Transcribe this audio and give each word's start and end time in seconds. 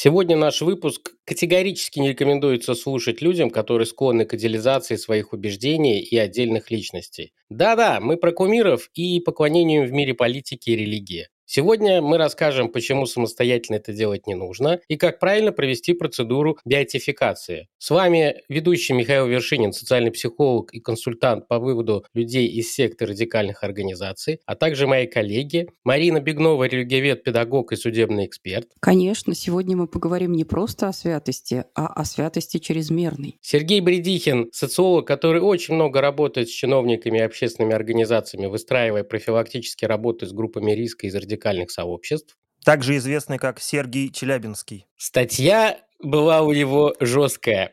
Сегодня 0.00 0.36
наш 0.36 0.60
выпуск 0.60 1.14
категорически 1.24 1.98
не 1.98 2.10
рекомендуется 2.10 2.76
слушать 2.76 3.20
людям, 3.20 3.50
которые 3.50 3.84
склонны 3.84 4.24
к 4.26 4.34
идеализации 4.34 4.94
своих 4.94 5.32
убеждений 5.32 5.98
и 5.98 6.16
отдельных 6.16 6.70
личностей. 6.70 7.32
Да-да, 7.50 7.98
мы 8.00 8.16
про 8.16 8.30
кумиров 8.30 8.90
и 8.94 9.18
поклонению 9.18 9.88
в 9.88 9.92
мире 9.92 10.14
политики 10.14 10.70
и 10.70 10.76
религии. 10.76 11.26
Сегодня 11.50 12.02
мы 12.02 12.18
расскажем, 12.18 12.68
почему 12.68 13.06
самостоятельно 13.06 13.76
это 13.76 13.94
делать 13.94 14.26
не 14.26 14.34
нужно 14.34 14.80
и 14.86 14.98
как 14.98 15.18
правильно 15.18 15.50
провести 15.50 15.94
процедуру 15.94 16.58
биотификации. 16.66 17.68
С 17.78 17.88
вами 17.88 18.42
ведущий 18.50 18.92
Михаил 18.92 19.26
Вершинин, 19.26 19.72
социальный 19.72 20.10
психолог 20.10 20.74
и 20.74 20.80
консультант 20.80 21.48
по 21.48 21.58
выводу 21.58 22.04
людей 22.12 22.48
из 22.48 22.74
секты 22.74 23.06
радикальных 23.06 23.64
организаций, 23.64 24.40
а 24.44 24.56
также 24.56 24.86
мои 24.86 25.06
коллеги 25.06 25.70
Марина 25.84 26.20
Бегнова, 26.20 26.64
религиовед, 26.64 27.24
педагог 27.24 27.72
и 27.72 27.76
судебный 27.76 28.26
эксперт. 28.26 28.68
Конечно, 28.80 29.34
сегодня 29.34 29.74
мы 29.74 29.86
поговорим 29.86 30.32
не 30.32 30.44
просто 30.44 30.88
о 30.88 30.92
святости, 30.92 31.64
а 31.74 31.86
о 31.86 32.04
святости 32.04 32.58
чрезмерной. 32.58 33.38
Сергей 33.40 33.80
Бредихин, 33.80 34.50
социолог, 34.52 35.06
который 35.06 35.40
очень 35.40 35.76
много 35.76 36.02
работает 36.02 36.50
с 36.50 36.52
чиновниками 36.52 37.16
и 37.16 37.22
общественными 37.22 37.74
организациями, 37.74 38.48
выстраивая 38.48 39.02
профилактические 39.02 39.88
работы 39.88 40.26
с 40.26 40.32
группами 40.32 40.72
риска 40.72 41.06
из 41.06 41.14
радикальных 41.14 41.37
радикальных 41.38 41.70
сообществ. 41.70 42.36
Также 42.64 42.96
известный 42.96 43.38
как 43.38 43.60
Сергей 43.60 44.10
Челябинский. 44.10 44.86
Статья 44.96 45.78
была 46.00 46.42
у 46.42 46.52
него 46.52 46.94
жесткая. 47.00 47.72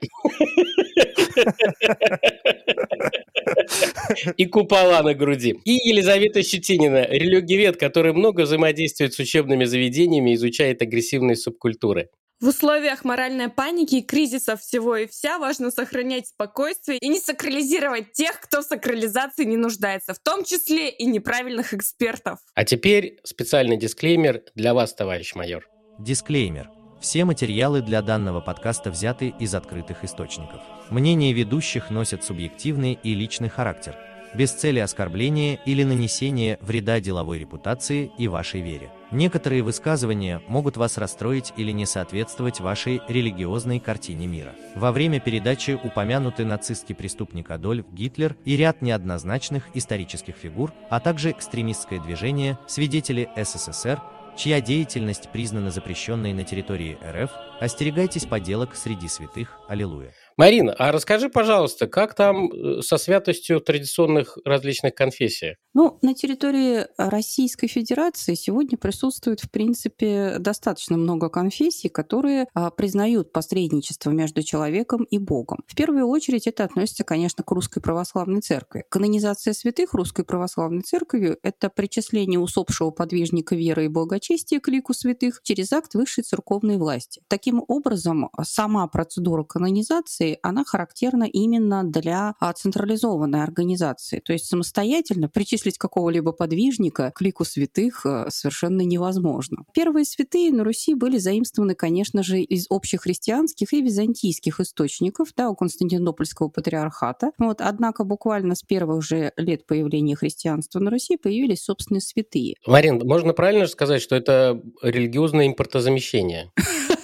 И 4.37 4.45
купола 4.45 5.01
на 5.03 5.13
груди. 5.13 5.59
И 5.65 5.71
Елизавета 5.71 6.41
Щетинина, 6.43 7.07
религиовед, 7.09 7.77
который 7.77 8.13
много 8.13 8.41
взаимодействует 8.41 9.13
с 9.13 9.19
учебными 9.19 9.65
заведениями, 9.65 10.33
изучает 10.35 10.81
агрессивные 10.81 11.35
субкультуры. 11.35 12.09
В 12.41 12.49
условиях 12.49 13.05
моральной 13.05 13.47
паники 13.47 13.95
и 13.95 14.01
кризиса 14.01 14.57
всего 14.57 14.97
и 14.97 15.07
вся 15.07 15.39
важно 15.39 15.71
сохранять 15.71 16.27
спокойствие 16.27 16.97
и 16.97 17.07
не 17.07 17.19
сакрализировать 17.19 18.11
тех, 18.11 18.41
кто 18.41 18.61
в 18.61 18.65
сакрализации 18.65 19.45
не 19.45 19.55
нуждается, 19.55 20.13
в 20.13 20.19
том 20.19 20.43
числе 20.43 20.89
и 20.89 21.05
неправильных 21.05 21.73
экспертов. 21.73 22.39
А 22.53 22.65
теперь 22.65 23.19
специальный 23.23 23.77
дисклеймер 23.77 24.43
для 24.53 24.73
вас, 24.73 24.93
товарищ 24.93 25.33
майор. 25.33 25.65
Дисклеймер. 25.97 26.69
Все 26.99 27.23
материалы 27.23 27.81
для 27.81 28.01
данного 28.01 28.41
подкаста 28.41 28.91
взяты 28.91 29.33
из 29.39 29.55
открытых 29.55 30.03
источников. 30.03 30.61
Мнения 30.89 31.31
ведущих 31.31 31.89
носят 31.89 32.25
субъективный 32.25 32.99
и 33.01 33.13
личный 33.13 33.47
характер, 33.47 33.95
без 34.35 34.51
цели 34.51 34.79
оскорбления 34.79 35.59
или 35.65 35.83
нанесения 35.83 36.57
вреда 36.61 36.99
деловой 36.99 37.39
репутации 37.39 38.11
и 38.17 38.27
вашей 38.27 38.61
вере. 38.61 38.91
Некоторые 39.11 39.63
высказывания 39.63 40.41
могут 40.47 40.77
вас 40.77 40.97
расстроить 40.97 41.53
или 41.57 41.71
не 41.71 41.85
соответствовать 41.85 42.59
вашей 42.59 43.01
религиозной 43.07 43.79
картине 43.79 44.27
мира. 44.27 44.53
Во 44.75 44.91
время 44.91 45.19
передачи 45.19 45.79
упомянуты 45.81 46.43
нацистский 46.43 46.95
преступник 46.95 47.49
Адольф 47.51 47.85
Гитлер 47.91 48.35
и 48.45 48.57
ряд 48.57 48.81
неоднозначных 48.81 49.69
исторических 49.73 50.35
фигур, 50.35 50.73
а 50.89 50.99
также 50.99 51.31
экстремистское 51.31 51.99
движение, 52.01 52.57
свидетели 52.67 53.29
СССР, 53.37 54.01
чья 54.35 54.59
деятельность 54.59 55.29
признана 55.31 55.71
запрещенной 55.71 56.33
на 56.33 56.43
территории 56.43 56.97
РФ, 57.03 57.31
остерегайтесь 57.61 58.25
поделок 58.25 58.75
среди 58.75 59.07
святых. 59.07 59.59
Аллилуйя. 59.69 60.11
Марина, 60.37 60.73
а 60.77 60.91
расскажи, 60.91 61.29
пожалуйста, 61.29 61.87
как 61.87 62.13
там 62.13 62.51
э, 62.51 62.81
со 62.81 62.97
святостью 62.97 63.61
традиционных 63.61 64.37
различных 64.43 64.93
конфессий? 64.93 65.55
Ну, 65.77 65.99
на 66.01 66.13
территории 66.13 66.85
Российской 66.97 67.67
Федерации 67.67 68.33
сегодня 68.35 68.77
присутствует, 68.77 69.41
в 69.41 69.51
принципе, 69.51 70.37
достаточно 70.39 70.95
много 70.95 71.27
конфессий, 71.27 71.89
которые 71.89 72.47
а, 72.53 72.71
признают 72.71 73.33
посредничество 73.33 74.09
между 74.11 74.41
человеком 74.41 75.03
и 75.03 75.17
Богом. 75.17 75.65
В 75.67 75.75
первую 75.75 76.07
очередь 76.07 76.47
это 76.47 76.63
относится, 76.63 77.03
конечно, 77.03 77.43
к 77.43 77.51
Русской 77.51 77.81
Православной 77.81 78.39
Церкви. 78.39 78.85
Канонизация 78.87 79.51
святых 79.51 79.93
Русской 79.93 80.23
Православной 80.23 80.81
Церковью– 80.81 81.37
это 81.43 81.69
причисление 81.69 82.39
усопшего 82.39 82.91
подвижника 82.91 83.53
веры 83.53 83.83
и 83.83 83.89
благочестия 83.89 84.61
к 84.61 84.69
лику 84.69 84.93
святых 84.93 85.41
через 85.43 85.73
акт 85.73 85.93
высшей 85.93 86.23
церковной 86.23 86.77
власти. 86.77 87.21
Таким 87.27 87.61
образом, 87.67 88.29
сама 88.43 88.87
процедура 88.87 89.43
канонизации 89.43 90.39
она 90.41 90.63
характерна 90.63 91.25
именно 91.25 91.83
для 91.83 92.33
а, 92.39 92.53
централизованной 92.53 93.43
организации. 93.43 94.21
То 94.21 94.31
есть 94.31 94.45
самостоятельно 94.45 95.27
причислить 95.65 95.77
какого-либо 95.77 96.31
подвижника 96.31 97.11
к 97.15 97.21
лику 97.21 97.43
святых 97.43 98.05
э, 98.05 98.25
совершенно 98.29 98.81
невозможно. 98.81 99.57
Первые 99.73 100.05
святые 100.05 100.51
на 100.51 100.63
Руси 100.63 100.93
были 100.93 101.17
заимствованы, 101.17 101.75
конечно 101.75 102.23
же, 102.23 102.39
из 102.39 102.67
общехристианских 102.69 103.73
и 103.73 103.81
византийских 103.81 104.59
источников, 104.59 105.29
да, 105.35 105.49
у 105.49 105.55
Константинопольского 105.55 106.49
патриархата. 106.49 107.31
Вот, 107.37 107.61
однако 107.61 108.03
буквально 108.03 108.55
с 108.55 108.61
первых 108.61 109.03
же 109.03 109.31
лет 109.37 109.65
появления 109.65 110.15
христианства 110.15 110.79
на 110.79 110.91
Руси 110.91 111.17
появились 111.17 111.63
собственные 111.63 112.01
святые. 112.01 112.55
Марин, 112.67 113.01
можно 113.03 113.33
правильно 113.33 113.67
сказать, 113.67 114.01
что 114.01 114.15
это 114.15 114.61
религиозное 114.81 115.47
импортозамещение? 115.47 116.51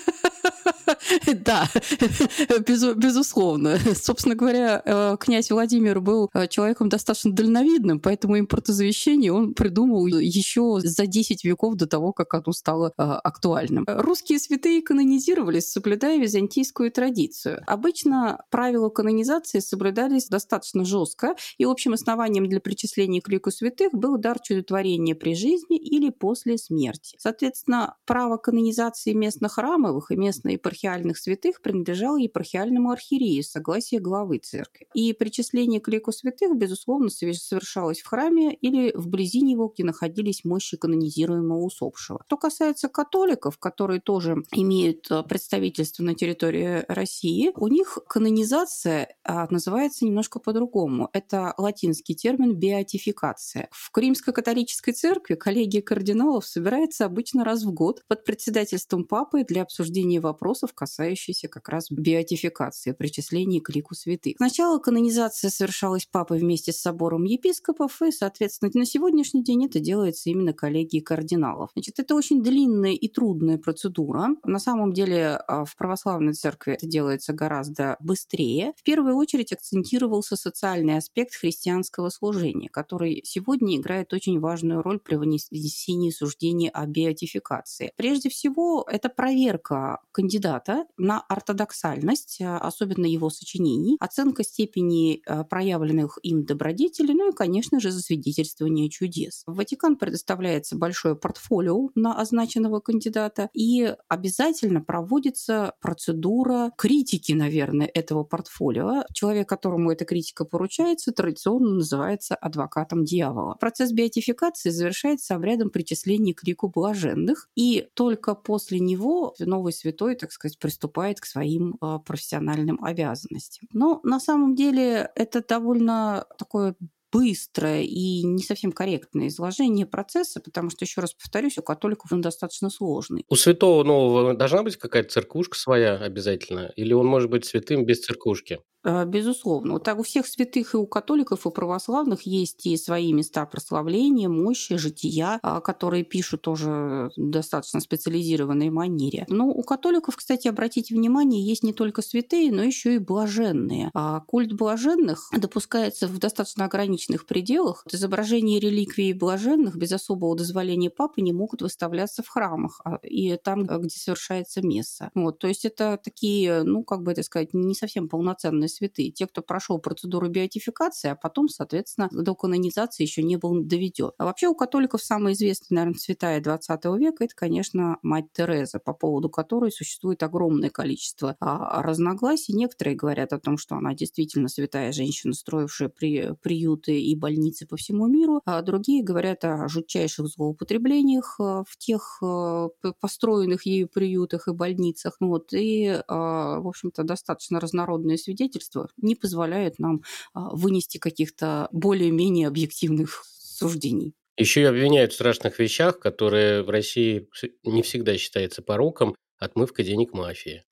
Да, 1.34 1.67
безусловно. 2.95 3.78
Собственно 3.95 4.35
говоря, 4.35 4.81
э, 4.84 5.17
князь 5.19 5.51
Владимир 5.51 6.00
был 6.00 6.29
э, 6.34 6.47
человеком 6.47 6.89
достаточно 6.89 7.31
дальновидным, 7.31 8.00
поэтому 8.00 8.39
импортозавещение 8.39 9.31
он 9.31 9.53
придумал 9.53 10.06
еще 10.07 10.79
за 10.79 11.06
10 11.06 11.44
веков 11.44 11.75
до 11.75 11.88
того, 11.88 12.13
как 12.13 12.34
оно 12.34 12.51
стало 12.51 12.94
э, 12.97 13.01
актуальным. 13.01 13.85
Русские 13.88 14.40
святые 14.40 14.81
канонизировались, 14.81 15.72
соблюдая 15.72 16.19
византийскую 16.19 16.91
традицию. 16.91 17.63
Обычно 17.67 18.44
правила 18.50 18.90
канонизации 18.90 19.59
соблюдались 19.59 20.28
достаточно 20.28 20.85
жестко, 20.85 21.35
и 21.57 21.66
общим 21.66 21.94
основанием 21.94 22.47
для 22.47 22.59
причисления 22.59 23.22
к 23.22 23.29
лику 23.29 23.51
святых 23.51 23.94
был 23.94 24.17
дар 24.17 24.40
чудотворения 24.40 25.16
при 25.16 25.35
жизни 25.35 25.78
или 25.78 26.09
после 26.09 26.57
смерти. 26.57 27.16
Соответственно, 27.19 27.95
право 28.06 28.38
канонизации 28.38 29.13
местных 29.13 29.53
храмовых 29.53 30.11
и 30.11 30.16
местной 30.16 30.57
епархиальных 30.91 31.18
святых 31.18 31.62
принадлежал 31.62 32.18
епархиальному 32.18 32.91
архиерею 32.91 33.44
с 33.44 33.52
согласия 33.52 34.00
главы 34.00 34.40
церкви. 34.40 34.88
И 34.94 35.13
причисление 35.13 35.79
к 35.79 35.88
лику 35.88 36.12
святых, 36.12 36.56
безусловно, 36.57 37.09
совершалось 37.09 38.02
в 38.02 38.07
храме 38.07 38.53
или 38.53 38.91
вблизи 38.96 39.41
него, 39.41 39.68
где 39.74 39.84
находились 39.84 40.44
мощи 40.44 40.78
канонизируемого 40.78 41.63
усопшего. 41.63 42.22
Что 42.28 42.38
касается 42.38 42.90
католиков, 42.90 43.57
которые 43.57 44.02
тоже 44.02 44.44
имеют 44.53 45.09
э, 45.09 45.24
представительство 45.24 46.03
на 46.03 46.16
территории 46.16 46.84
России, 46.88 47.52
у 47.56 47.68
них 47.68 47.97
канонизация 48.08 49.16
а, 49.23 49.47
называется 49.50 50.06
немножко 50.06 50.40
по-другому. 50.40 51.09
Это 51.13 51.53
латинский 51.58 52.16
термин 52.16 52.56
«беатификация». 52.56 53.69
В 53.72 53.91
Римско-католической 53.96 54.94
церкви 54.94 55.35
коллегия 55.35 55.81
кардиналов 55.81 56.46
собирается 56.46 57.06
обычно 57.06 57.44
раз 57.44 57.63
в 57.63 57.72
год 57.72 58.03
под 58.08 58.23
председательством 58.25 59.05
папы 59.05 59.44
для 59.44 59.61
обсуждения 59.61 60.20
вопросов, 60.20 60.73
касающиеся 60.81 61.47
как 61.47 61.69
раз 61.69 61.91
биотификации, 61.91 62.93
причисления 62.93 63.61
к 63.61 63.69
лику 63.69 63.93
святых. 63.93 64.33
Сначала 64.37 64.79
канонизация 64.79 65.51
совершалась 65.51 66.07
папой 66.07 66.39
вместе 66.39 66.72
с 66.72 66.81
собором 66.81 67.25
епископов, 67.25 68.01
и, 68.01 68.11
соответственно, 68.11 68.72
на 68.73 68.85
сегодняшний 68.85 69.43
день 69.43 69.67
это 69.67 69.79
делается 69.79 70.31
именно 70.31 70.53
коллегией 70.53 71.03
кардиналов. 71.03 71.69
Значит, 71.73 71.99
это 71.99 72.16
очень 72.16 72.41
длинная 72.41 72.93
и 72.93 73.07
трудная 73.09 73.59
процедура. 73.59 74.29
На 74.43 74.57
самом 74.57 74.91
деле 74.91 75.39
а, 75.47 75.66
в 75.66 75.75
православной 75.75 76.33
церкви 76.33 76.73
это 76.73 76.87
делается 76.87 77.31
гораздо 77.31 77.97
быстрее. 77.99 78.73
В 78.75 78.81
первую 78.81 79.17
очередь 79.17 79.53
акцентировался 79.53 80.35
социальный 80.35 80.97
аспект 80.97 81.35
христианского 81.35 82.09
служения, 82.09 82.69
который 82.69 83.22
сегодня 83.23 83.77
играет 83.77 84.13
очень 84.13 84.39
важную 84.39 84.81
роль 84.81 84.99
при 84.99 85.16
вынесении 85.16 86.09
суждений 86.09 86.69
о 86.73 86.87
биотификации. 86.87 87.91
Прежде 87.97 88.29
всего, 88.29 88.84
это 88.89 89.09
проверка 89.09 89.99
кандидата 90.11 90.71
кандидата, 90.72 90.88
на 90.97 91.22
ортодоксальность, 91.22 92.40
особенно 92.41 93.06
его 93.06 93.29
сочинений, 93.29 93.97
оценка 94.00 94.44
степени 94.44 95.22
проявленных 95.50 96.20
им 96.23 96.46
добродетелей, 96.46 97.14
ну 97.14 97.32
и, 97.32 97.35
конечно 97.35 97.79
же, 97.79 97.91
засвидетельствование 97.91 98.90
чудес. 98.90 99.44
В 99.46 99.56
Ватикан 99.56 99.96
предоставляется 99.96 100.76
большое 100.78 101.16
портфолио 101.16 101.90
на 101.96 102.20
означенного 102.20 102.79
кандидата, 102.79 103.50
и 103.53 103.96
обязательно 104.08 104.82
проводится 104.82 105.73
процедура 105.82 106.72
критики, 106.78 107.32
наверное, 107.34 107.88
этого 107.88 108.23
портфолио. 108.23 109.03
Человек, 109.14 109.50
которому 109.50 109.91
эта 109.91 110.06
критика 110.06 110.46
поручается, 110.46 111.12
традиционно 111.12 111.76
называется 111.76 112.35
адвокатом 112.35 113.03
дьявола. 113.03 113.56
Процесс 113.59 113.91
беатификации 113.91 114.70
завершается 114.70 115.35
обрядом 115.35 115.70
причисления 115.70 116.34
к 116.34 116.44
лику 116.44 116.70
блаженных, 116.70 117.50
и 117.56 117.88
только 117.94 118.35
после 118.35 118.79
него 118.79 119.34
новый 119.40 119.73
святой, 119.73 120.16
так 120.16 120.32
сказать, 120.32 120.58
приступает 120.61 121.19
к 121.19 121.25
своим 121.25 121.75
а, 121.81 121.99
профессиональным 121.99 122.81
обязанностям. 122.84 123.67
Но 123.73 123.99
на 124.03 124.19
самом 124.19 124.55
деле 124.55 125.11
это 125.16 125.43
довольно 125.43 126.25
такое 126.37 126.75
быстрое 127.11 127.81
и 127.81 128.23
не 128.23 128.41
совсем 128.41 128.72
корректное 128.72 129.28
изложение 129.28 129.85
процесса, 129.85 130.40
потому 130.40 130.69
что, 130.69 130.85
еще 130.85 131.02
раз 131.02 131.13
повторюсь, 131.13 131.58
у 131.58 131.61
католиков 131.61 132.11
он 132.11 132.22
достаточно 132.22 132.69
сложный. 132.69 133.25
У 133.28 133.35
святого 133.35 133.84
нового 133.84 134.34
должна 134.34 134.63
быть 134.63 134.78
какая-то 134.78 135.09
церквушка 135.09 135.58
своя 135.58 135.96
обязательно? 135.96 136.72
Или 136.75 136.93
он 136.93 137.08
может 137.08 137.29
быть 137.29 137.46
святым 137.46 137.85
без 137.85 137.99
церквушки? 137.99 138.59
Э, 138.83 139.05
безусловно. 139.05 139.73
Вот 139.73 139.83
так 139.83 139.99
у 139.99 140.03
всех 140.03 140.25
святых 140.25 140.73
и 140.73 140.78
у 140.78 140.87
католиков, 140.87 141.45
и 141.45 141.51
православных 141.51 142.23
есть 142.23 142.66
и 142.66 142.78
свои 142.78 143.13
места 143.13 143.45
прославления, 143.45 144.28
мощи, 144.28 144.75
жития, 144.78 145.39
а, 145.43 145.61
которые 145.61 146.03
пишут 146.03 146.41
тоже 146.41 147.11
достаточно 147.16 147.79
специализированной 147.79 148.69
манере. 148.69 149.25
Но 149.29 149.47
у 149.47 149.61
католиков, 149.63 150.16
кстати, 150.16 150.47
обратите 150.47 150.95
внимание, 150.95 151.45
есть 151.45 151.63
не 151.63 151.73
только 151.73 152.01
святые, 152.01 152.51
но 152.51 152.63
еще 152.63 152.95
и 152.95 152.97
блаженные. 152.97 153.91
А 153.93 154.22
культ 154.22 154.53
блаженных 154.53 155.29
допускается 155.31 156.07
в 156.07 156.17
достаточно 156.17 156.66
ограниченных 156.66 157.25
пределах. 157.27 157.84
Изображения 157.91 158.59
реликвий 158.59 159.13
блаженных 159.13 159.75
без 159.75 159.91
особого 159.91 160.35
дозволения 160.35 160.89
папы 160.89 161.22
не 161.22 161.34
могут 161.34 161.61
выставляться 161.61 162.23
в 162.23 162.29
храмах 162.29 162.81
а, 162.84 162.95
и 163.03 163.35
там, 163.37 163.66
где 163.66 163.97
совершается 163.97 164.66
месса. 164.66 165.11
Вот, 165.13 165.37
то 165.37 165.47
есть 165.47 165.66
это 165.66 165.99
такие, 166.03 166.63
ну, 166.63 166.84
как 166.84 167.03
бы 167.03 167.11
это 167.11 167.22
сказать, 167.22 167.53
не 167.53 167.75
совсем 167.75 168.09
полноценные 168.09 168.71
святые. 168.72 169.12
Те, 169.12 169.28
кто 169.28 169.41
прошел 169.41 169.79
процедуру 169.79 170.29
биотификации, 170.29 171.09
а 171.09 171.16
потом, 171.16 171.50
соответственно, 171.50 172.09
до 172.12 172.35
канонизации 172.35 173.03
еще 173.03 173.23
не 173.23 173.38
был 173.38 173.62
доведен. 173.62 174.12
А 174.18 174.26
вообще 174.26 174.47
у 174.47 174.56
католиков 174.56 175.03
самая 175.03 175.34
известная, 175.34 175.76
наверное, 175.76 176.00
святая 176.00 176.41
20 176.41 176.85
века– 176.97 177.23
это, 177.26 177.35
конечно, 177.35 177.97
мать 178.02 178.26
Тереза, 178.34 178.79
по 178.79 178.94
поводу 178.94 179.29
которой 179.29 179.72
существует 179.72 180.23
огромное 180.23 180.70
количество 180.70 181.35
а, 181.40 181.82
разногласий. 181.82 182.53
Некоторые 182.53 182.96
говорят 182.96 183.34
о 183.34 183.40
том, 183.40 183.58
что 183.58 183.76
она 183.76 183.94
действительно 183.94 184.47
святая 184.47 184.91
женщина, 184.91 185.34
строившая 185.34 185.90
при, 185.90 186.34
приюты 186.41 187.00
и 187.00 187.16
больницы 187.16 187.68
по 187.68 187.76
всему 187.76 188.08
миру, 188.08 188.41
а 188.46 188.62
другие 188.62 189.03
говорят 189.03 189.44
о 189.44 189.68
жутчайших 189.68 190.28
злоупотреблениях 190.28 191.35
а, 191.40 191.64
в 191.68 191.78
тех 191.78 192.20
а, 192.23 192.70
построенных 193.00 193.66
ею 193.66 193.88
приютах 193.88 194.47
и 194.47 194.53
больницах. 194.53 195.18
Вот, 195.20 195.53
и, 195.53 196.02
в 196.08 196.68
общем-то, 196.68 197.03
достаточно 197.03 197.59
разнородные 197.59 198.18
свидетельства 198.18 198.60
обстоятельства 198.61 198.90
не 198.97 199.16
позволяют 199.16 199.79
нам 199.79 200.03
а, 200.34 200.55
вынести 200.55 200.97
каких-то 200.97 201.67
более-менее 201.72 202.47
объективных 202.47 203.25
суждений. 203.25 204.13
Еще 204.37 204.61
и 204.61 204.66
обвиняют 204.66 205.11
в 205.11 205.16
страшных 205.16 205.59
вещах, 205.59 205.99
которые 205.99 206.63
в 206.63 206.69
России 206.69 207.28
не 207.63 207.81
всегда 207.81 208.17
считается 208.17 208.61
пороком, 208.61 209.16
отмывка 209.37 209.84
денег 209.84 210.13
мафии. 210.13 210.63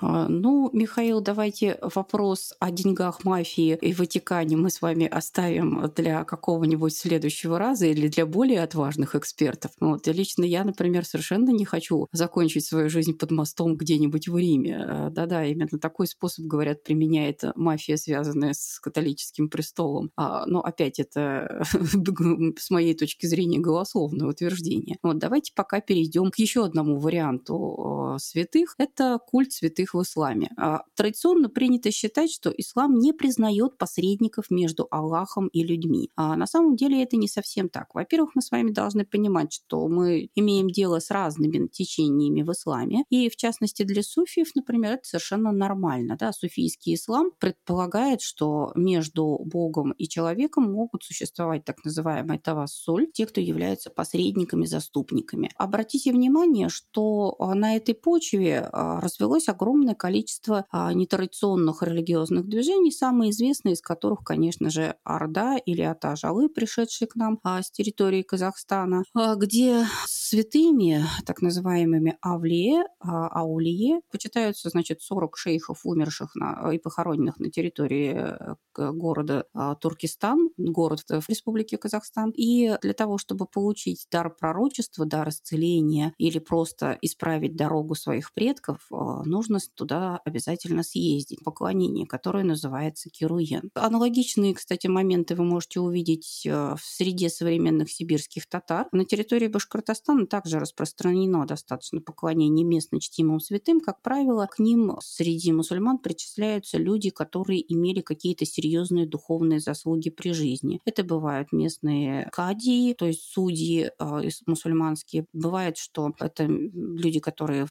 А, 0.00 0.28
ну, 0.28 0.70
Михаил, 0.72 1.20
давайте 1.20 1.78
вопрос 1.80 2.54
о 2.58 2.70
деньгах 2.70 3.24
мафии 3.24 3.78
и 3.80 3.92
Ватикане 3.92 4.56
мы 4.56 4.70
с 4.70 4.82
вами 4.82 5.06
оставим 5.06 5.90
для 5.94 6.24
какого-нибудь 6.24 6.94
следующего 6.94 7.58
раза 7.58 7.86
или 7.86 8.08
для 8.08 8.26
более 8.26 8.62
отважных 8.62 9.14
экспертов. 9.14 9.72
Вот. 9.80 10.06
И 10.08 10.12
лично 10.12 10.44
я, 10.44 10.64
например, 10.64 11.04
совершенно 11.04 11.50
не 11.50 11.64
хочу 11.64 12.08
закончить 12.12 12.64
свою 12.64 12.88
жизнь 12.88 13.14
под 13.16 13.30
мостом 13.30 13.76
где-нибудь 13.76 14.28
в 14.28 14.36
Риме. 14.36 14.78
А, 14.78 15.10
да-да, 15.10 15.44
именно 15.44 15.78
такой 15.80 16.06
способ, 16.06 16.44
говорят, 16.46 16.82
применяет 16.82 17.44
мафия, 17.54 17.96
связанная 17.96 18.54
с 18.54 18.80
католическим 18.80 19.48
престолом. 19.48 20.10
А, 20.16 20.44
но 20.46 20.60
опять 20.60 20.98
это, 20.98 21.62
с 22.58 22.70
моей 22.70 22.94
точки 22.94 23.26
зрения, 23.26 23.58
голословное 23.58 24.28
утверждение. 24.28 24.98
Вот 25.02 25.18
давайте 25.18 25.52
пока 25.54 25.80
перейдем 25.80 26.30
к 26.30 26.38
еще 26.38 26.64
одному 26.64 26.98
варианту 26.98 28.16
святых. 28.18 28.74
Это 28.78 29.18
культ 29.24 29.52
святых 29.52 29.77
святых 29.78 29.94
в 29.94 30.02
исламе. 30.02 30.50
А, 30.56 30.82
традиционно 30.94 31.48
принято 31.48 31.90
считать, 31.90 32.30
что 32.30 32.50
ислам 32.50 32.98
не 32.98 33.12
признает 33.12 33.78
посредников 33.78 34.50
между 34.50 34.86
Аллахом 34.90 35.48
и 35.48 35.62
людьми. 35.62 36.10
А 36.16 36.36
на 36.36 36.46
самом 36.46 36.76
деле 36.76 37.02
это 37.02 37.16
не 37.16 37.28
совсем 37.28 37.68
так. 37.68 37.94
Во-первых, 37.94 38.30
мы 38.34 38.42
с 38.42 38.50
вами 38.50 38.70
должны 38.70 39.04
понимать, 39.04 39.52
что 39.52 39.88
мы 39.88 40.30
имеем 40.34 40.68
дело 40.68 41.00
с 41.00 41.10
разными 41.10 41.68
течениями 41.68 42.42
в 42.42 42.52
исламе. 42.52 43.04
И 43.10 43.28
в 43.28 43.36
частности 43.36 43.82
для 43.84 44.02
суфиев, 44.02 44.54
например, 44.54 44.94
это 44.94 45.04
совершенно 45.04 45.52
нормально. 45.52 46.16
Да? 46.18 46.32
Суфийский 46.32 46.94
ислам 46.94 47.30
предполагает, 47.38 48.20
что 48.20 48.72
между 48.74 49.40
Богом 49.44 49.92
и 49.92 50.08
человеком 50.08 50.72
могут 50.72 51.04
существовать 51.04 51.64
так 51.64 51.84
называемые 51.84 52.38
тавассуль, 52.38 53.06
те, 53.12 53.26
кто 53.26 53.40
являются 53.40 53.90
посредниками, 53.90 54.66
заступниками. 54.66 55.50
Обратите 55.56 56.12
внимание, 56.12 56.68
что 56.68 57.36
а, 57.38 57.54
на 57.54 57.76
этой 57.76 57.94
почве 57.94 58.68
а, 58.72 59.00
развелось 59.00 59.48
огромное 59.58 59.94
количество 59.96 60.66
а, 60.70 60.92
нетрадиционных 60.94 61.82
религиозных 61.82 62.48
движений, 62.48 62.92
самые 62.92 63.32
известные 63.32 63.74
из 63.74 63.80
которых, 63.80 64.20
конечно 64.24 64.70
же, 64.70 64.94
Орда 65.02 65.56
или 65.56 65.82
Атажалы, 65.82 66.48
пришедшие 66.48 67.08
к 67.08 67.16
нам 67.16 67.40
а, 67.42 67.60
с 67.60 67.70
территории 67.72 68.22
Казахстана, 68.22 69.02
а, 69.14 69.34
где 69.34 69.84
святыми, 70.06 71.04
так 71.26 71.42
называемыми 71.42 72.16
Авлие, 72.20 72.84
Аулие, 73.00 74.00
почитаются, 74.12 74.68
значит, 74.68 75.02
40 75.02 75.36
шейхов, 75.36 75.80
умерших 75.84 76.34
на, 76.36 76.72
и 76.72 76.78
похороненных 76.78 77.38
на 77.38 77.50
территории 77.50 78.14
э, 78.14 78.54
города 78.76 79.44
Туркестан, 79.80 80.50
город 80.56 81.00
в 81.08 81.28
Республике 81.28 81.78
Казахстан. 81.78 82.30
И 82.30 82.76
для 82.82 82.92
того, 82.92 83.18
чтобы 83.18 83.46
получить 83.46 84.06
дар 84.10 84.30
пророчества, 84.30 85.06
дар 85.06 85.30
исцеления 85.30 86.14
или 86.18 86.38
просто 86.38 86.96
исправить 87.00 87.56
дорогу 87.56 87.94
своих 87.94 88.32
предков, 88.32 88.86
нужно 89.24 89.47
нужно 89.48 89.70
туда 89.74 90.20
обязательно 90.24 90.82
съездить. 90.82 91.42
Поклонение, 91.44 92.06
которое 92.06 92.44
называется 92.44 93.10
Кируен. 93.10 93.70
Аналогичные, 93.74 94.54
кстати, 94.54 94.86
моменты 94.86 95.34
вы 95.34 95.44
можете 95.44 95.80
увидеть 95.80 96.42
э, 96.46 96.74
в 96.74 96.80
среде 96.80 97.28
современных 97.28 97.90
сибирских 97.90 98.48
татар. 98.48 98.86
На 98.92 99.04
территории 99.04 99.48
Башкортостана 99.48 100.26
также 100.26 100.58
распространено 100.58 101.46
достаточно 101.46 102.00
поклонение 102.00 102.64
местно 102.64 103.00
чтимым 103.00 103.40
святым. 103.40 103.80
Как 103.80 104.02
правило, 104.02 104.46
к 104.46 104.58
ним 104.58 104.96
среди 105.00 105.52
мусульман 105.52 105.98
причисляются 105.98 106.78
люди, 106.78 107.10
которые 107.10 107.60
имели 107.72 108.00
какие-то 108.00 108.44
серьезные 108.44 109.06
духовные 109.06 109.60
заслуги 109.60 110.10
при 110.10 110.32
жизни. 110.32 110.80
Это 110.84 111.04
бывают 111.04 111.52
местные 111.52 112.28
кадии, 112.32 112.94
то 112.94 113.06
есть 113.06 113.22
судьи 113.22 113.90
э, 113.98 114.28
мусульманские. 114.46 115.26
Бывает, 115.32 115.76
что 115.76 116.12
это 116.18 116.46
люди, 116.46 117.20
которые 117.20 117.66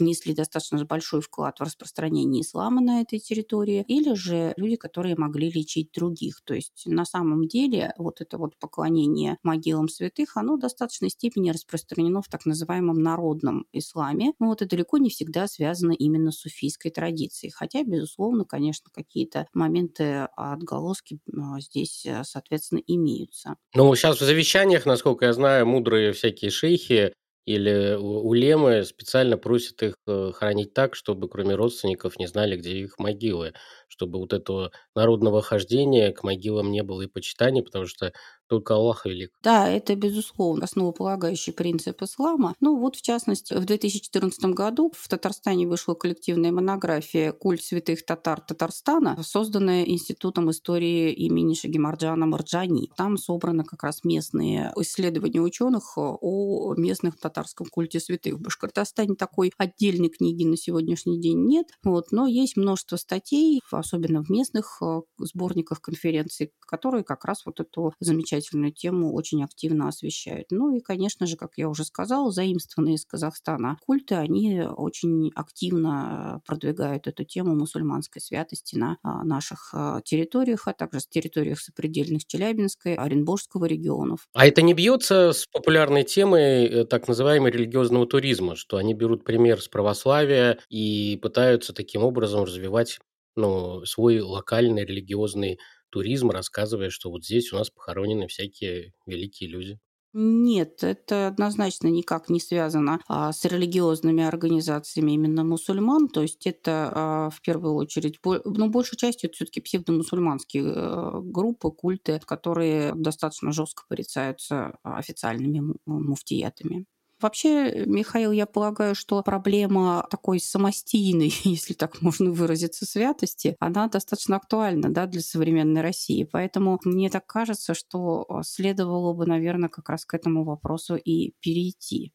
внесли 0.00 0.34
достаточно 0.34 0.84
большой 0.84 1.20
вклад 1.20 1.58
в 1.58 1.62
распространение 1.62 2.42
ислама 2.42 2.80
на 2.80 3.00
этой 3.00 3.18
территории, 3.18 3.84
или 3.86 4.14
же 4.14 4.54
люди, 4.56 4.76
которые 4.76 5.16
могли 5.16 5.50
лечить 5.50 5.92
других. 5.92 6.40
То 6.44 6.54
есть 6.54 6.82
на 6.86 7.04
самом 7.04 7.46
деле 7.46 7.92
вот 7.98 8.20
это 8.20 8.38
вот 8.38 8.56
поклонение 8.58 9.38
могилам 9.42 9.88
святых, 9.88 10.36
оно 10.36 10.56
в 10.56 10.60
достаточной 10.60 11.10
степени 11.10 11.50
распространено 11.50 12.22
в 12.22 12.28
так 12.28 12.46
называемом 12.46 13.02
народном 13.02 13.66
исламе. 13.72 14.32
Но 14.38 14.48
вот 14.48 14.62
и 14.62 14.66
далеко 14.66 14.98
не 14.98 15.10
всегда 15.10 15.46
связано 15.46 15.92
именно 15.92 16.32
с 16.32 16.38
суфийской 16.38 16.90
традицией. 16.90 17.52
Хотя, 17.52 17.84
безусловно, 17.84 18.44
конечно, 18.44 18.90
какие-то 18.92 19.46
моменты 19.52 20.28
отголоски 20.36 21.20
а, 21.36 21.60
здесь, 21.60 22.04
э, 22.06 22.22
соответственно, 22.24 22.80
имеются. 22.86 23.56
Ну, 23.74 23.94
сейчас 23.94 24.20
в 24.20 24.24
завещаниях, 24.24 24.86
насколько 24.86 25.26
я 25.26 25.32
знаю, 25.32 25.66
мудрые 25.66 26.12
всякие 26.12 26.50
шейхи 26.50 27.12
или 27.46 27.94
улемы 27.96 28.84
специально 28.84 29.36
просят 29.36 29.82
их 29.82 29.94
э, 30.06 30.32
хранить 30.34 30.74
так, 30.74 30.94
чтобы 30.94 31.28
кроме 31.28 31.54
родственников 31.54 32.18
не 32.18 32.26
знали, 32.26 32.56
где 32.56 32.72
их 32.78 32.98
могилы, 32.98 33.54
чтобы 33.88 34.18
вот 34.18 34.32
этого 34.32 34.72
народного 34.94 35.42
хождения 35.42 36.12
к 36.12 36.22
могилам 36.22 36.70
не 36.70 36.82
было 36.82 37.02
и 37.02 37.06
почитания, 37.06 37.62
потому 37.62 37.86
что 37.86 38.12
только 38.50 38.74
Аллах 38.74 39.06
велик. 39.06 39.30
Да, 39.44 39.68
это, 39.68 39.94
безусловно, 39.94 40.64
основополагающий 40.64 41.52
принцип 41.52 42.02
ислама. 42.02 42.56
Ну 42.60 42.76
вот, 42.76 42.96
в 42.96 43.00
частности, 43.00 43.54
в 43.54 43.64
2014 43.64 44.44
году 44.46 44.92
в 44.96 45.08
Татарстане 45.08 45.68
вышла 45.68 45.94
коллективная 45.94 46.50
монография 46.50 47.30
«Культ 47.30 47.62
святых 47.62 48.04
татар 48.04 48.40
Татарстана», 48.40 49.22
созданная 49.22 49.84
Институтом 49.84 50.50
истории 50.50 51.12
имени 51.12 51.54
Шагимарджана 51.54 52.26
Марджани. 52.26 52.90
Там 52.96 53.18
собраны 53.18 53.62
как 53.62 53.84
раз 53.84 54.02
местные 54.02 54.72
исследования 54.76 55.40
ученых 55.40 55.96
о 55.96 56.74
местных 56.76 57.20
татарском 57.20 57.68
культе 57.70 58.00
святых. 58.00 58.34
В 58.34 58.40
Башкортостане 58.40 59.14
такой 59.14 59.52
отдельной 59.58 60.08
книги 60.08 60.42
на 60.42 60.56
сегодняшний 60.56 61.20
день 61.20 61.46
нет, 61.46 61.68
вот, 61.84 62.10
но 62.10 62.26
есть 62.26 62.56
множество 62.56 62.96
статей, 62.96 63.60
особенно 63.70 64.24
в 64.24 64.30
местных 64.30 64.78
э, 64.82 65.02
сборниках 65.18 65.80
конференций, 65.80 66.52
которые 66.66 67.04
как 67.04 67.24
раз 67.24 67.46
вот 67.46 67.60
эту 67.60 67.92
замечательную 68.00 68.39
замечательную 68.40 68.72
тему 68.72 69.14
очень 69.14 69.44
активно 69.44 69.88
освещают. 69.88 70.46
Ну 70.50 70.74
и, 70.74 70.80
конечно 70.80 71.26
же, 71.26 71.36
как 71.36 71.52
я 71.56 71.68
уже 71.68 71.84
сказала, 71.84 72.30
заимствованные 72.30 72.94
из 72.94 73.04
Казахстана 73.04 73.78
культы, 73.86 74.14
они 74.14 74.62
очень 74.62 75.30
активно 75.34 76.40
продвигают 76.46 77.06
эту 77.06 77.24
тему 77.24 77.54
мусульманской 77.54 78.20
святости 78.20 78.76
на 78.76 78.98
а, 79.02 79.24
наших 79.24 79.70
а, 79.72 80.00
территориях, 80.02 80.66
а 80.66 80.72
также 80.72 81.00
с 81.00 81.06
территориях 81.06 81.60
сопредельных 81.60 82.26
Челябинской, 82.26 82.94
Оренбургского 82.94 83.66
регионов. 83.66 84.26
А 84.34 84.46
это 84.46 84.62
не 84.62 84.74
бьется 84.74 85.32
с 85.32 85.46
популярной 85.46 86.04
темой 86.04 86.66
э, 86.66 86.84
так 86.84 87.08
называемого 87.08 87.48
религиозного 87.48 88.06
туризма, 88.06 88.56
что 88.56 88.76
они 88.76 88.94
берут 88.94 89.24
пример 89.24 89.60
с 89.60 89.68
православия 89.68 90.58
и 90.68 91.18
пытаются 91.22 91.72
таким 91.72 92.02
образом 92.02 92.44
развивать 92.44 92.98
ну, 93.36 93.84
свой 93.84 94.20
локальный 94.20 94.84
религиозный 94.84 95.58
туризм, 95.90 96.30
рассказывая, 96.30 96.90
что 96.90 97.10
вот 97.10 97.24
здесь 97.24 97.52
у 97.52 97.56
нас 97.56 97.70
похоронены 97.70 98.28
всякие 98.28 98.92
великие 99.06 99.50
люди. 99.50 99.78
Нет, 100.12 100.82
это 100.82 101.28
однозначно 101.28 101.86
никак 101.86 102.28
не 102.30 102.40
связано 102.40 103.00
а, 103.06 103.32
с 103.32 103.44
религиозными 103.44 104.24
организациями 104.24 105.12
именно 105.12 105.44
мусульман. 105.44 106.08
То 106.08 106.22
есть 106.22 106.48
это 106.48 106.90
а, 106.92 107.30
в 107.30 107.40
первую 107.42 107.74
очередь, 107.74 108.18
ну, 108.24 108.68
большей 108.70 108.98
частью 108.98 109.28
это 109.28 109.36
все-таки 109.36 109.60
псевдомусульманские 109.60 110.64
а, 110.66 111.20
группы, 111.22 111.70
культы, 111.70 112.20
которые 112.26 112.92
достаточно 112.96 113.52
жестко 113.52 113.84
порицаются 113.88 114.78
официальными 114.82 115.74
муфтиятами. 115.86 116.86
Вообще, 117.20 117.84
Михаил, 117.86 118.32
я 118.32 118.46
полагаю, 118.46 118.94
что 118.94 119.22
проблема 119.22 120.06
такой 120.10 120.40
самостийной, 120.40 121.32
если 121.44 121.74
так 121.74 122.00
можно 122.02 122.30
выразиться, 122.30 122.86
святости, 122.86 123.56
она 123.60 123.88
достаточно 123.88 124.36
актуальна 124.36 124.92
да, 124.92 125.06
для 125.06 125.20
современной 125.20 125.82
России. 125.82 126.24
Поэтому 126.24 126.80
мне 126.84 127.10
так 127.10 127.26
кажется, 127.26 127.74
что 127.74 128.24
а, 128.28 128.42
следовало 128.42 129.12
бы, 129.12 129.26
наверное, 129.26 129.68
как 129.68 129.88
раз 129.90 130.04
к 130.04 130.14
этому 130.14 130.44
вопросу 130.44 130.96
и 130.96 131.34
перейти. 131.40 132.12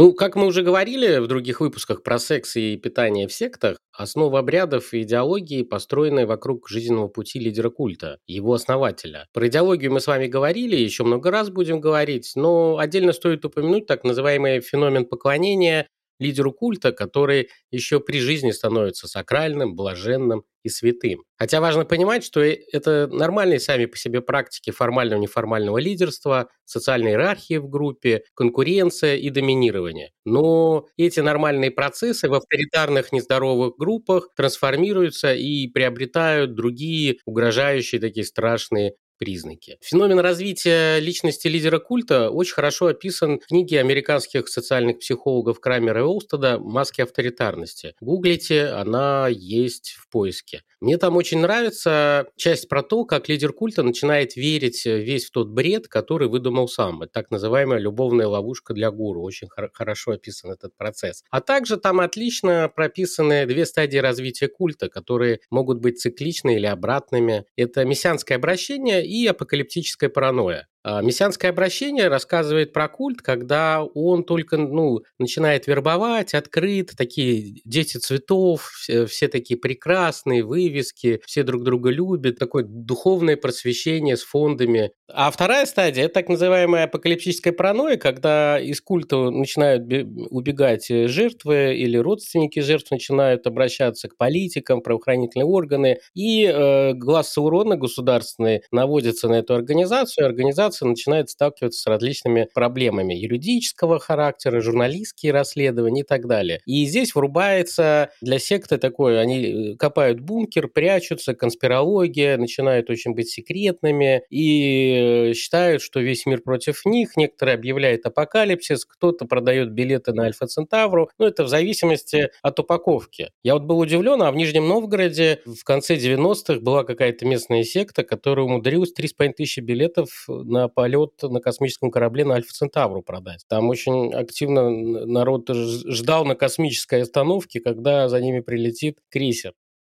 Ну, 0.00 0.12
как 0.12 0.36
мы 0.36 0.46
уже 0.46 0.62
говорили 0.62 1.18
в 1.18 1.26
других 1.26 1.60
выпусках 1.60 2.04
про 2.04 2.20
секс 2.20 2.54
и 2.54 2.76
питание 2.76 3.26
в 3.26 3.32
сектах, 3.32 3.78
основа 3.92 4.38
обрядов 4.38 4.94
и 4.94 5.02
идеологии 5.02 5.64
построены 5.64 6.24
вокруг 6.24 6.68
жизненного 6.68 7.08
пути 7.08 7.40
лидера 7.40 7.68
культа, 7.68 8.20
его 8.28 8.54
основателя. 8.54 9.26
Про 9.32 9.48
идеологию 9.48 9.92
мы 9.92 9.98
с 9.98 10.06
вами 10.06 10.28
говорили, 10.28 10.76
еще 10.76 11.02
много 11.02 11.32
раз 11.32 11.50
будем 11.50 11.80
говорить, 11.80 12.30
но 12.36 12.78
отдельно 12.78 13.12
стоит 13.12 13.44
упомянуть 13.44 13.86
так 13.86 14.04
называемый 14.04 14.60
феномен 14.60 15.04
поклонения 15.04 15.88
лидеру 16.18 16.52
культа, 16.52 16.92
который 16.92 17.48
еще 17.70 18.00
при 18.00 18.20
жизни 18.20 18.50
становится 18.50 19.08
сакральным, 19.08 19.74
блаженным 19.76 20.44
и 20.62 20.68
святым. 20.68 21.22
Хотя 21.36 21.60
важно 21.60 21.84
понимать, 21.84 22.24
что 22.24 22.40
это 22.40 23.06
нормальные 23.08 23.60
сами 23.60 23.86
по 23.86 23.96
себе 23.96 24.20
практики 24.20 24.70
формального 24.70 25.18
и 25.18 25.22
неформального 25.22 25.78
лидерства, 25.78 26.48
социальной 26.64 27.12
иерархии 27.12 27.56
в 27.58 27.68
группе, 27.68 28.24
конкуренция 28.34 29.16
и 29.16 29.30
доминирование. 29.30 30.10
Но 30.24 30.86
эти 30.96 31.20
нормальные 31.20 31.70
процессы 31.70 32.28
в 32.28 32.34
авторитарных 32.34 33.12
нездоровых 33.12 33.76
группах 33.78 34.30
трансформируются 34.36 35.32
и 35.34 35.68
приобретают 35.68 36.54
другие 36.54 37.18
угрожающие 37.24 38.00
такие 38.00 38.24
страшные 38.24 38.94
признаки. 39.18 39.78
Феномен 39.82 40.20
развития 40.20 40.98
личности 40.98 41.48
лидера 41.48 41.78
культа 41.78 42.30
очень 42.30 42.54
хорошо 42.54 42.86
описан 42.86 43.40
в 43.40 43.46
книге 43.46 43.80
американских 43.80 44.48
социальных 44.48 45.00
психологов 45.00 45.60
Крамера 45.60 46.00
и 46.00 46.04
Олстеда 46.04 46.58
«Маски 46.58 47.00
авторитарности». 47.00 47.94
Гуглите, 48.00 48.66
она 48.66 49.28
есть 49.28 49.96
в 49.98 50.08
поиске. 50.08 50.62
Мне 50.80 50.96
там 50.96 51.16
очень 51.16 51.40
нравится 51.40 52.28
часть 52.36 52.68
про 52.68 52.82
то, 52.82 53.04
как 53.04 53.28
лидер 53.28 53.52
культа 53.52 53.82
начинает 53.82 54.36
верить 54.36 54.86
весь 54.86 55.26
в 55.26 55.32
тот 55.32 55.48
бред, 55.48 55.88
который 55.88 56.28
выдумал 56.28 56.68
сам. 56.68 57.02
Это 57.02 57.12
так 57.12 57.30
называемая 57.32 57.80
любовная 57.80 58.28
ловушка 58.28 58.74
для 58.74 58.90
гуру. 58.92 59.22
Очень 59.22 59.48
хор- 59.48 59.70
хорошо 59.72 60.12
описан 60.12 60.52
этот 60.52 60.76
процесс. 60.76 61.24
А 61.30 61.40
также 61.40 61.78
там 61.78 61.98
отлично 61.98 62.70
прописаны 62.74 63.44
две 63.46 63.66
стадии 63.66 63.98
развития 63.98 64.46
культа, 64.46 64.88
которые 64.88 65.40
могут 65.50 65.80
быть 65.80 65.98
цикличны 65.98 66.54
или 66.54 66.66
обратными. 66.66 67.44
Это 67.56 67.84
мессианское 67.84 68.38
обращение 68.38 69.04
и 69.08 69.26
апокалиптическая 69.26 70.10
паранойя. 70.10 70.68
А, 70.84 71.02
мессианское 71.02 71.50
обращение 71.50 72.08
рассказывает 72.08 72.72
про 72.72 72.88
культ, 72.88 73.20
когда 73.20 73.82
он 73.82 74.24
только 74.24 74.56
ну, 74.56 75.00
начинает 75.18 75.66
вербовать, 75.66 76.34
открыт, 76.34 76.92
такие 76.96 77.60
дети 77.64 77.96
цветов, 77.98 78.70
все, 78.74 79.06
все 79.06 79.28
такие 79.28 79.58
прекрасные, 79.58 80.44
вывески, 80.44 81.20
все 81.26 81.42
друг 81.42 81.64
друга 81.64 81.90
любят, 81.90 82.38
такое 82.38 82.64
духовное 82.64 83.36
просвещение 83.36 84.16
с 84.16 84.22
фондами. 84.22 84.92
А 85.08 85.30
вторая 85.30 85.66
стадия– 85.66 86.04
это 86.06 86.14
так 86.14 86.28
называемая 86.28 86.84
апокалиптическая 86.84 87.52
паранойя, 87.52 87.96
когда 87.96 88.60
из 88.60 88.80
культа 88.80 89.30
начинают 89.30 89.84
убегать 90.30 90.88
жертвы 90.88 91.74
или 91.76 91.96
родственники 91.96 92.60
жертв 92.60 92.90
начинают 92.90 93.46
обращаться 93.46 94.08
к 94.08 94.16
политикам, 94.16 94.80
правоохранительные 94.80 95.46
органы, 95.46 95.98
и 96.14 96.44
э, 96.44 96.92
глаз 96.94 97.32
Саурона 97.32 97.76
государственный 97.76 98.62
наводится 98.70 99.28
на 99.28 99.36
эту 99.36 99.54
организацию, 99.54 100.26
организация 100.26 100.67
организация 100.68 100.88
начинает 100.88 101.30
сталкиваться 101.30 101.80
с 101.80 101.86
различными 101.86 102.48
проблемами 102.54 103.14
юридического 103.14 103.98
характера, 103.98 104.60
журналистские 104.60 105.32
расследования 105.32 106.02
и 106.02 106.04
так 106.04 106.26
далее. 106.26 106.60
И 106.66 106.84
здесь 106.86 107.14
врубается 107.14 108.10
для 108.20 108.38
секты 108.38 108.78
такое, 108.78 109.20
они 109.20 109.72
э, 109.72 109.76
копают 109.76 110.20
бункер, 110.20 110.68
прячутся, 110.68 111.34
конспирология, 111.34 112.36
начинают 112.36 112.90
очень 112.90 113.14
быть 113.14 113.30
секретными 113.30 114.22
и 114.30 115.30
э, 115.30 115.34
считают, 115.34 115.82
что 115.82 116.00
весь 116.00 116.26
мир 116.26 116.42
против 116.42 116.84
них, 116.84 117.16
некоторые 117.16 117.54
объявляют 117.54 118.06
апокалипсис, 118.06 118.84
кто-то 118.84 119.24
продает 119.24 119.72
билеты 119.72 120.12
на 120.12 120.24
Альфа 120.24 120.46
Центавру, 120.46 121.10
ну 121.18 121.26
это 121.26 121.44
в 121.44 121.48
зависимости 121.48 122.30
от 122.42 122.58
упаковки. 122.60 123.30
Я 123.42 123.54
вот 123.54 123.62
был 123.64 123.78
удивлен, 123.78 124.22
а 124.22 124.30
в 124.30 124.36
Нижнем 124.36 124.68
Новгороде 124.68 125.40
в 125.44 125.64
конце 125.64 125.96
90-х 125.96 126.60
была 126.60 126.84
какая-то 126.84 127.26
местная 127.26 127.64
секта, 127.64 128.04
которая 128.04 128.46
умудрилась 128.46 128.92
3,5 128.98 129.32
тысячи 129.36 129.60
билетов 129.60 130.26
на 130.28 130.57
полет 130.66 131.12
на 131.22 131.40
космическом 131.40 131.92
корабле 131.92 132.24
на 132.24 132.34
Альфа 132.34 132.52
Центавру 132.52 133.02
продать. 133.02 133.44
Там 133.48 133.68
очень 133.68 134.12
активно 134.12 134.68
народ 135.06 135.48
ждал 135.48 136.24
на 136.24 136.34
космической 136.34 137.02
остановке, 137.02 137.60
когда 137.60 138.08
за 138.08 138.20
ними 138.20 138.40
прилетит 138.40 138.98
крейсер. 139.10 139.52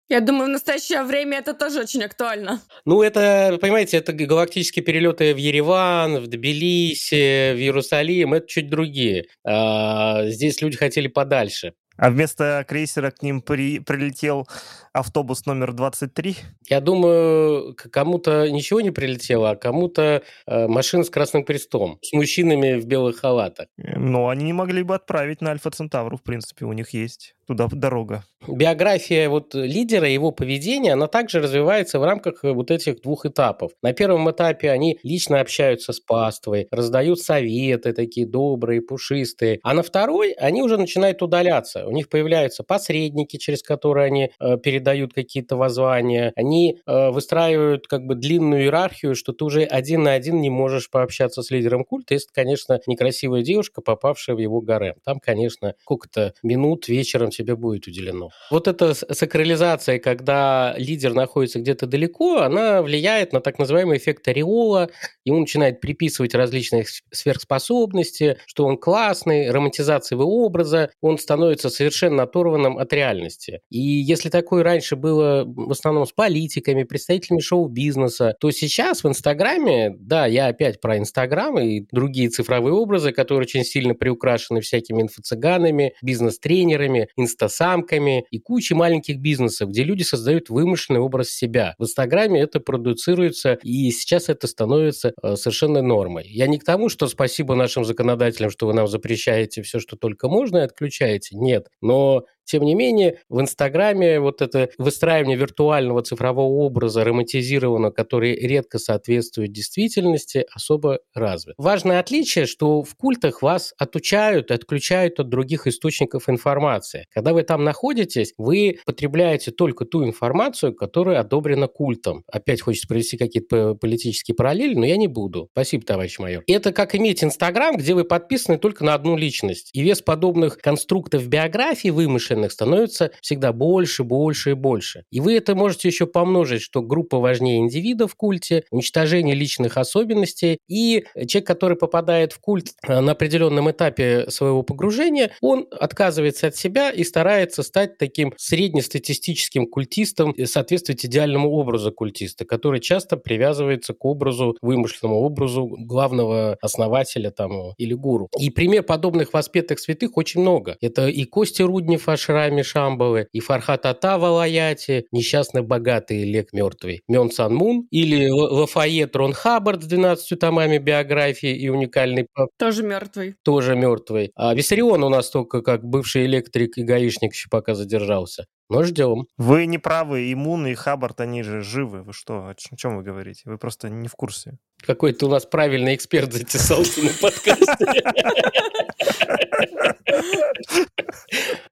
Я 0.09 0.19
думаю, 0.19 0.45
в 0.45 0.51
настоящее 0.51 1.03
время 1.03 1.39
это 1.39 1.53
тоже 1.53 1.79
очень 1.79 2.03
актуально. 2.03 2.61
Ну, 2.85 3.01
это, 3.01 3.57
понимаете, 3.59 3.97
это 3.97 4.13
галактические 4.13 4.83
перелеты 4.83 5.33
в 5.33 5.37
Ереван, 5.37 6.19
в 6.19 6.27
Тбилиси, 6.27 7.53
в 7.53 7.57
Иерусалим, 7.57 8.33
это 8.33 8.47
чуть 8.47 8.69
другие. 8.69 9.25
А, 9.43 10.25
здесь 10.27 10.61
люди 10.61 10.77
хотели 10.77 11.07
подальше. 11.07 11.73
А 11.95 12.09
вместо 12.09 12.65
крейсера 12.67 13.11
к 13.11 13.21
ним 13.21 13.41
при, 13.41 13.79
прилетел 13.79 14.47
автобус 14.93 15.45
номер 15.45 15.73
23? 15.73 16.37
Я 16.69 16.81
думаю, 16.81 17.75
кому-то 17.91 18.49
ничего 18.49 18.81
не 18.81 18.91
прилетело, 18.91 19.51
а 19.51 19.55
кому-то 19.55 20.23
э, 20.47 20.67
машина 20.67 21.03
с 21.03 21.09
красным 21.09 21.43
крестом, 21.43 21.99
с 22.01 22.13
мужчинами 22.13 22.79
в 22.79 22.85
белых 22.85 23.17
халатах. 23.17 23.67
Э, 23.77 23.97
но 23.97 24.29
они 24.29 24.45
не 24.45 24.53
могли 24.53 24.83
бы 24.83 24.95
отправить 24.95 25.41
на 25.41 25.51
Альфа 25.51 25.69
Центавру, 25.69 26.17
в 26.17 26.23
принципе, 26.23 26.65
у 26.65 26.73
них 26.73 26.93
есть 26.93 27.35
туда 27.47 27.67
дорога. 27.71 28.23
Биография 28.47 29.29
вот 29.29 29.53
лидера, 29.53 30.07
его 30.07 30.31
поведение, 30.31 30.93
она 30.93 31.07
также 31.07 31.39
развивается 31.39 31.99
в 31.99 32.03
рамках 32.03 32.43
вот 32.43 32.71
этих 32.71 33.01
двух 33.01 33.25
этапов. 33.25 33.71
На 33.81 33.93
первом 33.93 34.29
этапе 34.29 34.69
они 34.69 34.99
лично 35.03 35.39
общаются 35.39 35.93
с 35.93 35.99
паствой, 35.99 36.67
раздают 36.71 37.19
советы 37.19 37.93
такие 37.93 38.27
добрые, 38.27 38.81
пушистые. 38.81 39.59
А 39.63 39.73
на 39.73 39.83
второй 39.83 40.31
они 40.33 40.61
уже 40.61 40.77
начинают 40.77 41.21
удаляться. 41.21 41.82
У 41.85 41.91
них 41.91 42.09
появляются 42.09 42.63
посредники, 42.63 43.37
через 43.37 43.61
которые 43.61 44.07
они 44.07 44.31
э, 44.39 44.57
передают 44.57 44.93
дают 44.93 45.13
какие-то 45.13 45.57
воззвания, 45.57 46.31
они 46.35 46.79
э, 46.85 47.09
выстраивают 47.09 47.87
как 47.87 48.05
бы 48.05 48.13
длинную 48.13 48.63
иерархию, 48.63 49.15
что 49.15 49.33
ты 49.33 49.43
уже 49.43 49.63
один 49.63 50.03
на 50.03 50.13
один 50.13 50.39
не 50.39 50.51
можешь 50.51 50.89
пообщаться 50.89 51.41
с 51.41 51.49
лидером 51.49 51.83
культа, 51.83 52.13
если, 52.13 52.29
конечно, 52.31 52.79
некрасивая 52.85 53.41
девушка, 53.41 53.81
попавшая 53.81 54.35
в 54.35 54.39
его 54.39 54.61
гарем. 54.61 54.93
Там, 55.03 55.19
конечно, 55.19 55.73
сколько-то 55.81 56.33
минут 56.43 56.87
вечером 56.87 57.31
тебе 57.31 57.55
будет 57.55 57.87
уделено. 57.87 58.29
Вот 58.51 58.67
эта 58.67 58.93
сакрализация, 58.93 59.97
когда 59.97 60.75
лидер 60.77 61.13
находится 61.13 61.59
где-то 61.59 61.87
далеко, 61.87 62.41
она 62.41 62.83
влияет 62.83 63.33
на 63.33 63.41
так 63.41 63.57
называемый 63.57 63.97
эффект 63.97 64.27
ореола, 64.27 64.89
ему 65.25 65.39
начинает 65.39 65.81
приписывать 65.81 66.35
различные 66.35 66.85
сверхспособности, 67.11 68.37
что 68.45 68.65
он 68.65 68.77
классный, 68.77 69.49
романтизация 69.49 70.17
его 70.17 70.45
образа, 70.45 70.91
он 71.01 71.17
становится 71.17 71.71
совершенно 71.73 72.23
оторванным 72.23 72.77
от 72.77 72.91
реальности. 72.93 73.61
И 73.69 73.79
если 73.79 74.29
такое 74.29 74.63
раньше 74.63 74.95
было 74.95 75.43
в 75.45 75.71
основном 75.71 76.05
с 76.05 76.11
политиками, 76.11 76.83
представителями 76.83 77.39
шоу-бизнеса, 77.39 78.35
то 78.39 78.51
сейчас 78.51 79.03
в 79.03 79.07
Инстаграме, 79.07 79.95
да, 79.97 80.25
я 80.25 80.47
опять 80.47 80.81
про 80.81 80.97
Инстаграм 80.97 81.59
и 81.59 81.85
другие 81.91 82.29
цифровые 82.29 82.73
образы, 82.73 83.11
которые 83.11 83.45
очень 83.45 83.63
сильно 83.63 83.95
приукрашены 83.95 84.61
всякими 84.61 85.03
инфо-цыганами, 85.03 85.93
бизнес-тренерами, 86.01 87.09
инстасамками 87.15 88.25
и 88.31 88.39
кучей 88.39 88.75
маленьких 88.75 89.19
бизнесов, 89.19 89.69
где 89.69 89.83
люди 89.83 90.03
создают 90.03 90.49
вымышленный 90.49 91.01
образ 91.01 91.29
себя. 91.29 91.75
В 91.77 91.83
Инстаграме 91.83 92.41
это 92.41 92.59
продуцируется, 92.59 93.59
и 93.63 93.91
сейчас 93.91 94.29
это 94.29 94.47
становится 94.47 95.13
э, 95.21 95.35
совершенно 95.35 95.81
нормой. 95.81 96.25
Я 96.27 96.47
не 96.47 96.59
к 96.59 96.63
тому, 96.63 96.89
что 96.89 97.07
спасибо 97.07 97.55
нашим 97.55 97.85
законодателям, 97.85 98.49
что 98.49 98.67
вы 98.67 98.73
нам 98.73 98.87
запрещаете 98.87 99.61
все, 99.61 99.79
что 99.79 99.95
только 99.95 100.27
можно, 100.27 100.57
и 100.57 100.61
отключаете. 100.61 101.35
Нет. 101.37 101.62
Но 101.81 102.23
тем 102.45 102.63
не 102.63 102.75
менее, 102.75 103.19
в 103.29 103.39
Инстаграме 103.41 104.19
вот 104.19 104.41
это 104.41 104.69
выстраивание 104.77 105.37
виртуального 105.37 106.01
цифрового 106.01 106.63
образа, 106.63 107.03
романтизированного, 107.03 107.91
который 107.91 108.35
редко 108.35 108.79
соответствует 108.79 109.51
действительности, 109.51 110.45
особо 110.53 110.99
развит. 111.13 111.55
Важное 111.57 111.99
отличие, 111.99 112.45
что 112.45 112.83
в 112.83 112.95
культах 112.95 113.41
вас 113.41 113.73
отучают 113.77 114.51
отключают 114.51 115.19
от 115.19 115.29
других 115.29 115.67
источников 115.67 116.29
информации. 116.29 117.07
Когда 117.13 117.33
вы 117.33 117.43
там 117.43 117.63
находитесь, 117.63 118.33
вы 118.37 118.79
потребляете 118.85 119.51
только 119.51 119.85
ту 119.85 120.03
информацию, 120.05 120.73
которая 120.73 121.19
одобрена 121.19 121.67
культом. 121.67 122.23
Опять 122.31 122.61
хочется 122.61 122.87
провести 122.87 123.17
какие-то 123.17 123.75
политические 123.75 124.35
параллели, 124.35 124.75
но 124.75 124.85
я 124.85 124.97
не 124.97 125.07
буду. 125.07 125.49
Спасибо, 125.51 125.85
товарищ 125.85 126.19
майор. 126.19 126.43
Это 126.47 126.71
как 126.71 126.95
иметь 126.95 127.23
Инстаграм, 127.23 127.77
где 127.77 127.93
вы 127.93 128.03
подписаны 128.03 128.57
только 128.57 128.83
на 128.83 128.93
одну 128.93 129.15
личность. 129.15 129.69
И 129.73 129.81
вес 129.81 130.01
подобных 130.01 130.57
конструктов 130.57 131.27
биографии 131.27 131.89
вымышленных 131.89 132.32
вымышленных 132.33 132.51
становится 132.51 133.11
всегда 133.21 133.53
больше, 133.53 134.03
больше 134.03 134.51
и 134.51 134.53
больше. 134.53 135.03
И 135.11 135.19
вы 135.19 135.35
это 135.35 135.55
можете 135.55 135.87
еще 135.87 136.05
помножить, 136.05 136.61
что 136.61 136.81
группа 136.81 137.19
важнее 137.19 137.59
индивида 137.59 138.07
в 138.07 138.15
культе, 138.15 138.63
уничтожение 138.71 139.35
личных 139.35 139.77
особенностей, 139.77 140.59
и 140.67 141.05
человек, 141.27 141.47
который 141.47 141.77
попадает 141.77 142.33
в 142.33 142.39
культ 142.39 142.73
э, 142.87 142.99
на 142.99 143.11
определенном 143.11 143.69
этапе 143.69 144.25
своего 144.29 144.63
погружения, 144.63 145.31
он 145.41 145.67
отказывается 145.71 146.47
от 146.47 146.55
себя 146.55 146.91
и 146.91 147.03
старается 147.03 147.63
стать 147.63 147.97
таким 147.97 148.33
среднестатистическим 148.37 149.67
культистом, 149.67 150.33
соответствовать 150.45 151.05
идеальному 151.05 151.49
образу 151.49 151.91
культиста, 151.91 152.45
который 152.45 152.79
часто 152.79 153.17
привязывается 153.17 153.93
к 153.93 154.05
образу, 154.05 154.57
вымышленному 154.61 155.19
образу 155.19 155.67
главного 155.79 156.57
основателя 156.61 157.31
там 157.31 157.73
или 157.77 157.93
гуру. 157.93 158.29
И 158.39 158.49
пример 158.49 158.83
подобных 158.83 159.33
воспетых 159.33 159.79
святых 159.79 160.17
очень 160.17 160.41
много. 160.41 160.77
Это 160.81 161.07
и 161.07 161.25
Кости 161.25 161.61
Руднев 161.61 162.07
аж 162.09 162.22
Шраме 162.23 162.63
Шамбалы, 162.63 163.27
и 163.33 163.39
Фархат 163.39 163.85
Ата 163.85 164.17
в 164.17 164.23
Алаяте, 164.23 165.05
несчастный 165.11 165.61
богатый 165.61 166.23
Лек 166.23 166.53
мертвый, 166.53 167.01
Мён 167.07 167.29
Сан 167.31 167.53
Мун, 167.53 167.87
или 167.91 168.29
Лафайет 168.29 169.15
Рон 169.15 169.33
Хаббард 169.33 169.83
с 169.83 169.87
12 169.87 170.39
томами 170.39 170.77
биографии 170.77 171.53
и 171.55 171.69
уникальный... 171.69 172.27
Тоже 172.57 172.83
мертвый. 172.83 173.35
Тоже 173.43 173.75
мертвый. 173.75 174.31
А 174.35 174.53
Виссарион 174.53 175.03
у 175.03 175.09
нас 175.09 175.29
только 175.29 175.61
как 175.61 175.83
бывший 175.83 176.25
электрик 176.25 176.77
и 176.77 176.83
гаишник 176.83 177.33
еще 177.33 177.49
пока 177.49 177.75
задержался. 177.75 178.45
Но 178.73 178.81
ждем. 178.81 179.27
Вы 179.37 179.67
не 179.67 179.77
правы, 179.77 180.23
и 180.31 180.33
Мун, 180.33 180.65
и 180.65 180.73
Хаббард, 180.73 181.21
они 181.21 181.43
же 181.43 181.61
живы. 181.61 182.01
Вы 182.01 182.11
что, 182.11 182.47
о 182.47 182.55
чем 182.55 182.97
вы 182.97 183.03
говорите? 183.03 183.43
Вы 183.45 183.59
просто 183.59 183.87
не 183.87 184.07
в 184.07 184.15
курсе. 184.15 184.57
Какой-то 184.83 185.27
у 185.27 185.29
нас 185.29 185.45
правильный 185.45 185.93
эксперт 185.93 186.33
затесался 186.33 187.03
на 187.03 187.11
подкасте. 187.21 188.03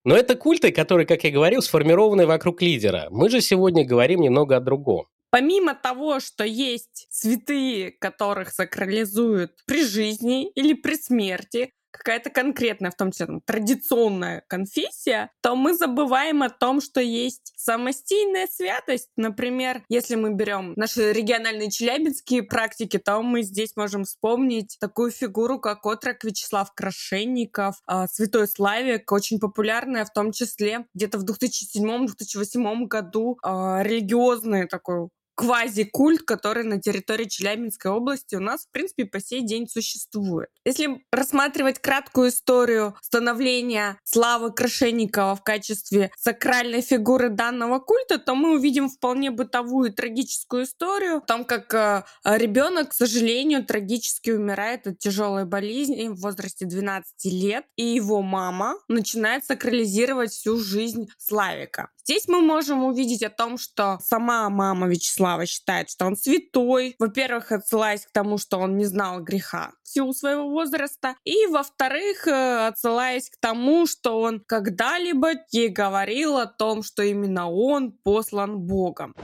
Но 0.03 0.15
это 0.15 0.35
культы, 0.35 0.71
которые, 0.71 1.07
как 1.07 1.23
я 1.23 1.31
говорил, 1.31 1.63
сформированы 1.63 2.27
вокруг 2.27 2.61
лидера. 2.61 3.07
Мы 3.09 3.31
же 3.31 3.41
сегодня 3.41 3.83
говорим 3.83 4.21
немного 4.21 4.57
о 4.57 4.59
другом. 4.59 5.07
Помимо 5.31 5.73
того, 5.73 6.19
что 6.19 6.43
есть 6.43 7.07
святые, 7.09 7.89
которых 7.89 8.51
сакрализуют 8.51 9.53
при 9.65 9.83
жизни 9.83 10.51
или 10.51 10.73
при 10.73 10.97
смерти, 10.97 11.71
какая-то 11.91 12.29
конкретная, 12.29 12.91
в 12.91 12.95
том 12.95 13.11
числе 13.11 13.27
там, 13.27 13.41
традиционная 13.41 14.43
конфессия, 14.47 15.29
то 15.41 15.55
мы 15.55 15.75
забываем 15.75 16.43
о 16.43 16.49
том, 16.49 16.81
что 16.81 17.01
есть 17.01 17.53
самостийная 17.57 18.47
святость. 18.47 19.09
Например, 19.17 19.83
если 19.89 20.15
мы 20.15 20.33
берем 20.33 20.73
наши 20.75 21.11
региональные 21.13 21.69
челябинские 21.69 22.43
практики, 22.43 22.97
то 22.97 23.21
мы 23.21 23.43
здесь 23.43 23.75
можем 23.75 24.03
вспомнить 24.05 24.77
такую 24.79 25.11
фигуру, 25.11 25.59
как 25.59 25.85
отрок 25.85 26.23
Вячеслав 26.23 26.73
Крашенников, 26.73 27.75
э, 27.87 28.05
Святой 28.11 28.47
Славик, 28.47 29.11
очень 29.11 29.39
популярная, 29.39 30.05
в 30.05 30.13
том 30.13 30.31
числе 30.31 30.85
где-то 30.93 31.19
в 31.19 31.25
2007-2008 31.25 32.87
году 32.87 33.37
э, 33.43 33.83
религиозный 33.83 34.67
такой 34.67 35.09
квази-культ, 35.41 36.21
который 36.21 36.63
на 36.63 36.79
территории 36.79 37.25
Челябинской 37.25 37.89
области 37.89 38.35
у 38.35 38.39
нас, 38.39 38.65
в 38.67 38.71
принципе, 38.71 39.05
по 39.05 39.19
сей 39.19 39.41
день 39.41 39.67
существует. 39.67 40.49
Если 40.65 41.03
рассматривать 41.11 41.79
краткую 41.79 42.29
историю 42.29 42.95
становления 43.01 43.97
Славы 44.03 44.53
Крашенникова 44.53 45.35
в 45.35 45.41
качестве 45.41 46.11
сакральной 46.15 46.81
фигуры 46.81 47.29
данного 47.29 47.79
культа, 47.79 48.19
то 48.19 48.35
мы 48.35 48.53
увидим 48.53 48.87
вполне 48.87 49.31
бытовую 49.31 49.91
трагическую 49.91 50.65
историю 50.65 51.17
о 51.17 51.21
том, 51.21 51.43
как 51.43 51.73
э, 51.73 52.03
ребенок, 52.23 52.89
к 52.89 52.93
сожалению, 52.93 53.65
трагически 53.65 54.29
умирает 54.29 54.85
от 54.85 54.99
тяжелой 54.99 55.45
болезни 55.45 56.07
в 56.09 56.21
возрасте 56.21 56.67
12 56.67 57.25
лет, 57.33 57.65
и 57.77 57.83
его 57.83 58.21
мама 58.21 58.75
начинает 58.87 59.43
сакрализировать 59.43 60.31
всю 60.31 60.59
жизнь 60.59 61.07
Славика. 61.17 61.89
Здесь 62.03 62.27
мы 62.27 62.41
можем 62.41 62.83
увидеть 62.83 63.23
о 63.23 63.29
том, 63.29 63.57
что 63.57 63.97
сама 64.03 64.49
мама 64.49 64.87
Вячеслава 64.87 65.30
считает, 65.45 65.89
что 65.89 66.05
он 66.05 66.15
святой. 66.15 66.95
Во-первых, 66.99 67.51
отсылаясь 67.51 68.05
к 68.05 68.11
тому, 68.11 68.37
что 68.37 68.59
он 68.59 68.77
не 68.77 68.85
знал 68.85 69.21
греха 69.21 69.71
в 69.83 69.89
силу 69.89 70.13
своего 70.13 70.49
возраста. 70.49 71.15
И, 71.23 71.47
во-вторых, 71.47 72.27
э, 72.27 72.67
отсылаясь 72.67 73.29
к 73.29 73.37
тому, 73.39 73.85
что 73.85 74.21
он 74.21 74.39
когда-либо 74.39 75.31
ей 75.51 75.69
говорил 75.69 76.37
о 76.37 76.45
том, 76.45 76.83
что 76.83 77.03
именно 77.03 77.51
он 77.51 77.91
послан 77.91 78.59
Богом. 78.59 79.15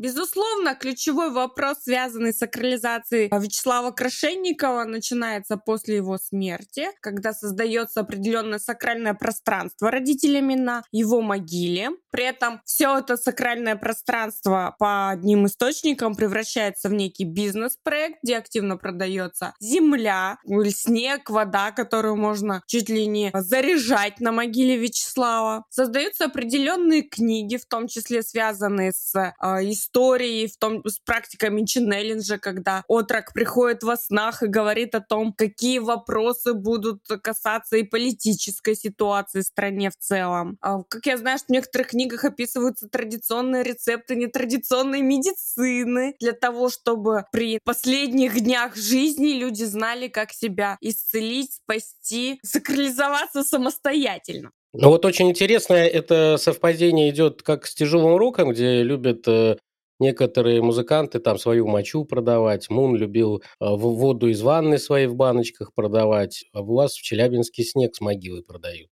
Безусловно, 0.00 0.74
ключевой 0.74 1.30
вопрос, 1.30 1.82
связанный 1.82 2.32
с 2.32 2.38
сакрализацией 2.38 3.28
Вячеслава 3.30 3.90
Крашенникова, 3.90 4.84
начинается 4.84 5.58
после 5.58 5.96
его 5.96 6.16
смерти, 6.16 6.86
когда 7.02 7.34
создается 7.34 8.00
определенное 8.00 8.58
сакральное 8.58 9.12
пространство 9.12 9.90
родителями 9.90 10.54
на 10.54 10.84
его 10.90 11.20
могиле. 11.20 11.90
При 12.10 12.24
этом 12.24 12.62
все 12.64 12.98
это 12.98 13.18
сакральное 13.18 13.76
пространство 13.76 14.74
по 14.78 15.10
одним 15.10 15.44
источникам 15.44 16.14
превращается 16.14 16.88
в 16.88 16.94
некий 16.94 17.24
бизнес-проект, 17.24 18.20
где 18.22 18.38
активно 18.38 18.78
продается 18.78 19.52
земля, 19.60 20.38
снег, 20.70 21.28
вода, 21.28 21.72
которую 21.72 22.16
можно 22.16 22.62
чуть 22.66 22.88
ли 22.88 23.06
не 23.06 23.30
заряжать 23.34 24.18
на 24.20 24.32
могиле 24.32 24.78
Вячеслава. 24.78 25.66
Создаются 25.68 26.24
определенные 26.24 27.02
книги, 27.02 27.58
в 27.58 27.66
том 27.66 27.86
числе 27.86 28.22
связанные 28.22 28.92
с 28.92 29.14
э, 29.14 29.32
историей 29.70 29.89
истории, 29.90 30.46
в 30.46 30.56
том 30.56 30.82
с 30.86 30.98
практиками 30.98 31.64
ченнелинджа, 31.64 32.38
когда 32.38 32.84
отрок 32.88 33.32
приходит 33.32 33.82
во 33.82 33.96
снах 33.96 34.42
и 34.42 34.46
говорит 34.46 34.94
о 34.94 35.00
том, 35.00 35.32
какие 35.32 35.78
вопросы 35.78 36.54
будут 36.54 37.02
касаться 37.22 37.76
и 37.76 37.82
политической 37.82 38.74
ситуации 38.76 39.40
в 39.40 39.44
стране 39.44 39.90
в 39.90 39.96
целом. 39.96 40.56
А, 40.60 40.82
как 40.88 41.06
я 41.06 41.16
знаю, 41.16 41.38
что 41.38 41.46
в 41.48 41.52
некоторых 41.52 41.88
книгах 41.88 42.24
описываются 42.24 42.88
традиционные 42.88 43.62
рецепты 43.62 44.14
нетрадиционной 44.14 45.02
медицины 45.02 46.14
для 46.20 46.32
того, 46.32 46.70
чтобы 46.70 47.24
при 47.32 47.58
последних 47.64 48.40
днях 48.40 48.76
жизни 48.76 49.32
люди 49.32 49.64
знали, 49.64 50.08
как 50.08 50.32
себя 50.32 50.76
исцелить, 50.80 51.54
спасти, 51.54 52.38
сакрализоваться 52.42 53.42
самостоятельно. 53.42 54.52
Ну 54.72 54.90
вот 54.90 55.04
очень 55.04 55.28
интересное 55.30 55.88
это 55.88 56.36
совпадение 56.38 57.10
идет 57.10 57.42
как 57.42 57.66
с 57.66 57.74
тяжелым 57.74 58.16
роком, 58.16 58.50
где 58.50 58.84
любят 58.84 59.26
э, 59.26 59.56
некоторые 60.00 60.62
музыканты 60.62 61.20
там 61.20 61.38
свою 61.38 61.66
мочу 61.66 62.04
продавать. 62.04 62.70
Мун 62.70 62.96
любил 62.96 63.42
а, 63.58 63.76
воду 63.76 64.28
из 64.28 64.42
ванны 64.42 64.78
своей 64.78 65.06
в 65.06 65.14
баночках 65.14 65.72
продавать. 65.74 66.44
А 66.52 66.62
у 66.62 66.74
вас 66.74 66.94
в 66.94 67.02
Челябинске 67.02 67.62
снег 67.64 67.94
с 67.94 68.00
могилы 68.00 68.42
продают. 68.42 68.90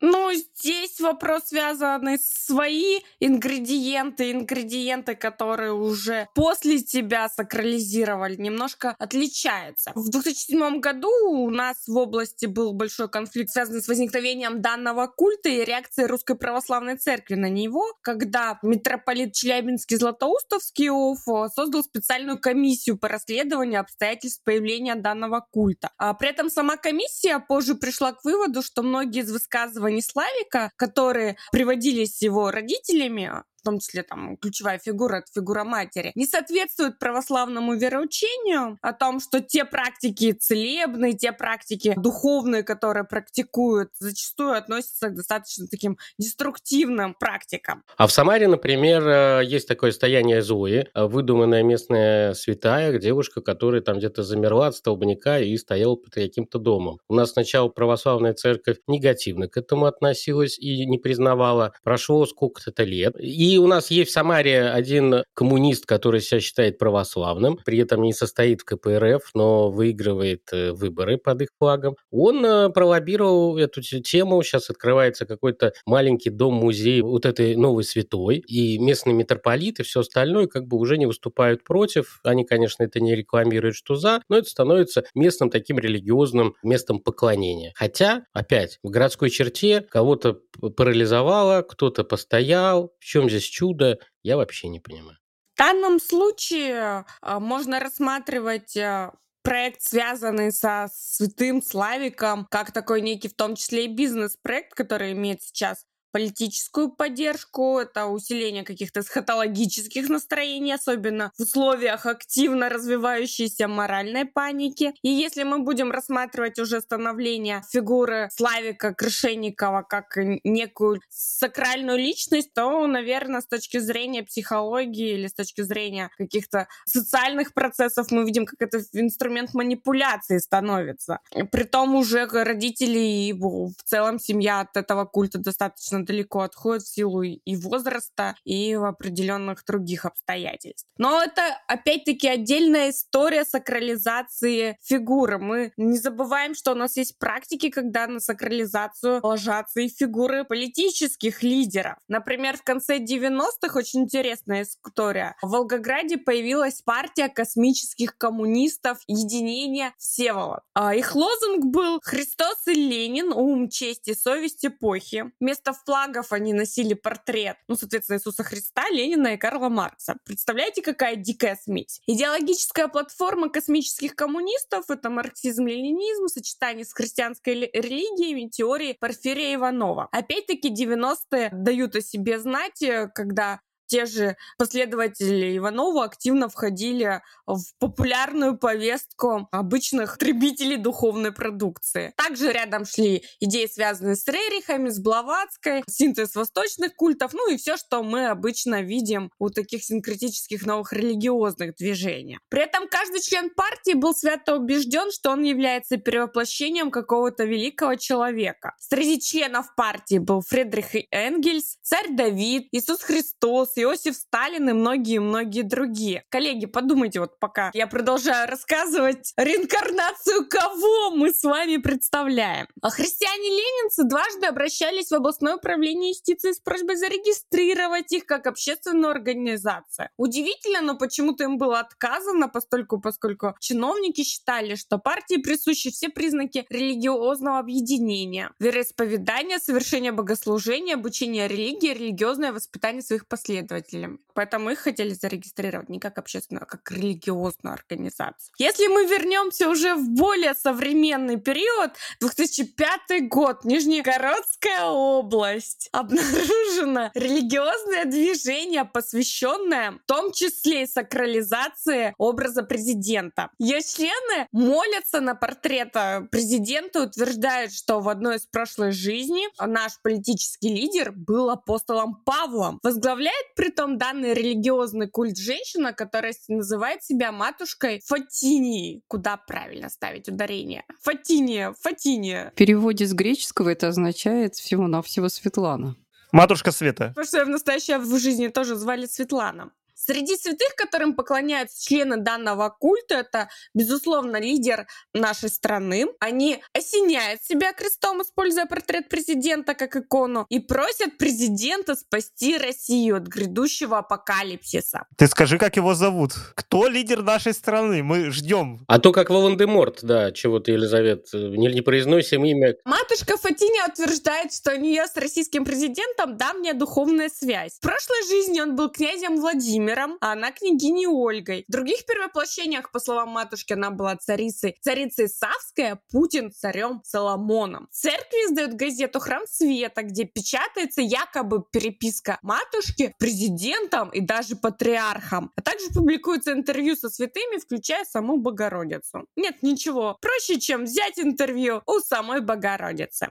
Ну, 0.00 0.32
здесь 0.32 1.00
вопрос 1.00 1.46
связанный 1.48 2.18
с 2.18 2.46
свои 2.46 3.00
ингредиенты, 3.18 4.30
ингредиенты, 4.30 5.16
которые 5.16 5.72
уже 5.72 6.28
после 6.34 6.78
тебя 6.78 7.28
сакрализировали, 7.28 8.36
немножко 8.36 8.94
отличаются. 8.98 9.90
В 9.96 10.08
2007 10.08 10.78
году 10.78 11.10
у 11.30 11.50
нас 11.50 11.88
в 11.88 11.96
области 11.96 12.46
был 12.46 12.74
большой 12.74 13.08
конфликт, 13.08 13.50
связанный 13.50 13.82
с 13.82 13.88
возникновением 13.88 14.62
данного 14.62 15.08
культа 15.08 15.48
и 15.48 15.64
реакцией 15.64 16.06
Русской 16.06 16.36
Православной 16.36 16.96
Церкви 16.96 17.34
на 17.34 17.48
него, 17.48 17.84
когда 18.02 18.60
митрополит 18.62 19.32
Челябинский 19.32 19.96
Златоустовский 19.96 20.90
ОФО 20.90 21.48
создал 21.48 21.82
специальную 21.82 22.38
комиссию 22.38 22.98
по 22.98 23.08
расследованию 23.08 23.80
обстоятельств 23.80 24.44
появления 24.44 24.94
данного 24.94 25.44
культа. 25.50 25.90
А 25.98 26.14
при 26.14 26.28
этом 26.28 26.50
сама 26.50 26.76
комиссия 26.76 27.40
позже 27.40 27.74
пришла 27.74 28.12
к 28.12 28.24
выводу, 28.24 28.62
что 28.62 28.82
многие 28.82 29.22
из 29.22 29.32
высказываний 29.32 29.87
не 29.88 30.02
Славика, 30.02 30.72
которые 30.76 31.36
приводились 31.52 32.22
его 32.22 32.50
родителями, 32.50 33.30
в 33.60 33.64
том 33.64 33.78
числе 33.78 34.02
там 34.02 34.36
ключевая 34.36 34.78
фигура, 34.78 35.16
это 35.16 35.26
фигура 35.34 35.64
матери, 35.64 36.12
не 36.14 36.26
соответствует 36.26 36.98
православному 36.98 37.74
вероучению 37.74 38.78
о 38.82 38.92
том, 38.92 39.20
что 39.20 39.40
те 39.40 39.64
практики 39.64 40.32
целебные, 40.32 41.14
те 41.14 41.32
практики 41.32 41.94
духовные, 41.96 42.62
которые 42.62 43.04
практикуют, 43.04 43.90
зачастую 43.98 44.56
относятся 44.56 45.08
к 45.08 45.14
достаточно 45.14 45.66
таким 45.66 45.98
деструктивным 46.18 47.14
практикам. 47.14 47.84
А 47.96 48.06
в 48.06 48.12
Самаре, 48.12 48.48
например, 48.48 49.06
э, 49.06 49.44
есть 49.44 49.68
такое 49.68 49.92
стояние 49.92 50.42
Зои, 50.42 50.86
э, 50.92 51.04
выдуманная 51.04 51.62
местная 51.62 52.34
святая, 52.34 52.98
девушка, 52.98 53.40
которая 53.40 53.80
там 53.80 53.98
где-то 53.98 54.22
замерла 54.22 54.68
от 54.68 54.76
столбняка 54.76 55.38
и 55.38 55.56
стояла 55.56 55.96
под 55.96 56.14
каким-то 56.14 56.58
домом. 56.58 57.00
У 57.08 57.14
нас 57.14 57.32
сначала 57.32 57.68
православная 57.68 58.34
церковь 58.34 58.78
негативно 58.86 59.48
к 59.48 59.56
этому 59.56 59.86
относилась 59.86 60.58
и 60.58 60.86
не 60.86 60.98
признавала. 60.98 61.72
Прошло 61.82 62.26
сколько-то 62.26 62.84
лет. 62.84 63.14
И 63.18 63.47
и 63.48 63.56
у 63.56 63.66
нас 63.66 63.90
есть 63.90 64.10
в 64.10 64.12
Самаре 64.12 64.64
один 64.64 65.24
коммунист, 65.32 65.86
который 65.86 66.20
себя 66.20 66.38
считает 66.38 66.76
православным, 66.76 67.58
при 67.64 67.78
этом 67.78 68.02
не 68.02 68.12
состоит 68.12 68.60
в 68.60 68.64
КПРФ, 68.66 69.30
но 69.32 69.70
выигрывает 69.70 70.42
э, 70.52 70.72
выборы 70.72 71.16
под 71.16 71.42
их 71.42 71.48
флагом. 71.58 71.96
Он 72.10 72.44
э, 72.44 72.68
пролоббировал 72.68 73.56
эту 73.56 73.80
тему, 73.80 74.42
сейчас 74.42 74.68
открывается 74.68 75.24
какой-то 75.24 75.72
маленький 75.86 76.28
дом-музей 76.28 77.00
вот 77.00 77.24
этой 77.24 77.56
новой 77.56 77.84
святой, 77.84 78.36
и 78.36 78.78
местный 78.78 79.14
митрополит 79.14 79.80
и 79.80 79.82
все 79.82 80.00
остальное 80.00 80.46
как 80.46 80.66
бы 80.66 80.76
уже 80.76 80.98
не 80.98 81.06
выступают 81.06 81.64
против. 81.64 82.20
Они, 82.24 82.44
конечно, 82.44 82.82
это 82.82 83.00
не 83.00 83.14
рекламируют, 83.14 83.76
что 83.76 83.94
за, 83.94 84.20
но 84.28 84.36
это 84.36 84.50
становится 84.50 85.04
местным 85.14 85.48
таким 85.48 85.78
религиозным 85.78 86.54
местом 86.62 87.00
поклонения. 87.00 87.72
Хотя, 87.76 88.24
опять, 88.34 88.78
в 88.82 88.90
городской 88.90 89.30
черте 89.30 89.86
кого-то 89.88 90.38
парализовало, 90.76 91.62
кто-то 91.62 92.04
постоял. 92.04 92.92
В 92.98 93.04
чем 93.04 93.30
здесь 93.30 93.37
здесь 93.38 93.50
чудо, 93.50 93.98
я 94.22 94.36
вообще 94.36 94.68
не 94.68 94.80
понимаю. 94.80 95.18
В 95.54 95.58
данном 95.58 95.98
случае 95.98 97.04
а, 97.20 97.40
можно 97.40 97.80
рассматривать 97.80 98.76
а, 98.76 99.12
проект, 99.42 99.82
связанный 99.82 100.52
со 100.52 100.88
Святым 100.92 101.62
Славиком, 101.62 102.46
как 102.50 102.72
такой 102.72 103.00
некий, 103.00 103.28
в 103.28 103.34
том 103.34 103.56
числе 103.56 103.86
и 103.86 103.94
бизнес-проект, 103.94 104.74
который 104.74 105.12
имеет 105.12 105.42
сейчас 105.42 105.84
политическую 106.10 106.90
поддержку, 106.90 107.78
это 107.78 108.06
усиление 108.06 108.64
каких-то 108.64 109.02
схотологических 109.02 110.08
настроений, 110.08 110.72
особенно 110.72 111.32
в 111.38 111.42
условиях 111.42 112.06
активно 112.06 112.68
развивающейся 112.68 113.68
моральной 113.68 114.24
паники. 114.24 114.94
И 115.02 115.08
если 115.08 115.42
мы 115.42 115.60
будем 115.60 115.90
рассматривать 115.90 116.58
уже 116.58 116.80
становление 116.80 117.62
фигуры 117.70 118.28
Славика 118.32 118.94
Крышенникова 118.94 119.82
как 119.82 120.16
некую 120.44 121.00
сакральную 121.10 121.98
личность, 121.98 122.52
то, 122.54 122.86
наверное, 122.86 123.40
с 123.40 123.46
точки 123.46 123.78
зрения 123.78 124.22
психологии 124.22 125.14
или 125.14 125.26
с 125.26 125.34
точки 125.34 125.62
зрения 125.62 126.10
каких-то 126.18 126.68
социальных 126.84 127.54
процессов 127.54 128.10
мы 128.10 128.24
видим, 128.24 128.46
как 128.46 128.60
это 128.60 128.82
инструмент 128.92 129.54
манипуляции 129.54 130.38
становится. 130.38 131.20
Притом 131.52 131.94
уже 131.94 132.26
родители 132.26 132.98
и 132.98 133.32
в 133.32 133.72
целом 133.84 134.18
семья 134.18 134.60
от 134.60 134.76
этого 134.76 135.04
культа 135.04 135.38
достаточно 135.38 135.97
достаточно 135.98 136.04
далеко 136.04 136.40
отходит 136.40 136.82
в 136.82 136.88
силу 136.88 137.22
и 137.22 137.56
возраста, 137.56 138.34
и 138.44 138.76
в 138.76 138.84
определенных 138.84 139.64
других 139.64 140.04
обстоятельств. 140.04 140.86
Но 140.98 141.22
это, 141.22 141.42
опять-таки, 141.68 142.28
отдельная 142.28 142.90
история 142.90 143.44
сакрализации 143.44 144.76
фигуры. 144.82 145.38
Мы 145.38 145.72
не 145.76 145.98
забываем, 145.98 146.54
что 146.54 146.72
у 146.72 146.74
нас 146.74 146.96
есть 146.96 147.18
практики, 147.18 147.70
когда 147.70 148.06
на 148.06 148.20
сакрализацию 148.20 149.20
ложатся 149.22 149.80
и 149.80 149.88
фигуры 149.88 150.44
политических 150.44 151.42
лидеров. 151.42 151.96
Например, 152.08 152.56
в 152.56 152.62
конце 152.62 152.98
90-х 152.98 153.78
очень 153.78 154.02
интересная 154.02 154.62
история. 154.62 155.36
В 155.42 155.50
Волгограде 155.50 156.18
появилась 156.18 156.82
партия 156.82 157.28
космических 157.28 158.16
коммунистов 158.18 158.98
Единение 159.06 159.92
Всеволод. 159.98 160.60
А 160.74 160.94
их 160.94 161.14
лозунг 161.14 161.66
был 161.66 162.00
«Христос 162.02 162.66
и 162.66 162.74
Ленин, 162.74 163.32
ум, 163.32 163.68
честь 163.68 164.08
и 164.08 164.14
совесть 164.14 164.64
эпохи». 164.64 165.30
Вместо 165.40 165.72
флагов 165.88 166.32
они 166.32 166.52
носили 166.52 166.92
портрет, 166.92 167.56
ну, 167.66 167.74
соответственно, 167.74 168.18
Иисуса 168.18 168.44
Христа, 168.44 168.90
Ленина 168.90 169.28
и 169.28 169.36
Карла 169.38 169.70
Маркса. 169.70 170.16
Представляете, 170.26 170.82
какая 170.82 171.16
дикая 171.16 171.56
смесь? 171.56 172.02
Идеологическая 172.06 172.88
платформа 172.88 173.48
космических 173.48 174.14
коммунистов— 174.14 174.84
это 174.90 175.08
марксизм-ленинизм 175.08 176.28
сочетании 176.28 176.82
с 176.82 176.92
христианской 176.92 177.70
религией 177.72 178.44
и 178.44 178.50
теорией 178.50 178.98
Порфирия 179.00 179.54
Иванова. 179.54 180.08
Опять-таки 180.12 180.70
90-е 180.70 181.48
дают 181.54 181.96
о 181.96 182.02
себе 182.02 182.38
знать, 182.38 182.82
э, 182.82 183.08
когда 183.14 183.60
те 183.88 184.06
же 184.06 184.36
последователи 184.58 185.56
Иванова 185.56 186.04
активно 186.04 186.48
входили 186.48 187.22
в 187.46 187.62
популярную 187.78 188.56
повестку 188.56 189.48
обычных 189.50 190.12
потребителей 190.12 190.76
духовной 190.76 191.32
продукции. 191.32 192.12
Также 192.16 192.52
рядом 192.52 192.84
шли 192.84 193.24
идеи, 193.40 193.66
связанные 193.66 194.14
с 194.14 194.28
Рерихами, 194.28 194.90
с 194.90 195.00
Блаватской, 195.00 195.82
синтез 195.88 196.34
восточных 196.34 196.94
культов, 196.94 197.32
ну 197.32 197.50
и 197.50 197.56
все, 197.56 197.76
что 197.76 198.02
мы 198.02 198.26
обычно 198.26 198.82
видим 198.82 199.30
у 199.38 199.48
таких 199.48 199.82
синкретических 199.82 200.66
новых 200.66 200.92
религиозных 200.92 201.74
движений. 201.76 202.38
При 202.50 202.62
этом 202.62 202.88
каждый 202.88 203.20
член 203.22 203.48
партии 203.50 203.94
был 203.94 204.14
свято 204.14 204.56
убежден, 204.56 205.10
что 205.10 205.30
он 205.30 205.42
является 205.42 205.96
перевоплощением 205.96 206.90
какого-то 206.90 207.44
великого 207.44 207.94
человека. 207.94 208.74
Среди 208.78 209.20
членов 209.20 209.74
партии 209.74 210.18
был 210.18 210.42
Фридрих 210.42 210.94
Энгельс, 211.10 211.78
царь 211.82 212.08
Давид, 212.10 212.68
Иисус 212.72 213.00
Христос, 213.00 213.77
Иосиф 213.78 214.16
Сталин 214.16 214.68
и 214.70 214.72
многие-многие 214.72 215.62
другие. 215.62 216.24
Коллеги, 216.28 216.66
подумайте 216.66 217.20
вот 217.20 217.38
пока 217.38 217.70
я 217.74 217.86
продолжаю 217.86 218.48
рассказывать 218.48 219.32
реинкарнацию 219.36 220.48
кого 220.48 221.10
мы 221.10 221.30
с 221.32 221.42
вами 221.42 221.76
представляем. 221.76 222.66
А 222.82 222.90
христиане-ленинцы 222.90 224.04
дважды 224.04 224.46
обращались 224.46 225.10
в 225.10 225.14
областное 225.14 225.56
управление 225.56 226.10
юстиции 226.10 226.52
с 226.52 226.58
просьбой 226.58 226.96
зарегистрировать 226.96 228.12
их 228.12 228.26
как 228.26 228.46
общественную 228.46 229.12
организацию. 229.12 230.08
Удивительно, 230.16 230.80
но 230.80 230.96
почему-то 230.96 231.44
им 231.44 231.58
было 231.58 231.80
отказано, 231.80 232.48
постольку, 232.48 233.00
поскольку 233.00 233.54
чиновники 233.60 234.24
считали, 234.24 234.74
что 234.74 234.98
партии 234.98 235.40
присущи 235.40 235.90
все 235.90 236.08
признаки 236.08 236.66
религиозного 236.68 237.58
объединения, 237.58 238.50
вероисповедания, 238.58 239.58
совершения 239.58 240.12
богослужения, 240.12 240.94
обучение 240.94 241.48
религии, 241.48 241.94
религиозное 241.94 242.52
воспитание 242.52 243.02
своих 243.02 243.26
последователей 243.28 243.67
последователям. 243.68 244.20
Поэтому 244.34 244.70
их 244.70 244.78
хотели 244.78 245.14
зарегистрировать 245.14 245.88
не 245.88 245.98
как 245.98 246.16
общественную, 246.18 246.62
а 246.62 246.66
как 246.66 246.92
религиозную 246.92 247.74
организацию. 247.74 248.54
Если 248.58 248.86
мы 248.86 249.06
вернемся 249.06 249.68
уже 249.68 249.96
в 249.96 250.10
более 250.10 250.54
современный 250.54 251.40
период, 251.40 251.90
2005 252.20 253.28
год, 253.28 253.64
Нижнегородская 253.64 254.84
область, 254.84 255.88
обнаружено 255.90 257.10
религиозное 257.14 258.04
движение, 258.04 258.84
посвященное 258.84 259.92
в 259.92 260.06
том 260.06 260.32
числе 260.32 260.84
и 260.84 260.86
сакрализации 260.86 262.14
образа 262.16 262.62
президента. 262.62 263.50
Ее 263.58 263.82
члены 263.82 264.46
молятся 264.52 265.20
на 265.20 265.34
портрета 265.34 266.28
президента, 266.30 267.02
утверждают, 267.02 267.72
что 267.72 267.98
в 267.98 268.08
одной 268.08 268.36
из 268.36 268.46
прошлой 268.46 268.92
жизни 268.92 269.48
наш 269.58 270.00
политический 270.00 270.68
лидер 270.68 271.10
был 271.10 271.50
апостолом 271.50 272.22
Павлом. 272.24 272.78
Возглавляет 272.84 273.54
притом 273.58 273.98
данный 273.98 274.34
религиозный 274.34 275.08
культ 275.08 275.36
женщина, 275.36 275.92
которая 275.92 276.32
называет 276.46 277.02
себя 277.02 277.32
матушкой 277.32 278.00
Фатинии. 278.06 279.02
Куда 279.08 279.36
правильно 279.36 279.90
ставить 279.90 280.28
ударение? 280.28 280.84
Фатиния, 281.02 281.74
Фатиния. 281.80 282.52
В 282.54 282.54
переводе 282.54 283.04
с 283.04 283.12
греческого 283.12 283.70
это 283.70 283.88
означает 283.88 284.54
всего-навсего 284.54 285.28
Светлана. 285.28 285.96
Матушка 286.30 286.70
Света. 286.70 287.08
Потому 287.08 287.26
что 287.26 287.38
я 287.38 287.44
в 287.44 287.48
настоящей 287.48 287.96
в 287.96 288.18
жизни 288.20 288.46
тоже 288.46 288.76
звали 288.76 289.06
Светлана. 289.06 289.72
Среди 290.00 290.36
святых, 290.36 290.76
которым 290.76 291.14
поклоняются 291.14 291.84
члены 291.84 292.18
данного 292.18 292.68
культа, 292.70 293.16
это, 293.16 293.48
безусловно, 293.74 294.40
лидер 294.40 294.86
нашей 295.12 295.48
страны. 295.48 296.06
Они 296.20 296.62
осеняют 296.72 297.42
себя 297.42 297.72
крестом, 297.72 298.22
используя 298.22 298.66
портрет 298.66 299.08
президента 299.08 299.74
как 299.74 299.96
икону, 299.96 300.46
и 300.48 300.60
просят 300.60 301.18
президента 301.18 301.96
спасти 301.96 302.56
Россию 302.58 303.16
от 303.16 303.24
грядущего 303.24 303.98
апокалипсиса. 303.98 305.06
Ты 305.16 305.26
скажи, 305.26 305.58
как 305.58 305.76
его 305.76 305.94
зовут? 305.94 306.32
Кто 306.54 306.86
лидер 306.86 307.22
нашей 307.22 307.52
страны? 307.52 308.04
Мы 308.04 308.30
ждем. 308.30 308.84
А 308.86 309.00
то 309.00 309.10
как 309.10 309.30
Волан-де-Морт, 309.30 310.04
да, 310.04 310.30
чего-то, 310.30 310.70
Елизавет, 310.70 311.26
не, 311.32 311.74
не 311.74 311.80
произносим 311.80 312.44
имя. 312.44 312.76
Матушка 312.84 313.36
Фатиня 313.36 313.88
утверждает, 313.88 314.52
что 314.52 314.74
у 314.74 314.76
нее 314.76 315.06
с 315.06 315.16
российским 315.16 315.64
президентом 315.64 316.36
давняя 316.36 316.74
духовная 316.74 317.28
связь. 317.28 317.72
В 317.78 317.80
прошлой 317.80 318.28
жизни 318.28 318.60
он 318.60 318.76
был 318.76 318.90
князем 318.90 319.40
Владимиром, 319.40 319.87
а 320.20 320.32
она 320.32 320.52
княгиней 320.52 321.06
Ольгой. 321.06 321.64
В 321.68 321.72
других 321.72 322.04
перевоплощениях, 322.06 322.90
по 322.90 323.00
словам 323.00 323.30
матушки, 323.30 323.72
она 323.72 323.90
была 323.90 324.16
царицей. 324.16 324.76
Царицей 324.80 325.28
Савская, 325.28 326.00
Путин 326.10 326.52
царем 326.52 327.00
Соломоном. 327.04 327.88
Церкви 327.90 328.36
издают 328.46 328.74
газету 328.74 329.20
«Храм 329.20 329.42
Света», 329.46 330.02
где 330.02 330.24
печатается 330.24 331.00
якобы 331.00 331.64
переписка 331.70 332.38
матушки 332.42 333.14
президентом 333.18 334.10
и 334.10 334.20
даже 334.20 334.56
патриархом. 334.56 335.52
А 335.56 335.62
также 335.62 335.88
публикуются 335.88 336.52
интервью 336.52 336.96
со 336.96 337.10
святыми, 337.10 337.58
включая 337.58 338.04
саму 338.04 338.38
Богородицу. 338.38 339.26
Нет 339.36 339.62
ничего 339.62 340.18
проще, 340.20 340.60
чем 340.60 340.84
взять 340.84 341.18
интервью 341.18 341.82
у 341.86 342.00
самой 342.00 342.40
Богородицы. 342.40 343.28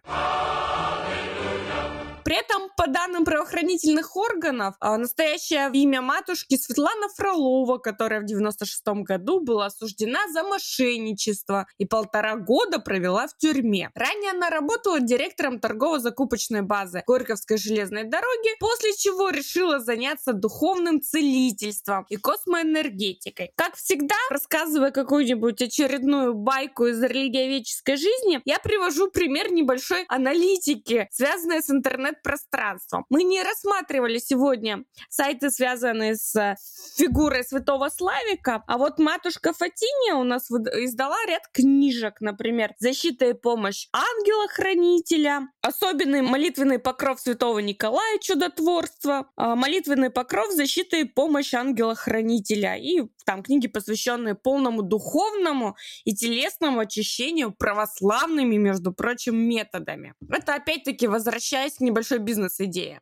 При 2.27 2.35
этом, 2.35 2.69
по 2.75 2.87
данным 2.87 3.23
правоохранительных 3.23 4.17
органов, 4.17 4.75
а, 4.81 4.97
настоящее 4.97 5.69
имя 5.71 6.01
матушки 6.01 6.57
Светлана 6.57 7.07
Фролова, 7.15 7.77
которая 7.77 8.19
в 8.19 8.25
96 8.25 9.03
году 9.03 9.39
была 9.39 9.67
осуждена 9.67 10.27
за 10.33 10.43
мошенничество 10.43 11.67
и 11.77 11.85
полтора 11.85 12.35
года 12.35 12.79
провела 12.79 13.29
в 13.29 13.37
тюрьме. 13.37 13.91
Ранее 13.95 14.31
она 14.31 14.49
работала 14.49 14.99
директором 14.99 15.61
торгово-закупочной 15.61 16.63
базы 16.63 17.01
Горьковской 17.07 17.57
железной 17.57 18.03
дороги, 18.03 18.59
после 18.59 18.91
чего 18.97 19.29
решила 19.29 19.79
заняться 19.79 20.33
духовным 20.33 21.01
целительством 21.01 22.05
и 22.09 22.17
космоэнергетикой. 22.17 23.53
Как 23.55 23.77
всегда, 23.77 24.17
рассказывая 24.29 24.91
какую-нибудь 24.91 25.61
очередную 25.61 26.33
байку 26.33 26.87
из 26.87 27.01
религиоведческой 27.01 27.95
жизни, 27.95 28.41
я 28.43 28.59
привожу 28.59 29.09
пример 29.09 29.49
небольшой 29.49 30.03
аналитики, 30.09 31.07
связанной 31.13 31.63
с 31.63 31.69
интернет 31.69 32.16
пространством. 32.23 33.05
Мы 33.09 33.23
не 33.23 33.41
рассматривали 33.43 34.17
сегодня 34.17 34.83
сайты, 35.09 35.49
связанные 35.49 36.15
с 36.15 36.55
фигурой 36.97 37.43
святого 37.43 37.89
Славика, 37.89 38.63
а 38.67 38.77
вот 38.77 38.99
матушка 38.99 39.53
Фатиния 39.53 40.15
у 40.15 40.23
нас 40.23 40.49
издала 40.51 41.17
ряд 41.27 41.43
книжек, 41.53 42.21
например, 42.21 42.73
«Защита 42.79 43.25
и 43.25 43.33
помощь 43.33 43.87
ангела-хранителя», 43.93 45.49
особенный 45.61 46.21
молитвенный 46.21 46.79
покров 46.79 47.19
святого 47.19 47.59
Николая 47.59 48.19
чудотворства, 48.19 49.29
а, 49.35 49.55
молитвенный 49.55 50.09
покров 50.09 50.51
«Защита 50.51 50.97
и 50.97 51.03
помощь 51.03 51.53
ангела-хранителя» 51.53 52.75
и 52.75 53.01
там 53.27 53.43
книги, 53.43 53.67
посвященные 53.67 54.35
полному 54.35 54.83
духовному 54.83 55.75
и 56.05 56.15
телесному 56.15 56.79
очищению 56.79 57.51
православными, 57.51 58.55
между 58.55 58.93
прочим, 58.93 59.35
методами. 59.35 60.13
Это 60.29 60.55
опять-таки 60.55 61.07
возвращаясь 61.07 61.73
к 61.73 61.81
небольшому 61.81 62.06
большой 62.07 62.19
бизнес-идея. 62.19 63.01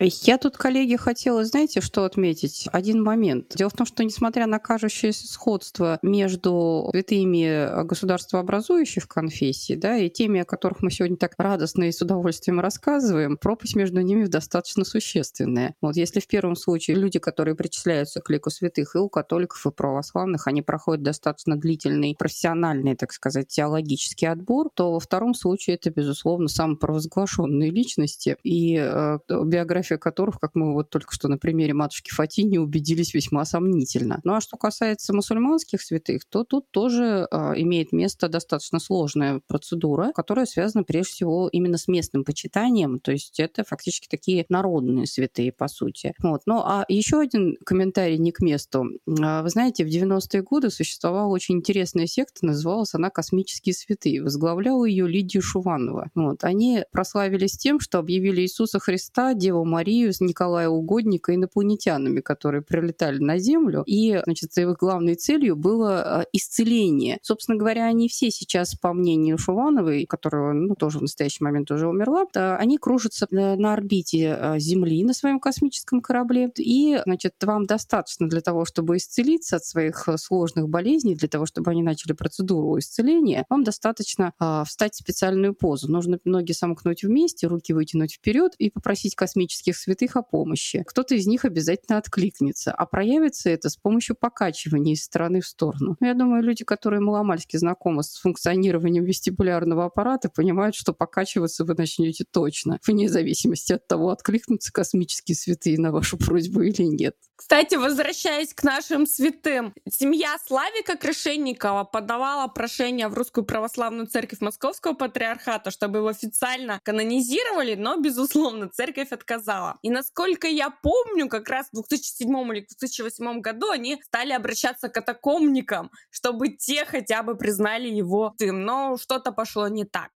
Я 0.00 0.38
тут, 0.38 0.56
коллеги, 0.56 0.96
хотела, 0.96 1.44
знаете, 1.44 1.80
что 1.80 2.04
отметить? 2.04 2.68
Один 2.72 3.02
момент. 3.02 3.54
Дело 3.54 3.70
в 3.70 3.74
том, 3.74 3.86
что 3.86 4.02
несмотря 4.02 4.46
на 4.46 4.58
кажущееся 4.58 5.28
сходство 5.28 5.98
между 6.02 6.88
святыми 6.92 7.84
государствообразующих 7.84 9.06
конфессий 9.06 9.76
да, 9.76 9.96
и 9.96 10.10
теми, 10.10 10.40
о 10.40 10.44
которых 10.44 10.82
мы 10.82 10.90
сегодня 10.90 11.16
так 11.16 11.34
радостно 11.38 11.84
и 11.84 11.92
с 11.92 12.02
удовольствием 12.02 12.58
рассказываем, 12.58 13.36
пропасть 13.36 13.76
между 13.76 14.00
ними 14.00 14.24
достаточно 14.24 14.84
существенная. 14.84 15.74
Вот 15.80 15.96
если 15.96 16.18
в 16.18 16.26
первом 16.26 16.56
случае 16.56 16.96
люди, 16.96 17.20
которые 17.20 17.54
причисляются 17.54 18.20
к 18.20 18.30
лику 18.30 18.50
святых 18.50 18.96
и 18.96 18.98
у 18.98 19.08
католиков, 19.08 19.64
и 19.64 19.70
православных, 19.70 20.48
они 20.48 20.62
проходят 20.62 21.04
достаточно 21.04 21.56
длительный 21.56 22.16
профессиональный, 22.18 22.96
так 22.96 23.12
сказать, 23.12 23.46
теологический 23.48 24.28
отбор, 24.28 24.70
то 24.74 24.92
во 24.92 25.00
втором 25.00 25.34
случае 25.34 25.76
это, 25.76 25.90
безусловно, 25.90 26.48
самопровозглашенные 26.48 27.70
личности 27.70 28.36
и 28.42 28.76
э, 28.76 29.18
биография 29.28 29.83
фотография 29.84 29.98
которых, 29.98 30.38
как 30.40 30.54
мы 30.54 30.72
вот 30.72 30.90
только 30.90 31.14
что 31.14 31.28
на 31.28 31.38
примере 31.38 31.74
матушки 31.74 32.10
Фатини 32.10 32.58
убедились, 32.58 33.14
весьма 33.14 33.44
сомнительно. 33.44 34.20
Ну 34.24 34.34
а 34.34 34.40
что 34.40 34.56
касается 34.56 35.14
мусульманских 35.14 35.80
святых, 35.80 36.22
то 36.28 36.44
тут 36.44 36.70
тоже 36.70 37.26
э, 37.30 37.52
имеет 37.56 37.92
место 37.92 38.28
достаточно 38.28 38.80
сложная 38.80 39.40
процедура, 39.46 40.12
которая 40.14 40.46
связана 40.46 40.84
прежде 40.84 41.12
всего 41.12 41.48
именно 41.52 41.78
с 41.78 41.88
местным 41.88 42.24
почитанием, 42.24 42.98
то 43.00 43.12
есть 43.12 43.40
это 43.40 43.64
фактически 43.64 44.08
такие 44.08 44.44
народные 44.48 45.06
святые, 45.06 45.52
по 45.52 45.68
сути. 45.68 46.14
Вот. 46.22 46.42
Ну 46.46 46.58
а 46.58 46.84
еще 46.88 47.20
один 47.20 47.56
комментарий 47.64 48.18
не 48.18 48.32
к 48.32 48.40
месту. 48.40 48.86
А, 49.20 49.42
вы 49.42 49.48
знаете, 49.48 49.84
в 49.84 49.88
90-е 49.88 50.42
годы 50.42 50.70
существовала 50.70 51.28
очень 51.28 51.56
интересная 51.56 52.06
секта, 52.06 52.46
называлась 52.46 52.94
она 52.94 53.10
«Космические 53.10 53.74
святые». 53.74 54.22
Возглавляла 54.22 54.84
ее 54.84 55.06
Лидия 55.08 55.40
Шуванова. 55.40 56.10
Вот. 56.14 56.44
Они 56.44 56.84
прославились 56.92 57.56
тем, 57.56 57.80
что 57.80 57.98
объявили 57.98 58.42
Иисуса 58.42 58.78
Христа 58.78 59.34
Деву 59.34 59.64
Марию 59.74 60.12
с 60.12 60.20
Николая 60.20 60.68
Угодника 60.68 61.34
инопланетянами, 61.34 62.20
которые 62.20 62.62
прилетали 62.62 63.18
на 63.18 63.38
Землю. 63.38 63.82
И, 63.86 64.20
значит, 64.24 64.56
их 64.56 64.76
главной 64.76 65.16
целью 65.16 65.56
было 65.56 66.20
а, 66.20 66.24
исцеление. 66.32 67.18
Собственно 67.22 67.58
говоря, 67.58 67.86
они 67.86 68.08
все 68.08 68.30
сейчас, 68.30 68.76
по 68.76 68.92
мнению 68.92 69.36
Шувановой, 69.36 70.06
которая 70.06 70.52
ну, 70.52 70.76
тоже 70.76 71.00
в 71.00 71.02
настоящий 71.02 71.42
момент 71.42 71.72
уже 71.72 71.88
умерла, 71.88 72.26
они 72.34 72.78
кружатся 72.78 73.26
на 73.30 73.72
орбите 73.72 74.34
а, 74.34 74.58
Земли 74.60 75.02
на 75.02 75.12
своем 75.12 75.40
космическом 75.40 76.00
корабле. 76.00 76.52
И, 76.56 77.00
значит, 77.04 77.34
вам 77.42 77.66
достаточно 77.66 78.28
для 78.28 78.42
того, 78.42 78.64
чтобы 78.64 78.98
исцелиться 78.98 79.56
от 79.56 79.64
своих 79.64 80.08
а, 80.08 80.18
сложных 80.18 80.68
болезней, 80.68 81.16
для 81.16 81.28
того, 81.28 81.46
чтобы 81.46 81.72
они 81.72 81.82
начали 81.82 82.12
процедуру 82.12 82.78
исцеления, 82.78 83.44
вам 83.48 83.64
достаточно 83.64 84.32
встать 84.66 84.94
в 84.94 84.98
специальную 84.98 85.52
позу. 85.52 85.90
Нужно 85.90 86.20
ноги 86.24 86.52
сомкнуть 86.52 87.02
вместе, 87.02 87.48
руки 87.48 87.72
вытянуть 87.72 88.14
вперед 88.14 88.52
и 88.58 88.70
попросить 88.70 89.16
космический 89.16 89.63
католических 89.64 89.76
святых 89.76 90.16
о 90.16 90.22
помощи. 90.22 90.82
Кто-то 90.86 91.14
из 91.14 91.26
них 91.26 91.44
обязательно 91.44 91.98
откликнется, 91.98 92.72
а 92.72 92.86
проявится 92.86 93.50
это 93.50 93.68
с 93.68 93.76
помощью 93.76 94.16
покачивания 94.16 94.94
из 94.94 95.04
стороны 95.04 95.40
в 95.40 95.46
сторону. 95.46 95.96
Я 96.00 96.14
думаю, 96.14 96.42
люди, 96.42 96.64
которые 96.64 97.00
маломальски 97.00 97.56
знакомы 97.56 98.02
с 98.02 98.20
функционированием 98.20 99.04
вестибулярного 99.04 99.86
аппарата, 99.86 100.28
понимают, 100.28 100.74
что 100.74 100.92
покачиваться 100.92 101.64
вы 101.64 101.74
начнете 101.74 102.24
точно, 102.30 102.78
вне 102.86 103.08
зависимости 103.08 103.72
от 103.72 103.86
того, 103.86 104.10
откликнутся 104.10 104.72
космические 104.72 105.36
святые 105.36 105.78
на 105.78 105.92
вашу 105.92 106.18
просьбу 106.18 106.62
или 106.62 106.82
нет. 106.82 107.14
Кстати, 107.36 107.74
возвращаясь 107.74 108.54
к 108.54 108.62
нашим 108.62 109.06
святым, 109.06 109.74
семья 109.90 110.36
Славика 110.46 110.96
Крышенникова 110.96 111.84
подавала 111.84 112.46
прошение 112.46 113.08
в 113.08 113.14
Русскую 113.14 113.44
Православную 113.44 114.06
Церковь 114.06 114.40
Московского 114.40 114.94
Патриархата, 114.94 115.70
чтобы 115.70 115.98
его 115.98 116.08
официально 116.08 116.80
канонизировали, 116.84 117.74
но, 117.74 117.96
безусловно, 117.96 118.68
церковь 118.68 119.10
отказала. 119.10 119.53
И 119.82 119.90
насколько 119.90 120.46
я 120.46 120.70
помню, 120.70 121.28
как 121.28 121.48
раз 121.48 121.68
в 121.72 121.74
2007 121.74 122.28
или 122.52 122.60
2008 122.60 123.40
году 123.40 123.70
они 123.70 124.00
стали 124.02 124.32
обращаться 124.32 124.88
к 124.88 124.94
катакомникам, 124.94 125.90
чтобы 126.10 126.48
те 126.48 126.84
хотя 126.84 127.22
бы 127.22 127.36
признали 127.36 127.88
его 127.88 128.34
тем, 128.38 128.64
но 128.64 128.96
что-то 128.96 129.32
пошло 129.32 129.68
не 129.68 129.84
так. 129.84 130.10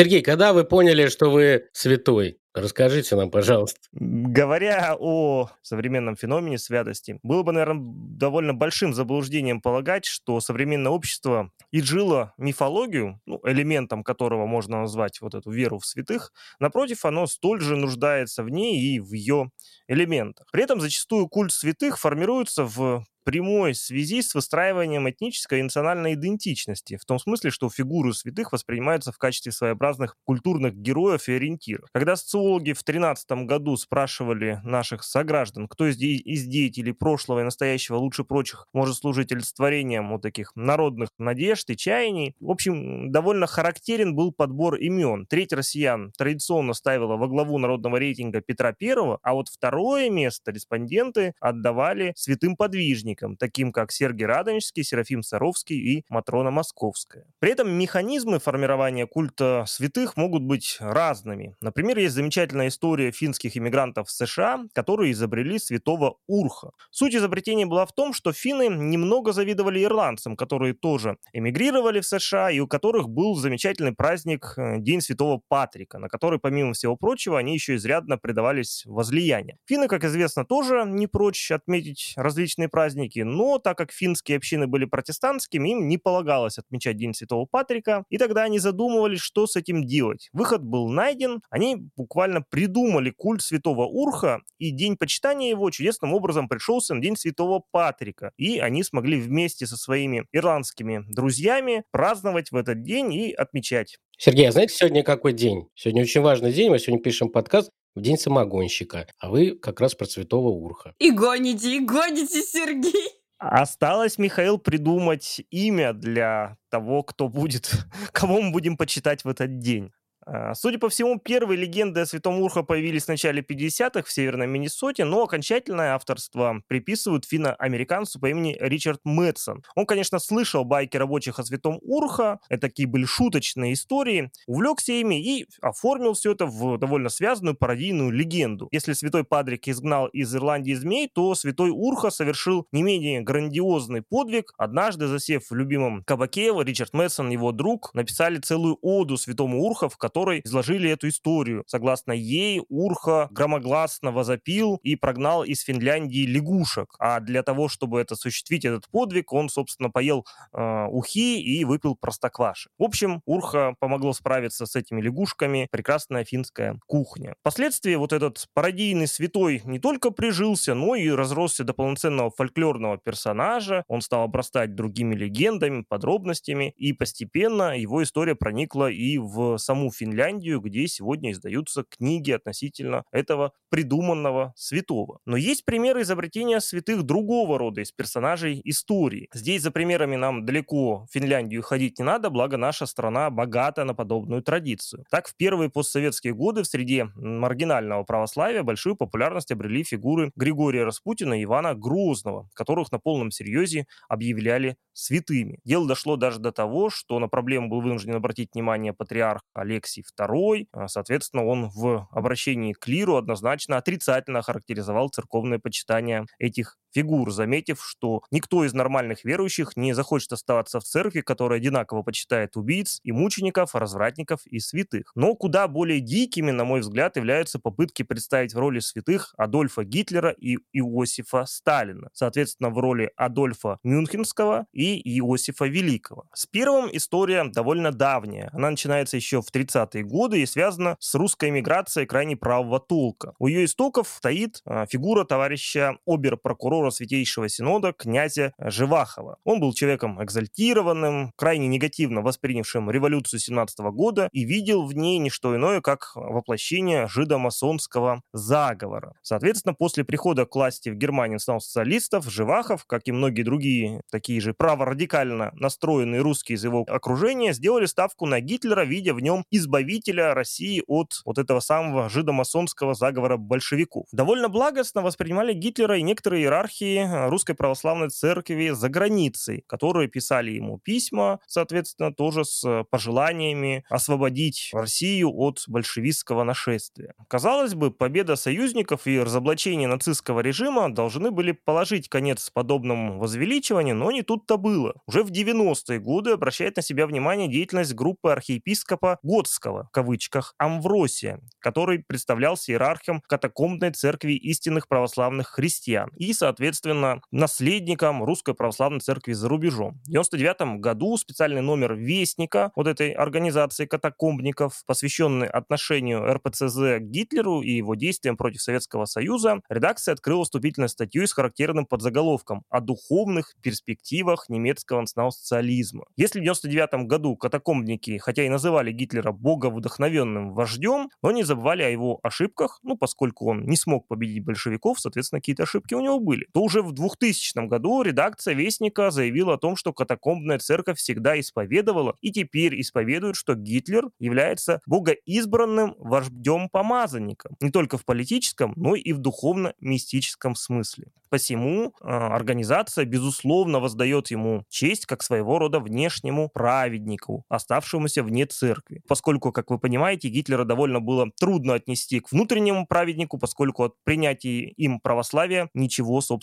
Сергей, 0.00 0.22
когда 0.22 0.54
вы 0.54 0.64
поняли, 0.64 1.08
что 1.08 1.30
вы 1.30 1.68
святой? 1.74 2.38
Расскажите 2.54 3.16
нам, 3.16 3.30
пожалуйста. 3.30 3.78
Говоря 3.92 4.96
о 4.98 5.50
современном 5.60 6.16
феномене 6.16 6.56
святости, 6.56 7.18
было 7.22 7.42
бы, 7.42 7.52
наверное, 7.52 7.82
довольно 7.84 8.54
большим 8.54 8.94
заблуждением 8.94 9.60
полагать, 9.60 10.06
что 10.06 10.40
современное 10.40 10.90
общество 10.90 11.50
изжило 11.70 12.32
мифологию, 12.38 13.20
ну, 13.26 13.42
элементом 13.44 14.02
которого 14.02 14.46
можно 14.46 14.80
назвать 14.80 15.20
вот 15.20 15.34
эту 15.34 15.50
веру 15.50 15.78
в 15.78 15.84
святых, 15.84 16.32
напротив, 16.60 17.04
оно 17.04 17.26
столь 17.26 17.60
же 17.60 17.76
нуждается 17.76 18.42
в 18.42 18.48
ней 18.48 18.80
и 18.80 19.00
в 19.00 19.12
ее 19.12 19.50
элементах. 19.86 20.46
При 20.50 20.62
этом 20.62 20.80
зачастую 20.80 21.28
культ 21.28 21.52
святых 21.52 21.98
формируется 21.98 22.64
в 22.64 23.04
прямой 23.30 23.76
связи 23.76 24.22
с 24.22 24.34
выстраиванием 24.34 25.08
этнической 25.08 25.60
и 25.60 25.62
национальной 25.62 26.14
идентичности, 26.14 26.96
в 26.96 27.04
том 27.04 27.20
смысле, 27.20 27.52
что 27.52 27.70
фигуры 27.70 28.12
святых 28.12 28.50
воспринимаются 28.50 29.12
в 29.12 29.18
качестве 29.18 29.52
своеобразных 29.52 30.16
культурных 30.24 30.74
героев 30.74 31.28
и 31.28 31.34
ориентиров. 31.34 31.88
Когда 31.94 32.16
социологи 32.16 32.72
в 32.72 32.82
2013 32.82 33.30
году 33.46 33.76
спрашивали 33.76 34.60
наших 34.64 35.04
сограждан, 35.04 35.68
кто 35.68 35.86
из, 35.86 35.96
де- 35.96 36.16
из 36.16 36.44
деятелей 36.44 36.90
прошлого 36.90 37.38
и 37.38 37.44
настоящего 37.44 37.98
лучше 37.98 38.24
прочих 38.24 38.66
может 38.72 38.96
служить 38.96 39.30
олицетворением 39.30 40.10
вот 40.10 40.22
таких 40.22 40.50
народных 40.56 41.10
надежд 41.16 41.70
и 41.70 41.76
чаяний, 41.76 42.34
в 42.40 42.50
общем, 42.50 43.12
довольно 43.12 43.46
характерен 43.46 44.16
был 44.16 44.32
подбор 44.32 44.74
имен. 44.74 45.26
Треть 45.26 45.52
россиян 45.52 46.10
традиционно 46.18 46.72
ставила 46.72 47.16
во 47.16 47.28
главу 47.28 47.58
народного 47.58 47.96
рейтинга 47.96 48.40
Петра 48.40 48.74
I, 48.82 49.18
а 49.22 49.34
вот 49.34 49.48
второе 49.48 50.10
место 50.10 50.50
респонденты 50.50 51.34
отдавали 51.38 52.12
святым 52.16 52.56
подвижникам, 52.56 53.19
таким 53.38 53.72
как 53.72 53.92
Сергий 53.92 54.26
Радонежский, 54.26 54.84
Серафим 54.84 55.22
Саровский 55.22 55.76
и 55.76 56.04
Матрона 56.08 56.50
Московская. 56.50 57.26
При 57.38 57.52
этом 57.52 57.70
механизмы 57.70 58.38
формирования 58.38 59.06
культа 59.06 59.64
святых 59.66 60.16
могут 60.16 60.42
быть 60.42 60.76
разными. 60.80 61.56
Например, 61.60 61.98
есть 61.98 62.14
замечательная 62.14 62.68
история 62.68 63.10
финских 63.12 63.56
иммигрантов 63.56 64.08
в 64.08 64.10
США, 64.10 64.64
которые 64.72 65.12
изобрели 65.12 65.58
святого 65.58 66.16
Урха. 66.26 66.70
Суть 66.90 67.14
изобретения 67.14 67.66
была 67.66 67.86
в 67.86 67.92
том, 67.92 68.12
что 68.12 68.32
финны 68.32 68.68
немного 68.68 69.32
завидовали 69.32 69.82
ирландцам, 69.82 70.36
которые 70.36 70.74
тоже 70.74 71.16
эмигрировали 71.32 72.00
в 72.00 72.06
США 72.06 72.50
и 72.50 72.60
у 72.60 72.66
которых 72.66 73.08
был 73.08 73.34
замечательный 73.34 73.92
праздник 73.92 74.54
э, 74.56 74.78
День 74.78 75.00
Святого 75.00 75.40
Патрика, 75.48 75.98
на 75.98 76.08
который, 76.08 76.38
помимо 76.38 76.72
всего 76.72 76.96
прочего, 76.96 77.38
они 77.38 77.54
еще 77.54 77.76
изрядно 77.76 78.18
предавались 78.18 78.82
возлияниям. 78.86 79.58
Финны, 79.66 79.88
как 79.88 80.04
известно, 80.04 80.44
тоже 80.44 80.84
не 80.86 81.06
прочь 81.06 81.50
отметить 81.50 82.12
различные 82.16 82.68
праздники, 82.68 82.99
но 83.24 83.58
так 83.58 83.78
как 83.78 83.92
финские 83.92 84.36
общины 84.36 84.66
были 84.66 84.84
протестантскими, 84.84 85.70
им 85.70 85.88
не 85.88 85.98
полагалось 85.98 86.58
отмечать 86.58 86.96
День 86.96 87.14
Святого 87.14 87.46
Патрика, 87.46 88.04
и 88.08 88.18
тогда 88.18 88.42
они 88.42 88.58
задумывались, 88.58 89.20
что 89.20 89.46
с 89.46 89.56
этим 89.56 89.84
делать. 89.84 90.28
Выход 90.32 90.62
был 90.62 90.88
найден, 90.88 91.42
они 91.50 91.76
буквально 91.96 92.42
придумали 92.42 93.10
культ 93.10 93.42
Святого 93.42 93.86
Урха, 93.86 94.40
и 94.58 94.70
день 94.70 94.96
почитания 94.96 95.50
его 95.50 95.70
чудесным 95.70 96.14
образом 96.14 96.48
пришелся 96.48 96.94
на 96.94 97.00
День 97.00 97.16
Святого 97.16 97.62
Патрика, 97.70 98.32
и 98.36 98.58
они 98.58 98.82
смогли 98.82 99.20
вместе 99.20 99.66
со 99.66 99.76
своими 99.76 100.26
ирландскими 100.32 101.04
друзьями 101.08 101.84
праздновать 101.90 102.50
в 102.50 102.56
этот 102.56 102.82
день 102.82 103.12
и 103.12 103.32
отмечать. 103.32 103.98
Сергей, 104.18 104.48
а 104.48 104.52
знаете, 104.52 104.74
сегодня 104.74 105.02
какой 105.02 105.32
день? 105.32 105.68
Сегодня 105.74 106.02
очень 106.02 106.20
важный 106.20 106.52
день. 106.52 106.70
Мы 106.70 106.78
сегодня 106.78 107.02
пишем 107.02 107.30
подкаст 107.30 107.70
в 107.94 108.00
день 108.00 108.18
самогонщика, 108.18 109.06
а 109.18 109.30
вы 109.30 109.52
как 109.52 109.80
раз 109.80 109.94
про 109.94 110.06
Святого 110.06 110.48
Урха. 110.48 110.94
И 110.98 111.10
гоните, 111.10 111.76
и 111.76 111.80
гоните, 111.80 112.42
Сергей. 112.42 113.20
Осталось, 113.38 114.18
Михаил, 114.18 114.58
придумать 114.58 115.40
имя 115.50 115.94
для 115.94 116.58
того, 116.68 117.02
кто 117.02 117.28
будет, 117.28 117.72
кого 118.12 118.42
мы 118.42 118.52
будем 118.52 118.76
почитать 118.76 119.24
в 119.24 119.28
этот 119.28 119.58
день. 119.58 119.92
А, 120.26 120.54
Судя 120.54 120.78
по 120.78 120.88
всему, 120.88 121.18
первые 121.18 121.58
легенды 121.58 122.00
о 122.00 122.06
Святом 122.06 122.40
Урха 122.40 122.62
появились 122.62 123.04
в 123.04 123.08
начале 123.08 123.42
50-х 123.42 124.02
в 124.02 124.12
Северной 124.12 124.46
Миннесоте, 124.46 125.04
но 125.04 125.22
окончательное 125.22 125.94
авторство 125.94 126.62
приписывают 126.68 127.24
финно-американцу 127.24 128.20
по 128.20 128.28
имени 128.28 128.56
Ричард 128.60 129.00
Мэтсон. 129.04 129.62
Он, 129.74 129.86
конечно, 129.86 130.18
слышал 130.18 130.64
байки 130.64 130.96
рабочих 130.96 131.38
о 131.38 131.44
Святом 131.44 131.78
Урха, 131.82 132.40
это 132.48 132.68
такие 132.68 132.88
были 132.88 133.04
шуточные 133.04 133.72
истории, 133.72 134.30
увлекся 134.46 134.92
ими 134.92 135.22
и 135.22 135.46
оформил 135.60 136.14
все 136.14 136.32
это 136.32 136.46
в 136.46 136.78
довольно 136.78 137.08
связанную 137.08 137.56
пародийную 137.56 138.10
легенду. 138.10 138.68
Если 138.72 138.92
Святой 138.92 139.24
Патрик 139.24 139.68
изгнал 139.68 140.06
из 140.08 140.34
Ирландии 140.34 140.74
змей, 140.74 141.08
то 141.12 141.34
Святой 141.34 141.70
Урха 141.70 142.10
совершил 142.10 142.66
не 142.72 142.82
менее 142.82 143.20
грандиозный 143.20 144.02
подвиг. 144.02 144.52
Однажды, 144.58 145.06
засев 145.06 145.50
в 145.50 145.54
любимом 145.54 146.04
кабаке, 146.04 146.50
Ричард 146.62 146.92
Мэтсон 146.92 147.30
и 147.30 147.34
его 147.34 147.52
друг 147.52 147.94
написали 147.94 148.38
целую 148.38 148.78
оду 148.82 149.16
Святому 149.16 149.62
Урха, 149.62 149.88
в 149.88 149.96
которой 150.10 150.40
изложили 150.44 150.90
эту 150.90 151.06
историю. 151.08 151.62
Согласно 151.68 152.10
ей, 152.10 152.62
Урха 152.68 153.28
громогласно 153.30 154.10
возопил 154.10 154.80
и 154.82 154.96
прогнал 154.96 155.44
из 155.44 155.60
Финляндии 155.62 156.26
лягушек. 156.26 156.96
А 156.98 157.20
для 157.20 157.44
того, 157.44 157.68
чтобы 157.68 158.00
это 158.00 158.14
осуществить, 158.14 158.64
этот 158.64 158.88
подвиг, 158.90 159.32
он, 159.32 159.48
собственно, 159.48 159.88
поел 159.88 160.26
э, 160.52 160.86
ухи 160.88 161.40
и 161.40 161.64
выпил 161.64 161.94
простокваши. 161.94 162.70
В 162.76 162.82
общем, 162.82 163.22
Урха 163.24 163.76
помогло 163.78 164.12
справиться 164.12 164.66
с 164.66 164.74
этими 164.74 165.00
лягушками. 165.00 165.68
Прекрасная 165.70 166.24
финская 166.24 166.80
кухня. 166.88 167.34
Впоследствии 167.42 167.94
вот 167.94 168.12
этот 168.12 168.48
пародийный 168.52 169.06
святой 169.06 169.62
не 169.64 169.78
только 169.78 170.10
прижился, 170.10 170.74
но 170.74 170.96
и 170.96 171.08
разросся 171.08 171.62
до 171.62 171.72
полноценного 171.72 172.32
фольклорного 172.32 172.98
персонажа. 172.98 173.84
Он 173.86 174.00
стал 174.00 174.24
обрастать 174.24 174.74
другими 174.74 175.14
легендами, 175.14 175.84
подробностями, 175.88 176.74
и 176.76 176.92
постепенно 176.92 177.78
его 177.78 178.02
история 178.02 178.34
проникла 178.34 178.90
и 178.90 179.18
в 179.18 179.56
саму 179.58 179.90
Финляндию, 180.00 180.60
где 180.60 180.86
сегодня 180.88 181.32
издаются 181.32 181.84
книги 181.84 182.30
относительно 182.30 183.04
этого 183.12 183.52
придуманного 183.68 184.54
святого. 184.56 185.18
Но 185.26 185.36
есть 185.36 185.66
примеры 185.66 186.02
изобретения 186.02 186.60
святых 186.60 187.02
другого 187.02 187.58
рода 187.58 187.82
из 187.82 187.92
персонажей 187.92 188.62
истории. 188.64 189.28
Здесь 189.34 189.62
за 189.62 189.70
примерами 189.70 190.16
нам 190.16 190.46
далеко 190.46 191.06
в 191.06 191.12
Финляндию 191.12 191.62
ходить 191.62 191.98
не 191.98 192.04
надо, 192.04 192.30
благо 192.30 192.56
наша 192.56 192.86
страна 192.86 193.28
богата 193.28 193.84
на 193.84 193.94
подобную 193.94 194.42
традицию. 194.42 195.04
Так, 195.10 195.28
в 195.28 195.36
первые 195.36 195.68
постсоветские 195.68 196.34
годы 196.34 196.62
в 196.62 196.66
среде 196.66 197.10
маргинального 197.14 198.02
православия 198.04 198.62
большую 198.62 198.96
популярность 198.96 199.52
обрели 199.52 199.84
фигуры 199.84 200.32
Григория 200.34 200.84
Распутина 200.84 201.38
и 201.38 201.44
Ивана 201.44 201.74
Грозного, 201.74 202.48
которых 202.54 202.90
на 202.90 202.98
полном 202.98 203.30
серьезе 203.30 203.86
объявляли 204.08 204.76
святыми. 204.94 205.58
Дело 205.64 205.86
дошло 205.86 206.16
даже 206.16 206.38
до 206.38 206.52
того, 206.52 206.88
что 206.90 207.18
на 207.18 207.28
проблему 207.28 207.68
был 207.68 207.80
вынужден 207.82 208.14
обратить 208.14 208.50
внимание 208.54 208.92
патриарх 208.92 209.42
Алексий 209.54 209.89
II. 209.98 210.68
А, 210.72 210.88
Соответственно, 210.88 211.44
он 211.44 211.68
в 211.70 212.08
обращении 212.10 212.72
к 212.72 212.78
клиру 212.78 213.16
однозначно 213.16 213.76
отрицательно 213.76 214.42
характеризовал 214.42 215.08
церковное 215.08 215.58
почитание 215.58 216.26
этих 216.38 216.76
фигур, 216.92 217.30
заметив, 217.30 217.82
что 217.84 218.22
никто 218.30 218.64
из 218.64 218.72
нормальных 218.72 219.24
верующих 219.24 219.76
не 219.76 219.92
захочет 219.92 220.32
оставаться 220.32 220.80
в 220.80 220.84
церкви, 220.84 221.20
которая 221.20 221.58
одинаково 221.58 222.02
почитает 222.02 222.56
убийц 222.56 223.00
и 223.02 223.12
мучеников, 223.12 223.74
развратников 223.74 224.46
и 224.46 224.58
святых. 224.58 225.12
Но 225.14 225.34
куда 225.34 225.68
более 225.68 226.00
дикими, 226.00 226.50
на 226.50 226.64
мой 226.64 226.80
взгляд, 226.80 227.16
являются 227.16 227.58
попытки 227.58 228.02
представить 228.02 228.54
в 228.54 228.58
роли 228.58 228.80
святых 228.80 229.34
Адольфа 229.36 229.84
Гитлера 229.84 230.30
и 230.30 230.58
Иосифа 230.72 231.44
Сталина. 231.46 232.08
Соответственно, 232.12 232.70
в 232.70 232.78
роли 232.78 233.10
Адольфа 233.16 233.78
Мюнхенского 233.82 234.66
и 234.72 235.00
Иосифа 235.18 235.66
Великого. 235.66 236.24
С 236.34 236.46
первым 236.46 236.88
история 236.92 237.44
довольно 237.44 237.92
давняя. 237.92 238.50
Она 238.52 238.70
начинается 238.70 239.16
еще 239.16 239.42
в 239.42 239.52
30-е 239.52 240.04
годы 240.04 240.40
и 240.40 240.46
связана 240.46 240.96
с 240.98 241.14
русской 241.14 241.50
эмиграцией 241.50 242.06
крайне 242.06 242.36
правого 242.36 242.80
толка. 242.80 243.34
У 243.38 243.46
ее 243.46 243.64
истоков 243.64 244.08
стоит 244.08 244.60
а, 244.64 244.86
фигура 244.86 245.24
товарища 245.24 245.96
обер-прокурора 246.06 246.79
Святейшего 246.88 247.50
Синода 247.50 247.92
князя 247.92 248.54
Живахова. 248.58 249.36
Он 249.44 249.60
был 249.60 249.74
человеком 249.74 250.22
экзальтированным, 250.24 251.32
крайне 251.36 251.68
негативно 251.68 252.22
воспринявшим 252.22 252.90
революцию 252.90 253.40
17 253.40 253.80
года 253.92 254.30
и 254.32 254.44
видел 254.44 254.86
в 254.86 254.94
ней 254.94 255.18
не 255.18 255.28
что 255.28 255.54
иное, 255.54 255.82
как 255.82 256.12
воплощение 256.14 257.06
жидомасонского 257.08 258.22
заговора. 258.32 259.12
Соответственно, 259.20 259.74
после 259.74 260.04
прихода 260.04 260.46
к 260.46 260.54
власти 260.54 260.88
в 260.88 260.94
Германии 260.94 261.34
национал-социалистов, 261.34 262.30
Живахов, 262.30 262.86
как 262.86 263.02
и 263.04 263.12
многие 263.12 263.42
другие 263.42 264.00
такие 264.10 264.40
же 264.40 264.54
праворадикально 264.54 265.50
настроенные 265.54 266.22
русские 266.22 266.56
из 266.56 266.64
его 266.64 266.84
окружения, 266.88 267.52
сделали 267.52 267.86
ставку 267.86 268.26
на 268.26 268.40
Гитлера, 268.40 268.84
видя 268.84 269.12
в 269.12 269.20
нем 269.20 269.44
избавителя 269.50 270.32
России 270.34 270.82
от 270.86 271.20
вот 271.24 271.38
этого 271.38 271.60
самого 271.60 272.08
жидомасонского 272.08 272.94
заговора 272.94 273.36
большевиков. 273.36 274.06
Довольно 274.12 274.48
благостно 274.48 275.02
воспринимали 275.02 275.52
Гитлера 275.52 275.98
и 275.98 276.02
некоторые 276.02 276.48
иерархии 276.70 277.28
русской 277.28 277.54
православной 277.54 278.10
церкви 278.10 278.70
за 278.70 278.88
границей, 278.88 279.64
которые 279.66 280.08
писали 280.08 280.52
ему 280.52 280.78
письма, 280.78 281.40
соответственно, 281.46 282.12
тоже 282.12 282.44
с 282.44 282.84
пожеланиями 282.90 283.84
освободить 283.88 284.70
Россию 284.72 285.32
от 285.34 285.64
большевистского 285.66 286.44
нашествия. 286.44 287.14
Казалось 287.28 287.74
бы, 287.74 287.90
победа 287.90 288.36
союзников 288.36 289.06
и 289.06 289.18
разоблачение 289.18 289.88
нацистского 289.88 290.40
режима 290.40 290.92
должны 290.92 291.30
были 291.30 291.52
положить 291.52 292.08
конец 292.08 292.50
подобному 292.50 293.18
возвеличиванию, 293.18 293.96
но 293.96 294.10
не 294.10 294.22
тут-то 294.22 294.56
было. 294.56 294.94
Уже 295.06 295.22
в 295.22 295.30
90-е 295.30 295.98
годы 295.98 296.32
обращает 296.32 296.76
на 296.76 296.82
себя 296.82 297.06
внимание 297.06 297.48
деятельность 297.48 297.94
группы 297.94 298.30
архиепископа 298.30 299.18
Готского, 299.22 299.84
в 299.84 299.90
кавычках, 299.90 300.54
Амвросия, 300.58 301.40
который 301.60 302.00
представлялся 302.00 302.72
иерархом 302.72 303.22
катакомбной 303.26 303.92
церкви 303.92 304.32
истинных 304.32 304.88
православных 304.88 305.48
христиан 305.48 306.10
и, 306.16 306.32
соответственно, 306.32 306.59
соответственно, 306.60 307.22
наследником 307.30 308.22
Русской 308.22 308.54
Православной 308.54 309.00
Церкви 309.00 309.32
за 309.32 309.48
рубежом. 309.48 309.98
В 310.04 310.10
99 310.10 310.78
году 310.78 311.16
специальный 311.16 311.62
номер 311.62 311.94
Вестника 311.94 312.70
вот 312.76 312.86
этой 312.86 313.12
организации 313.12 313.86
катакомбников, 313.86 314.82
посвященный 314.86 315.46
отношению 315.46 316.22
РПЦЗ 316.34 316.98
к 316.98 317.00
Гитлеру 317.00 317.62
и 317.62 317.70
его 317.70 317.94
действиям 317.94 318.36
против 318.36 318.60
Советского 318.60 319.06
Союза, 319.06 319.62
редакция 319.70 320.12
открыла 320.12 320.44
вступительную 320.44 320.90
статью 320.90 321.26
с 321.26 321.32
характерным 321.32 321.86
подзаголовком 321.86 322.64
о 322.68 322.82
духовных 322.82 323.54
перспективах 323.62 324.50
немецкого 324.50 325.00
национал-социализма. 325.00 326.04
Если 326.18 326.40
в 326.40 326.42
99 326.42 327.06
году 327.06 327.36
катакомбники, 327.36 328.18
хотя 328.18 328.44
и 328.44 328.50
называли 328.50 328.92
Гитлера 328.92 329.32
боговдохновенным 329.32 330.52
вождем, 330.52 331.08
но 331.22 331.30
не 331.30 331.42
забывали 331.42 331.84
о 331.84 331.88
его 331.88 332.20
ошибках, 332.22 332.80
ну, 332.82 332.98
поскольку 332.98 333.48
он 333.48 333.64
не 333.64 333.76
смог 333.76 334.06
победить 334.08 334.44
большевиков, 334.44 335.00
соответственно, 335.00 335.40
какие-то 335.40 335.62
ошибки 335.62 335.94
у 335.94 336.00
него 336.00 336.20
были, 336.20 336.49
то 336.52 336.62
уже 336.62 336.82
в 336.82 336.92
2000 336.92 337.66
году 337.66 338.02
редакция 338.02 338.54
Вестника 338.54 339.10
заявила 339.10 339.54
о 339.54 339.58
том, 339.58 339.76
что 339.76 339.92
катакомбная 339.92 340.58
церковь 340.58 340.98
всегда 340.98 341.38
исповедовала 341.38 342.16
и 342.20 342.30
теперь 342.32 342.80
исповедует, 342.80 343.36
что 343.36 343.54
Гитлер 343.54 344.10
является 344.18 344.80
богоизбранным 344.86 345.94
вождем-помазанником, 345.98 347.56
не 347.60 347.70
только 347.70 347.98
в 347.98 348.04
политическом, 348.04 348.72
но 348.76 348.94
и 348.94 349.12
в 349.12 349.18
духовно-мистическом 349.18 350.54
смысле. 350.54 351.08
Посему 351.30 351.94
э, 352.00 352.08
организация, 352.08 353.04
безусловно, 353.04 353.78
воздает 353.78 354.32
ему 354.32 354.64
честь 354.68 355.06
как 355.06 355.22
своего 355.22 355.60
рода 355.60 355.78
внешнему 355.78 356.48
праведнику, 356.48 357.44
оставшемуся 357.48 358.24
вне 358.24 358.46
церкви. 358.46 359.00
Поскольку, 359.06 359.52
как 359.52 359.70
вы 359.70 359.78
понимаете, 359.78 360.28
Гитлера 360.28 360.64
довольно 360.64 360.98
было 360.98 361.30
трудно 361.38 361.74
отнести 361.74 362.18
к 362.18 362.32
внутреннему 362.32 362.84
праведнику, 362.84 363.38
поскольку 363.38 363.84
от 363.84 363.94
принятия 364.02 364.70
им 364.70 364.98
православия 364.98 365.70
ничего, 365.72 366.20
собственно, 366.20 366.39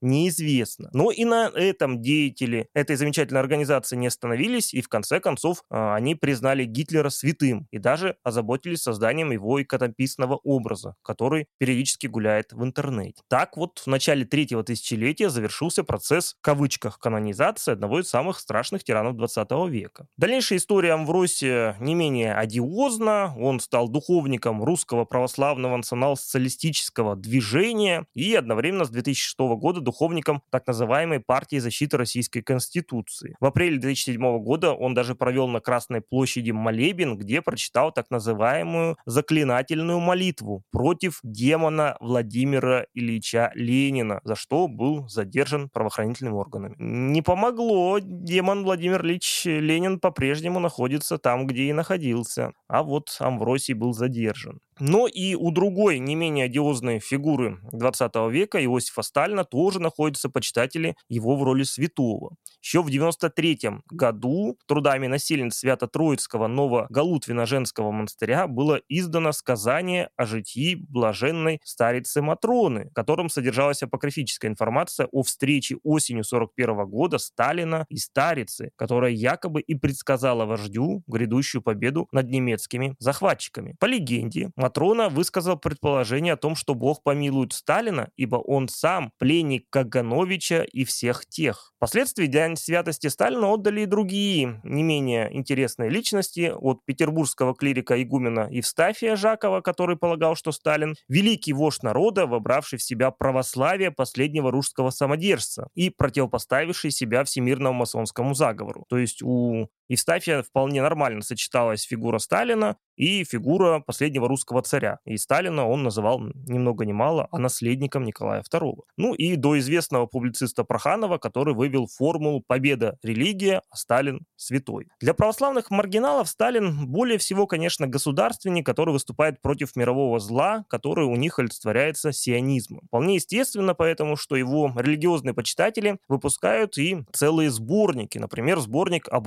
не 0.00 0.28
известно. 0.28 0.88
Но 0.92 1.10
и 1.10 1.24
на 1.24 1.50
этом 1.54 2.02
деятели 2.02 2.68
этой 2.74 2.96
замечательной 2.96 3.40
организации 3.40 3.96
не 3.96 4.08
остановились, 4.08 4.74
и 4.74 4.80
в 4.80 4.88
конце 4.88 5.20
концов 5.20 5.62
э, 5.70 5.94
они 5.94 6.14
признали 6.14 6.64
Гитлера 6.64 7.10
святым 7.10 7.66
и 7.70 7.78
даже 7.78 8.16
озаботились 8.22 8.82
созданием 8.82 9.30
его 9.30 9.62
иконописного 9.62 10.36
образа, 10.36 10.94
который 11.02 11.46
периодически 11.58 12.06
гуляет 12.06 12.52
в 12.52 12.62
интернете. 12.62 13.22
Так 13.28 13.56
вот, 13.56 13.78
в 13.78 13.86
начале 13.86 14.24
третьего 14.24 14.62
тысячелетия 14.62 15.30
завершился 15.30 15.84
процесс, 15.84 16.34
в 16.38 16.42
кавычках, 16.42 16.98
канонизации 16.98 17.72
одного 17.72 18.00
из 18.00 18.08
самых 18.08 18.38
страшных 18.38 18.84
тиранов 18.84 19.16
20 19.16 19.50
века. 19.68 20.06
Дальнейшая 20.16 20.58
история 20.58 20.92
Амвросия 20.92 21.76
не 21.80 21.94
менее 21.94 22.34
одиозна. 22.34 23.34
Он 23.38 23.60
стал 23.60 23.88
духовником 23.88 24.62
русского 24.62 25.04
православного 25.04 25.76
национал-социалистического 25.76 27.16
движения 27.16 28.06
и 28.14 28.34
одновременно 28.34 28.84
с 28.84 28.90
2006 28.90 29.35
года 29.38 29.80
духовником 29.80 30.42
так 30.50 30.66
называемой 30.66 31.20
партии 31.20 31.58
защиты 31.58 31.96
Российской 31.96 32.40
Конституции. 32.40 33.36
В 33.40 33.44
апреле 33.44 33.78
2007 33.78 34.38
года 34.38 34.72
он 34.72 34.94
даже 34.94 35.14
провел 35.14 35.48
на 35.48 35.60
Красной 35.60 36.00
площади 36.00 36.50
молебен, 36.50 37.16
где 37.16 37.42
прочитал 37.42 37.92
так 37.92 38.10
называемую 38.10 38.96
заклинательную 39.06 40.00
молитву 40.00 40.62
против 40.70 41.20
демона 41.22 41.96
Владимира 42.00 42.86
Ильича 42.94 43.52
Ленина, 43.54 44.20
за 44.24 44.34
что 44.34 44.68
был 44.68 45.08
задержан 45.08 45.68
правоохранительными 45.68 46.34
органами. 46.34 46.74
Не 46.78 47.22
помогло, 47.22 47.98
демон 48.00 48.64
Владимир 48.64 49.04
Ильич 49.04 49.42
Ленин 49.44 50.00
по-прежнему 50.00 50.60
находится 50.60 51.18
там, 51.18 51.46
где 51.46 51.64
и 51.64 51.72
находился, 51.72 52.52
а 52.68 52.82
вот 52.82 53.14
Амвросий 53.20 53.74
был 53.74 53.92
задержан. 53.92 54.60
Но 54.78 55.06
и 55.06 55.34
у 55.34 55.50
другой, 55.52 55.98
не 55.98 56.14
менее 56.14 56.46
одиозной 56.46 57.00
фигуры 57.00 57.58
20 57.72 58.14
века, 58.30 58.62
Иосифа 58.62 59.02
Сталина, 59.02 59.44
тоже 59.44 59.80
находятся 59.80 60.28
почитатели 60.28 60.96
его 61.08 61.36
в 61.36 61.42
роли 61.42 61.62
святого. 61.62 62.36
Еще 62.66 62.82
в 62.82 62.90
93 62.90 63.60
году 63.92 64.58
трудами 64.66 65.06
насельниц 65.06 65.54
Свято-Троицкого 65.54 66.48
Ново-Галутвина-Женского 66.48 67.92
монастыря 67.92 68.48
было 68.48 68.80
издано 68.88 69.30
сказание 69.30 70.10
о 70.16 70.26
житии 70.26 70.74
блаженной 70.74 71.60
старицы 71.62 72.22
Матроны, 72.22 72.88
в 72.90 72.92
котором 72.92 73.28
содержалась 73.28 73.84
апокрифическая 73.84 74.50
информация 74.50 75.06
о 75.12 75.22
встрече 75.22 75.76
осенью 75.84 76.24
41 76.24 76.88
года 76.88 77.18
Сталина 77.18 77.86
и 77.88 77.98
старицы, 77.98 78.72
которая 78.74 79.12
якобы 79.12 79.60
и 79.60 79.76
предсказала 79.76 80.44
вождю 80.44 81.04
грядущую 81.06 81.62
победу 81.62 82.08
над 82.10 82.28
немецкими 82.30 82.96
захватчиками. 82.98 83.76
По 83.78 83.86
легенде, 83.86 84.50
Матрона 84.56 85.08
высказал 85.08 85.56
предположение 85.56 86.32
о 86.32 86.36
том, 86.36 86.56
что 86.56 86.74
Бог 86.74 87.04
помилует 87.04 87.52
Сталина, 87.52 88.08
ибо 88.16 88.38
он 88.38 88.66
сам 88.66 89.12
пленник 89.18 89.70
Кагановича 89.70 90.64
и 90.64 90.84
всех 90.84 91.26
тех. 91.26 91.72
Впоследствии 91.76 92.26
для 92.26 92.55
святости 92.56 93.06
Сталина 93.08 93.48
отдали 93.52 93.82
и 93.82 93.86
другие, 93.86 94.60
не 94.64 94.82
менее 94.82 95.34
интересные 95.36 95.90
личности, 95.90 96.52
от 96.54 96.84
петербургского 96.84 97.54
клирика 97.54 98.02
игумена 98.02 98.48
Евстафия 98.50 99.16
Жакова, 99.16 99.60
который 99.60 99.96
полагал, 99.96 100.34
что 100.34 100.52
Сталин– 100.52 100.94
великий 101.08 101.52
вождь 101.52 101.82
народа, 101.82 102.26
вобравший 102.26 102.78
в 102.78 102.82
себя 102.82 103.10
православие 103.10 103.90
последнего 103.90 104.50
русского 104.50 104.90
самодержца 104.90 105.68
и 105.74 105.90
противопоставивший 105.90 106.90
себя 106.90 107.24
всемирному 107.24 107.80
масонскому 107.80 108.34
заговору. 108.34 108.84
То 108.88 108.98
есть 108.98 109.22
у 109.22 109.68
Евстафия 109.88 110.42
вполне 110.42 110.82
нормально 110.82 111.22
сочеталась 111.22 111.82
фигура 111.82 112.18
Сталина 112.18 112.76
и 112.96 113.24
фигура 113.24 113.80
последнего 113.80 114.28
русского 114.28 114.62
царя. 114.62 114.98
И 115.04 115.16
Сталина 115.16 115.68
он 115.68 115.82
называл 115.82 116.20
ни 116.20 116.58
много 116.58 116.84
ни 116.84 116.92
мало, 116.92 117.28
а 117.30 117.38
наследником 117.38 118.04
Николая 118.04 118.42
II. 118.42 118.80
Ну 118.96 119.14
и 119.14 119.36
до 119.36 119.58
известного 119.58 120.06
публициста 120.06 120.64
Проханова, 120.64 121.18
который 121.18 121.54
вывел 121.54 121.86
формулу 121.86 122.42
«победа– 122.46 122.98
религия, 123.02 123.62
а 123.70 123.76
Сталин– 123.76 124.26
святой». 124.36 124.88
Для 125.00 125.14
православных 125.14 125.70
маргиналов 125.70 126.28
Сталин 126.28 126.86
более 126.86 127.18
всего, 127.18 127.46
конечно, 127.46 127.86
государственник, 127.86 128.64
который 128.64 128.92
выступает 128.92 129.40
против 129.42 129.76
мирового 129.76 130.18
зла, 130.18 130.64
который 130.68 131.04
у 131.04 131.16
них 131.16 131.38
олицетворяется 131.38 132.12
сионизмом. 132.12 132.80
Вполне 132.88 133.16
естественно 133.16 133.74
поэтому, 133.74 134.16
что 134.16 134.36
его 134.36 134.72
религиозные 134.76 135.34
почитатели 135.34 135.98
выпускают 136.08 136.78
и 136.78 137.04
целые 137.12 137.50
сборники. 137.50 138.18
Например, 138.18 138.58
сборник 138.58 139.08
о 139.08 139.20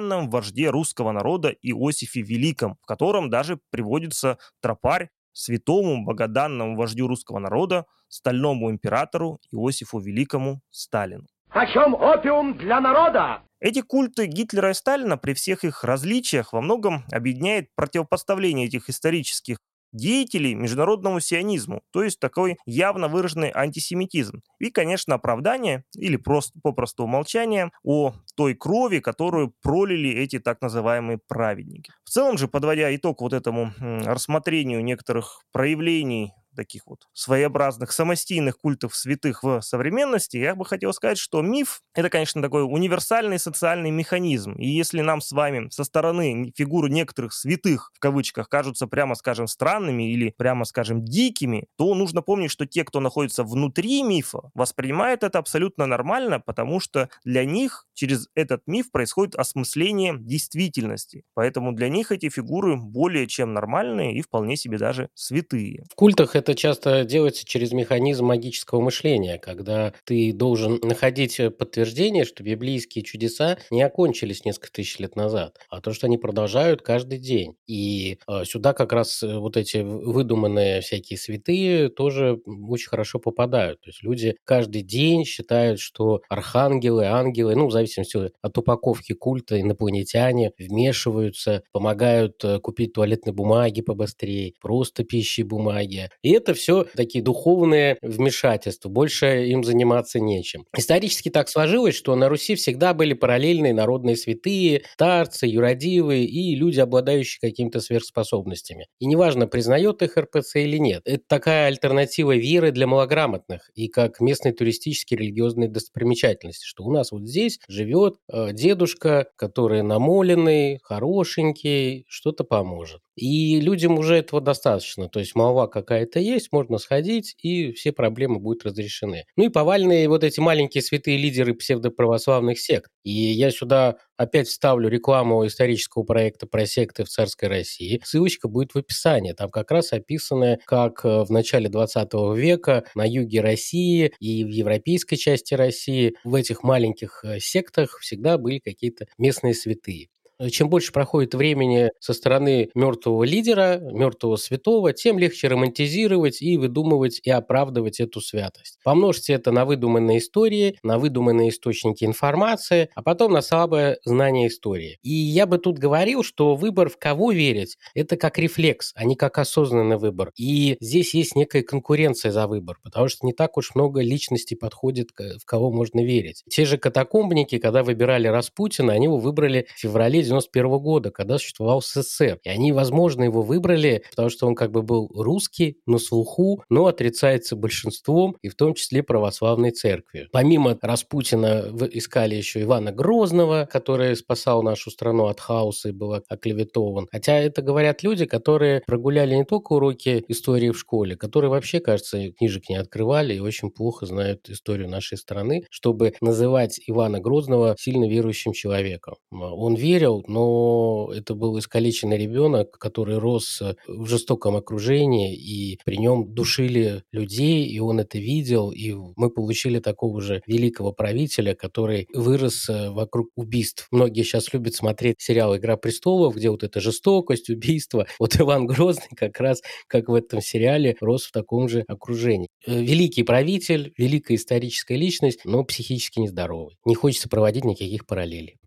богоданном 0.00 0.30
вожде 0.30 0.70
русского 0.70 1.12
народа 1.12 1.50
Иосифе 1.62 2.22
Великом, 2.22 2.76
в 2.82 2.86
котором 2.86 3.10
котором 3.10 3.30
даже 3.30 3.58
приводится 3.70 4.38
тропарь 4.60 5.08
святому 5.32 6.04
богоданному 6.04 6.76
вождю 6.76 7.06
русского 7.06 7.38
народа, 7.38 7.84
стальному 8.08 8.70
императору 8.70 9.38
Иосифу 9.52 10.00
Великому 10.00 10.60
Сталину. 10.70 11.26
О 11.50 11.66
чем 11.66 11.94
опиум 11.94 12.58
для 12.58 12.80
народа? 12.80 13.42
Эти 13.60 13.82
культы 13.82 14.26
Гитлера 14.26 14.70
и 14.70 14.74
Сталина 14.74 15.16
при 15.16 15.34
всех 15.34 15.64
их 15.64 15.84
различиях 15.84 16.52
во 16.52 16.60
многом 16.60 17.04
объединяет 17.12 17.68
противопоставление 17.74 18.66
этих 18.66 18.88
исторических 18.88 19.58
деятелей 19.92 20.54
международному 20.54 21.20
сионизму, 21.20 21.82
то 21.92 22.02
есть 22.02 22.18
такой 22.18 22.56
явно 22.66 23.08
выраженный 23.08 23.50
антисемитизм. 23.54 24.42
И, 24.58 24.70
конечно, 24.70 25.14
оправдание 25.14 25.84
или 25.96 26.16
просто 26.16 26.58
попросту 26.62 27.04
умолчание 27.04 27.70
о 27.84 28.14
той 28.36 28.54
крови, 28.54 29.00
которую 29.00 29.52
пролили 29.62 30.10
эти 30.10 30.38
так 30.38 30.60
называемые 30.60 31.18
праведники. 31.28 31.92
В 32.04 32.10
целом 32.10 32.38
же, 32.38 32.48
подводя 32.48 32.94
итог 32.94 33.20
вот 33.20 33.32
этому 33.32 33.72
рассмотрению 33.78 34.84
некоторых 34.84 35.42
проявлений 35.52 36.32
таких 36.60 36.86
вот 36.86 37.08
своеобразных 37.14 37.90
самостийных 37.90 38.58
культов 38.58 38.94
святых 38.94 39.42
в 39.42 39.62
современности, 39.62 40.36
я 40.36 40.54
бы 40.54 40.66
хотел 40.66 40.92
сказать, 40.92 41.16
что 41.16 41.40
миф— 41.40 41.80
это, 41.94 42.10
конечно, 42.10 42.42
такой 42.42 42.64
универсальный 42.64 43.38
социальный 43.38 43.90
механизм. 43.90 44.52
И 44.52 44.66
если 44.66 45.00
нам 45.00 45.22
с 45.22 45.32
вами 45.32 45.70
со 45.70 45.84
стороны 45.84 46.52
фигуры 46.54 46.90
некоторых 46.90 47.32
святых, 47.32 47.92
в 47.94 47.98
кавычках, 47.98 48.50
кажутся, 48.50 48.86
прямо 48.86 49.14
скажем, 49.14 49.46
странными 49.46 50.12
или, 50.12 50.34
прямо 50.36 50.66
скажем, 50.66 51.02
дикими, 51.02 51.66
то 51.78 51.94
нужно 51.94 52.20
помнить, 52.20 52.50
что 52.50 52.66
те, 52.66 52.84
кто 52.84 53.00
находится 53.00 53.42
внутри 53.42 54.02
мифа, 54.02 54.50
воспринимают 54.54 55.22
это 55.22 55.38
абсолютно 55.38 55.86
нормально, 55.86 56.40
потому 56.40 56.78
что 56.78 57.08
для 57.24 57.46
них 57.46 57.86
через 57.94 58.28
этот 58.34 58.62
миф 58.66 58.90
происходит 58.90 59.34
осмысление 59.34 60.16
действительности. 60.18 61.24
Поэтому 61.34 61.72
для 61.72 61.88
них 61.88 62.12
эти 62.12 62.28
фигуры 62.28 62.76
более 62.76 63.26
чем 63.26 63.54
нормальные 63.54 64.14
и 64.14 64.22
вполне 64.22 64.56
себе 64.56 64.78
даже 64.78 65.08
святые. 65.14 65.84
В 65.90 65.94
культах 65.94 66.36
это 66.36 66.49
часто 66.54 67.04
делается 67.04 67.44
через 67.44 67.72
механизм 67.72 68.26
магического 68.26 68.80
мышления, 68.80 69.38
когда 69.38 69.92
ты 70.04 70.32
должен 70.32 70.78
находить 70.82 71.38
э, 71.40 71.50
подтверждение, 71.50 72.24
что 72.24 72.42
библейские 72.42 73.04
чудеса 73.04 73.58
не 73.70 73.82
окончились 73.82 74.44
несколько 74.44 74.72
тысяч 74.72 74.98
лет 74.98 75.16
назад, 75.16 75.58
а 75.68 75.80
то, 75.80 75.92
что 75.92 76.06
они 76.06 76.18
продолжают 76.18 76.82
каждый 76.82 77.18
день. 77.18 77.56
И 77.66 78.18
э, 78.28 78.44
сюда 78.44 78.72
как 78.72 78.92
раз 78.92 79.22
э, 79.22 79.38
вот 79.38 79.56
эти 79.56 79.78
выдуманные 79.78 80.80
всякие 80.80 81.18
святые 81.18 81.88
тоже 81.88 82.40
очень 82.68 82.88
хорошо 82.88 83.18
попадают. 83.18 83.80
То 83.80 83.90
есть 83.90 84.02
люди 84.02 84.36
каждый 84.44 84.82
день 84.82 85.24
считают, 85.24 85.80
что 85.80 86.22
архангелы, 86.28 87.06
ангелы, 87.06 87.54
ну, 87.54 87.66
в 87.66 87.72
зависимости 87.72 88.30
от 88.40 88.58
упаковки 88.58 89.12
культа, 89.12 89.60
инопланетяне 89.60 90.52
вмешиваются, 90.58 91.62
помогают 91.72 92.42
купить 92.62 92.92
туалетной 92.92 93.32
бумаги 93.32 93.80
побыстрее, 93.80 94.54
просто 94.60 95.04
пищи 95.04 95.42
бумаги. 95.42 96.10
И 96.22 96.29
Это 96.32 96.54
все 96.54 96.86
такие 96.94 97.22
духовные 97.22 97.98
вмешательства, 98.02 98.88
больше 98.88 99.46
им 99.48 99.64
заниматься 99.64 100.20
нечем. 100.20 100.64
Исторически 100.76 101.28
так 101.28 101.48
сложилось, 101.48 101.94
что 101.94 102.14
на 102.16 102.28
Руси 102.28 102.54
всегда 102.54 102.94
были 102.94 103.14
параллельные 103.14 103.74
народные 103.74 104.16
святые, 104.16 104.82
старцы, 104.92 105.46
юродивые 105.46 106.24
и 106.24 106.54
люди, 106.54 106.80
обладающие 106.80 107.38
какими-то 107.40 107.80
сверхспособностями. 107.80 108.86
И 108.98 109.06
неважно, 109.06 109.46
признает 109.46 110.02
их 110.02 110.16
РПЦ 110.16 110.56
или 110.56 110.78
нет. 110.78 111.02
Это 111.04 111.22
такая 111.26 111.66
альтернатива 111.66 112.36
веры 112.36 112.70
для 112.70 112.86
малограмотных 112.86 113.70
и 113.74 113.88
как 113.88 114.20
местной 114.20 114.52
туристической 114.52 115.18
религиозной 115.18 115.68
достопримечательности, 115.68 116.64
что 116.64 116.84
у 116.84 116.92
нас 116.92 117.12
вот 117.12 117.26
здесь 117.28 117.58
живет 117.68 118.16
э, 118.32 118.52
дедушка, 118.52 119.28
который 119.36 119.82
намоленный, 119.82 120.78
хорошенький, 120.82 122.04
что-то 122.08 122.44
поможет. 122.44 123.00
И 123.16 123.60
людям 123.60 123.98
уже 123.98 124.16
этого 124.16 124.40
достаточно. 124.40 125.08
То 125.08 125.20
есть 125.20 125.34
молва 125.34 125.66
какая-то 125.66 126.19
есть, 126.20 126.52
можно 126.52 126.78
сходить, 126.78 127.34
и 127.42 127.72
все 127.72 127.92
проблемы 127.92 128.38
будут 128.38 128.64
разрешены. 128.64 129.24
Ну 129.36 129.44
и 129.44 129.48
повальные 129.48 130.08
вот 130.08 130.24
эти 130.24 130.40
маленькие 130.40 130.82
святые 130.82 131.16
лидеры 131.16 131.54
псевдоправославных 131.54 132.60
сект. 132.60 132.90
И 133.02 133.10
я 133.10 133.50
сюда 133.50 133.96
опять 134.16 134.48
вставлю 134.48 134.88
рекламу 134.88 135.46
исторического 135.46 136.02
проекта 136.02 136.46
про 136.46 136.66
секты 136.66 137.04
в 137.04 137.08
царской 137.08 137.48
России. 137.48 138.00
Ссылочка 138.04 138.48
будет 138.48 138.72
в 138.72 138.78
описании. 138.78 139.32
Там 139.32 139.50
как 139.50 139.70
раз 139.70 139.92
описано, 139.92 140.58
как 140.66 141.04
э, 141.04 141.24
в 141.24 141.30
начале 141.30 141.68
20 141.68 142.12
века 142.36 142.84
на 142.94 143.08
юге 143.08 143.40
России 143.40 144.12
и 144.20 144.44
в 144.44 144.48
европейской 144.48 145.16
части 145.16 145.54
России 145.54 146.14
в 146.24 146.34
этих 146.34 146.62
маленьких 146.62 147.24
э, 147.24 147.40
сектах 147.40 147.98
всегда 148.00 148.36
были 148.36 148.58
какие-то 148.58 149.06
местные 149.16 149.54
святые. 149.54 150.08
Э, 150.40 150.48
чем 150.48 150.70
больше 150.70 150.92
проходит 150.92 151.34
времени 151.34 151.90
со 152.00 152.14
стороны 152.14 152.70
мертвого 152.74 153.24
лидера, 153.24 153.78
мертвого 153.78 154.36
святого, 154.36 154.92
тем 154.92 155.18
легче 155.18 155.48
романтизировать 155.48 156.40
и 156.40 156.56
выдумывать 156.56 157.20
и 157.22 157.30
оправдывать 157.30 158.00
эту 158.00 158.20
святость. 158.20 158.78
Помножьте 158.82 159.34
это 159.34 159.52
на 159.52 159.64
выдуманные 159.64 160.18
истории, 160.18 160.78
на 160.82 160.98
выдуманные 160.98 161.50
источники 161.50 162.04
информации, 162.04 162.88
а 162.94 163.02
потом 163.02 163.32
на 163.32 163.42
слабое 163.42 163.98
знание 164.04 164.48
истории. 164.48 164.98
И 165.02 165.12
я 165.12 165.46
бы 165.46 165.58
тут 165.58 165.78
говорил, 165.78 166.22
что 166.22 166.54
выбор 166.54 166.88
в 166.88 166.96
кого 166.96 167.32
верить– 167.32 167.76
это 167.94 168.16
как 168.16 168.38
рефлекс, 168.38 168.92
а 168.94 169.04
не 169.04 169.16
как 169.16 169.38
осознанный 169.38 169.98
выбор. 169.98 170.32
И 170.36 170.78
здесь 170.80 171.14
есть 171.14 171.36
некая 171.36 171.62
конкуренция 171.62 172.32
за 172.32 172.46
выбор, 172.46 172.78
потому 172.82 173.08
что 173.08 173.26
не 173.26 173.34
так 173.34 173.58
уж 173.58 173.74
много 173.74 174.00
личностей 174.00 174.54
подходит, 174.54 175.10
в 175.18 175.44
кого 175.44 175.70
можно 175.70 176.00
верить. 176.02 176.42
Те 176.48 176.64
же 176.64 176.78
катакомбники, 176.78 177.58
когда 177.58 177.82
выбирали 177.82 178.28
Распутина, 178.28 178.94
они 178.94 179.04
его 179.04 179.18
выбрали 179.18 179.66
в 179.76 179.80
феврале 179.80 180.22
91 180.30 180.78
года, 180.78 181.10
когда 181.10 181.38
существовал 181.38 181.82
СССР. 181.82 182.38
И 182.44 182.48
они, 182.48 182.72
возможно, 182.72 183.24
его 183.24 183.42
выбрали, 183.42 184.02
потому 184.10 184.30
что 184.30 184.46
он 184.46 184.54
как 184.54 184.70
бы 184.70 184.82
был 184.82 185.10
русский, 185.14 185.78
на 185.86 185.98
слуху, 185.98 186.62
но 186.68 186.86
отрицается 186.86 187.56
большинством, 187.56 188.36
и 188.42 188.48
в 188.48 188.54
том 188.54 188.74
числе 188.74 189.02
православной 189.02 189.70
церкви. 189.70 190.28
Помимо 190.32 190.78
Распутина 190.80 191.72
искали 191.92 192.34
еще 192.34 192.62
Ивана 192.62 192.92
Грозного, 192.92 193.68
который 193.70 194.16
спасал 194.16 194.62
нашу 194.62 194.90
страну 194.90 195.26
от 195.26 195.40
хаоса 195.40 195.88
и 195.88 195.92
был 195.92 196.14
оклеветован. 196.28 197.08
Хотя 197.10 197.38
это 197.38 197.62
говорят 197.62 198.02
люди, 198.02 198.24
которые 198.26 198.82
прогуляли 198.86 199.34
не 199.34 199.44
только 199.44 199.72
уроки 199.72 200.24
истории 200.28 200.70
в 200.70 200.78
школе, 200.78 201.16
которые 201.16 201.50
вообще, 201.50 201.80
кажется, 201.80 202.30
книжек 202.32 202.68
не 202.68 202.76
открывали 202.76 203.34
и 203.34 203.40
очень 203.40 203.70
плохо 203.70 204.06
знают 204.06 204.48
историю 204.48 204.88
нашей 204.88 205.18
страны, 205.18 205.64
чтобы 205.70 206.14
называть 206.20 206.80
Ивана 206.86 207.20
Грозного 207.20 207.74
сильно 207.78 208.08
верующим 208.08 208.52
человеком. 208.52 209.16
Он 209.30 209.74
верил, 209.74 210.19
но 210.26 211.10
это 211.14 211.34
был 211.34 211.58
искалеченный 211.58 212.18
ребенок, 212.18 212.78
который 212.78 213.18
рос 213.18 213.60
э, 213.62 213.74
в 213.86 214.06
жестоком 214.06 214.56
окружении, 214.56 215.34
и 215.34 215.78
при 215.84 215.96
нем 215.96 216.32
душили 216.32 217.02
людей, 217.12 217.66
и 217.66 217.78
он 217.80 218.00
это 218.00 218.18
видел, 218.18 218.70
и 218.70 218.92
мы 219.16 219.30
получили 219.30 219.78
такого 219.78 220.20
же 220.20 220.42
великого 220.46 220.92
правителя, 220.92 221.54
который 221.54 222.06
вырос 222.14 222.68
э, 222.68 222.90
вокруг 222.90 223.28
убийств. 223.36 223.86
Многие 223.90 224.22
сейчас 224.22 224.52
любят 224.52 224.74
смотреть 224.74 225.16
сериал 225.18 225.56
«Игра 225.56 225.76
престолов», 225.76 226.36
где 226.36 226.50
вот 226.50 226.62
эта 226.62 226.80
жестокость, 226.80 227.50
убийство. 227.50 228.06
Вот 228.18 228.38
Иван 228.38 228.66
Грозный 228.66 229.16
как 229.16 229.40
раз, 229.40 229.62
как 229.86 230.08
в 230.08 230.14
этом 230.14 230.40
сериале, 230.40 230.96
рос 231.00 231.24
в 231.24 231.32
таком 231.32 231.68
же 231.68 231.84
окружении. 231.88 232.48
Э, 232.66 232.80
великий 232.80 233.22
правитель, 233.22 233.92
великая 233.96 234.34
историческая 234.34 234.96
личность, 234.96 235.40
но 235.44 235.64
психически 235.64 236.20
нездоровый. 236.20 236.76
Не 236.84 236.94
хочется 236.94 237.28
проводить 237.28 237.64
никаких 237.64 238.06
параллелей. 238.06 238.59